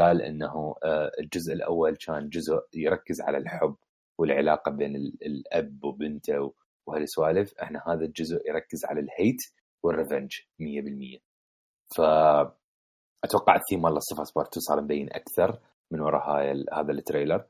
[0.00, 3.76] قال إنه آه، الجزء الأول كان جزء يركز على الحب
[4.18, 6.54] والعلاقة بين ال- الأب وبنته
[6.86, 9.36] وهالسوالف إحنا هذا الجزء يركز على ال hate
[9.82, 10.30] وال revenge
[10.60, 11.18] 100%
[11.96, 12.00] ف
[13.24, 15.58] أتوقع الثيم مال Last of Us Part 2 صار مبين أكثر
[15.90, 17.44] من وراء هاي ال- هذا ال trailer.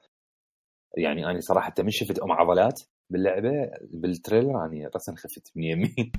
[0.96, 2.80] يعني أنا صراحة من شفت أم عضلات
[3.10, 3.50] باللعبة
[3.92, 6.10] بال trailer اني راسا خفت 100%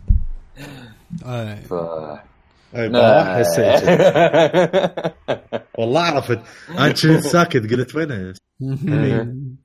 [1.25, 1.55] آه.
[1.55, 1.73] ف
[2.75, 3.83] اي حسيت
[5.79, 6.39] والله عرفت.
[6.69, 8.33] أنا كنت ساكت قلت وينها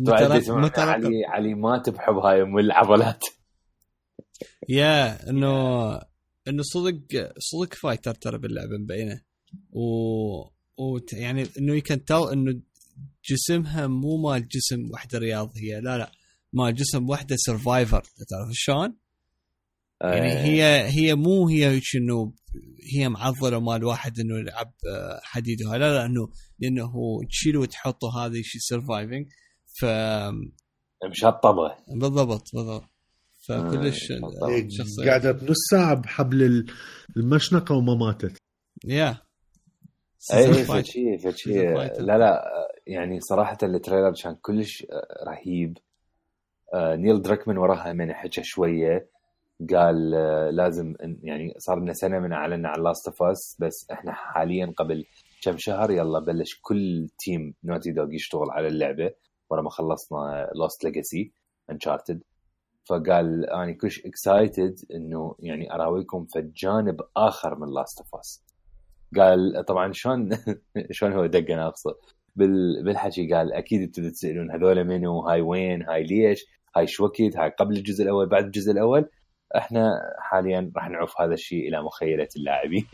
[0.00, 3.24] مترقب- مترقب علي علي ما تبحب هاي أم العضلات.
[4.68, 5.94] يا انه
[6.48, 9.20] إنه صدق صدق fighter ترى باللعبة مبينة.
[9.70, 9.82] و,
[10.78, 12.60] و يعني إنه يمكن تل إنه
[13.30, 15.78] جسمها مو مال جسم وحدة رياضية.
[15.78, 16.10] لا لا.
[16.52, 18.96] مال جسم وحدة survivor تعرف شلون؟
[20.02, 22.32] يعني آه، هي هي مو هي إنه
[22.94, 26.28] هي معضلة مال واحد إنه يلعب آه، حديد لا لا انه
[26.58, 26.92] لأنه
[27.30, 29.26] تشيله وتحطه هذا شيء سرفايفنج
[29.80, 29.84] ف
[31.10, 32.84] مشطبه بالضبط بالضبط.
[33.46, 35.10] فكلش آه، إيه، شخصية.
[35.10, 36.66] قعدت نص ساعة بحبل ال-
[37.16, 38.36] المشنقة وما ماتت.
[38.84, 39.18] يا
[40.34, 40.64] اي.
[40.64, 42.00] فشي فشي Season fighter.
[42.00, 42.42] لا لا
[42.86, 44.86] يعني صراحة التريلر كان كلش
[45.26, 45.78] رهيب.
[46.74, 49.10] آه، نيل دراكمان وراها من حكى شوية.
[49.74, 54.12] قال آه، لازم يعني صار لنا سنة من اعلنا عن Last of Us بس إحنا
[54.12, 55.04] حاليا قبل
[55.42, 59.10] كم شهر يلا بلش كل team Naughty Dog يشتغل على اللعبة.
[59.50, 61.32] ورا ما خلصنا Lost Legacy
[61.70, 62.22] Uncharted
[62.84, 68.44] فقال أنا كلش excited إنه يعني أراويكم في جانب آخر من Last of Us
[69.16, 70.30] قال طبعا شلون
[70.90, 71.96] شلون هو دق ناقصه
[72.36, 72.84] بال...
[72.84, 76.46] بالحكي قال أكيد أنتم تسألون هذول منو هاي وين هاي ليش
[76.76, 79.10] هاي شو وقت هاي قبل الجزء الأول بعد الجزء الأول.
[79.56, 82.86] إحنا حاليا راح نعوف هذا الشيء إلى مخيلة اللاعبين.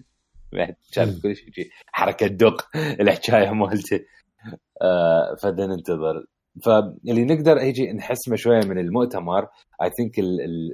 [0.52, 4.00] بعد كان كل شيء حركة دق الحكاية مالته.
[4.82, 6.24] آه فدا ننتظر.
[6.64, 9.42] فاللي نقدر هيجي نحسمه شوية من المؤتمر
[9.82, 10.18] I think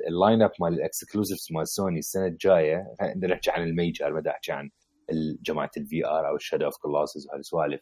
[0.09, 2.85] ال line up مال ال exclusives مال سوني السنة الجاية
[3.23, 4.71] نحكي عن ال major ما احكي عن
[5.43, 7.81] جماعة ال VR أو ال Shadow of Colossus وهالسوالف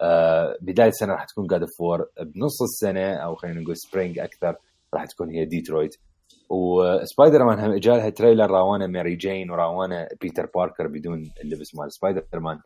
[0.00, 4.56] آه بداية السنة راح تكون God of War بنص السنة أو خلينا نقول spring أكثر
[4.94, 5.96] راح تكون هي Detroit
[6.50, 11.92] و Spider-Man هم اجى لها trailer راوانا ماري جين وراوانا بيتر باركر بدون اللبس مال
[11.92, 12.58] سبايدر مان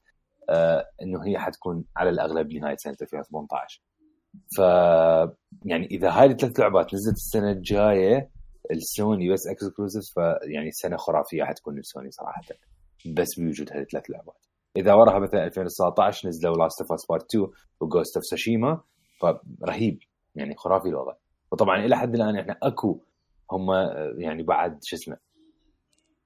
[1.02, 3.82] إنه هي حتكون على الأغلب نهايه سنه 2018
[4.56, 4.60] ف
[5.64, 8.31] يعني إذا هاي الثلاث لعبات نزلت السنة الجاية
[8.70, 12.43] السوني بس exclusive فيعني سنة خرافية حتكون لسوني صراحة.
[13.06, 14.47] بس بوجود هذه الثلاث لعبات.
[14.77, 17.48] إذا وراها مثلا 2019 نزلوا Last of Us Part 2
[17.81, 18.81] و Ghost of Tsushima
[19.20, 19.98] فرهيب.
[20.35, 21.14] يعني خرافي الوضع.
[21.52, 23.01] وطبعا إلى حد الآن إحنا أكو
[23.52, 25.16] هم آه، يعني بعد شو اسمه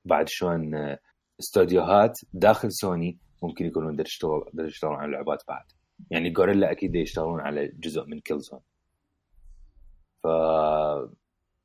[0.05, 0.98] بعد شلون آه،
[1.40, 5.64] استوديوهات داخل سوني ممكن يكونون بدهم يشتغلون على اللعبات بعد.
[6.10, 8.60] يعني Guerrilla أكيد يشتغلون على جزء من Killzone
[10.22, 10.26] ف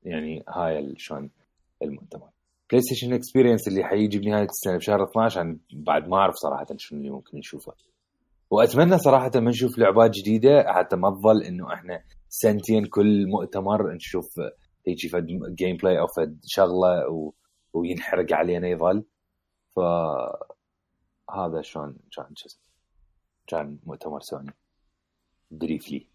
[0.04, 1.30] يعني هاي شلون
[1.84, 2.30] المؤتمر.
[2.70, 7.10] PlayStation Experience اللي حيجي بنهاية السنة بشهر 12 عن بعد ما أعرف صراحة شنو اللي
[7.10, 7.74] ممكن نشوفه.
[8.52, 14.26] وأتمنى صراحة ما نشوف لعبات جديدة حتى ما تظل إنه إحنا سنتين كل مؤتمر نشوف
[14.88, 17.34] هيجي فد gameplay أو فد شغلة و...
[17.74, 19.04] وينحرق علينا يظل.
[19.76, 19.80] ف
[21.30, 22.64] هذا شلون كان شو اسمه؟
[23.48, 24.54] كان مؤتمر سوني.
[25.52, 26.08] briefly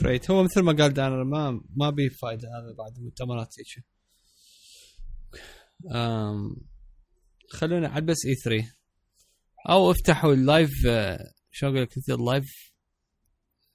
[0.00, 3.84] great هو مثل ما قال دانر ما ما بي فايدة هذا بعد المؤتمرات هيك.
[7.50, 8.74] خلونا عاد بس E3
[9.70, 12.74] أو افتحوا ال live آه، شو أقول لك ال live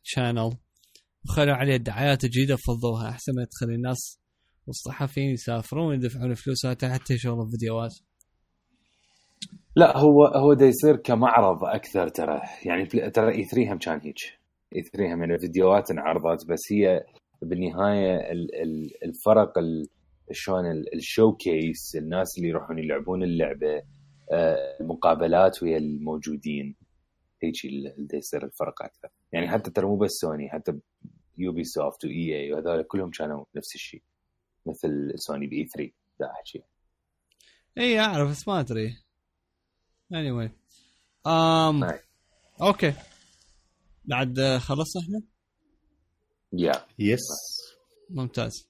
[0.04, 0.58] channel
[1.26, 3.10] وخلوا عليه الدعايات الجديدة فضوها.
[3.10, 4.20] أحسن ما تخلي الناس
[4.68, 7.96] والصحفيين يسافرون ويدفعون فلوسات حتى يشغلون فيديوهات.
[9.76, 12.42] لا هو هو دا يصير كمعرض أكثر ترى.
[12.66, 14.18] يعني ترى E3 هم كان هيك.
[14.76, 17.04] E3 هم يعني فيديوهات انعرضت بس هي
[17.42, 19.88] بالنهاية ال- ال- الفرق ال-
[20.32, 23.82] شلون ال- ال showcase الناس اللي يروحون يلعبون اللعبة
[24.32, 26.76] آه، المقابلات ويا الموجودين.
[27.44, 29.10] هيك اللي يصير الفرق أكثر.
[29.32, 30.74] يعني حتى ترى مو بس سوني حتى
[31.38, 34.02] Ubisoft و EA وهذول كلهم كانوا نفس الشيء.
[34.66, 36.64] مثل سوني ب E3 دا أحكي.
[37.78, 38.96] إي أعرف بس ما أدري.
[40.14, 40.50] Anyway
[41.26, 42.00] um نعم.
[42.62, 42.94] okay
[44.06, 45.22] بعد خلصنا إحنا؟
[46.54, 47.22] yeah yes
[48.10, 48.70] ممتاز.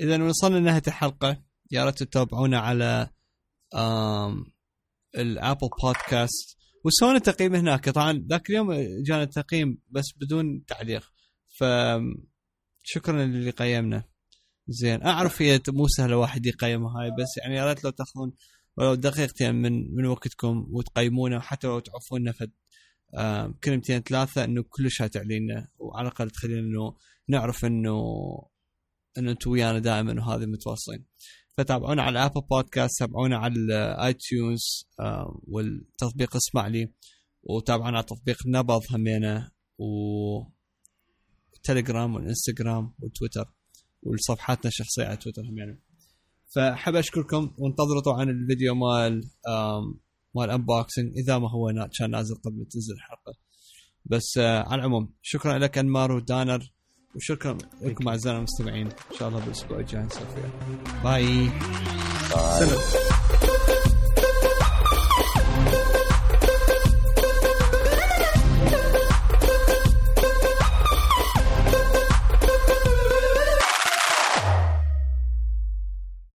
[0.00, 1.42] اذا وصلنا لنهاية الحلقة.
[1.70, 3.10] يا ريت تتابعونا على
[3.74, 4.52] آم
[5.14, 7.88] ال Apple Podcast وسوينا تقييم هناك.
[7.88, 8.72] طبعا ذاك اليوم
[9.06, 11.12] جانا تقييم بس بدون تعليق.
[11.58, 11.64] ف
[12.82, 14.04] شكرا للي قيمنا.
[14.68, 15.02] زين.
[15.02, 18.32] أعرف هي مو سهلة واحد يقيمها هاي بس يعني يا ريت لو تأخذون
[18.76, 22.50] ولو دقيقتين من من وقتكم وتقيمونه حتى لو تعرفون فد
[23.64, 26.96] كلمتين ثلاثة إنه كلش هتعلينا وعلى الأقل تخلينا إنه
[27.28, 28.02] نعرف انه
[29.18, 31.04] إنه أنتم ويانا دائما وهذه متواصلين.
[31.56, 34.88] فتابعونا على Apple Podcast تابعونا على ال iTunes
[35.42, 36.92] والتطبيق اسمع لي.
[37.42, 39.84] وتابعونا على تطبيق نبض همينة و
[41.62, 43.54] تليجرام والإنستغرام والتويتر.
[44.02, 45.78] وصفحاتنا الشخصية على تويتر همينة.
[46.56, 49.20] فحب أشكركم وانتظروا طبعا الفيديو مال
[50.34, 53.32] مال unboxing إذا ما هو نا- كان نازل قبل تنزل الحلقة.
[54.04, 56.72] بس آه على العموم شكرا لك أنمار ودانر
[57.16, 58.86] وشكرا لكم اعزائنا المستمعين.
[58.86, 61.02] إن شاء الله بالأسبوع الجاي فيها.
[61.04, 61.24] Bye.
[61.26, 62.58] Bye.
[62.58, 63.53] سلام.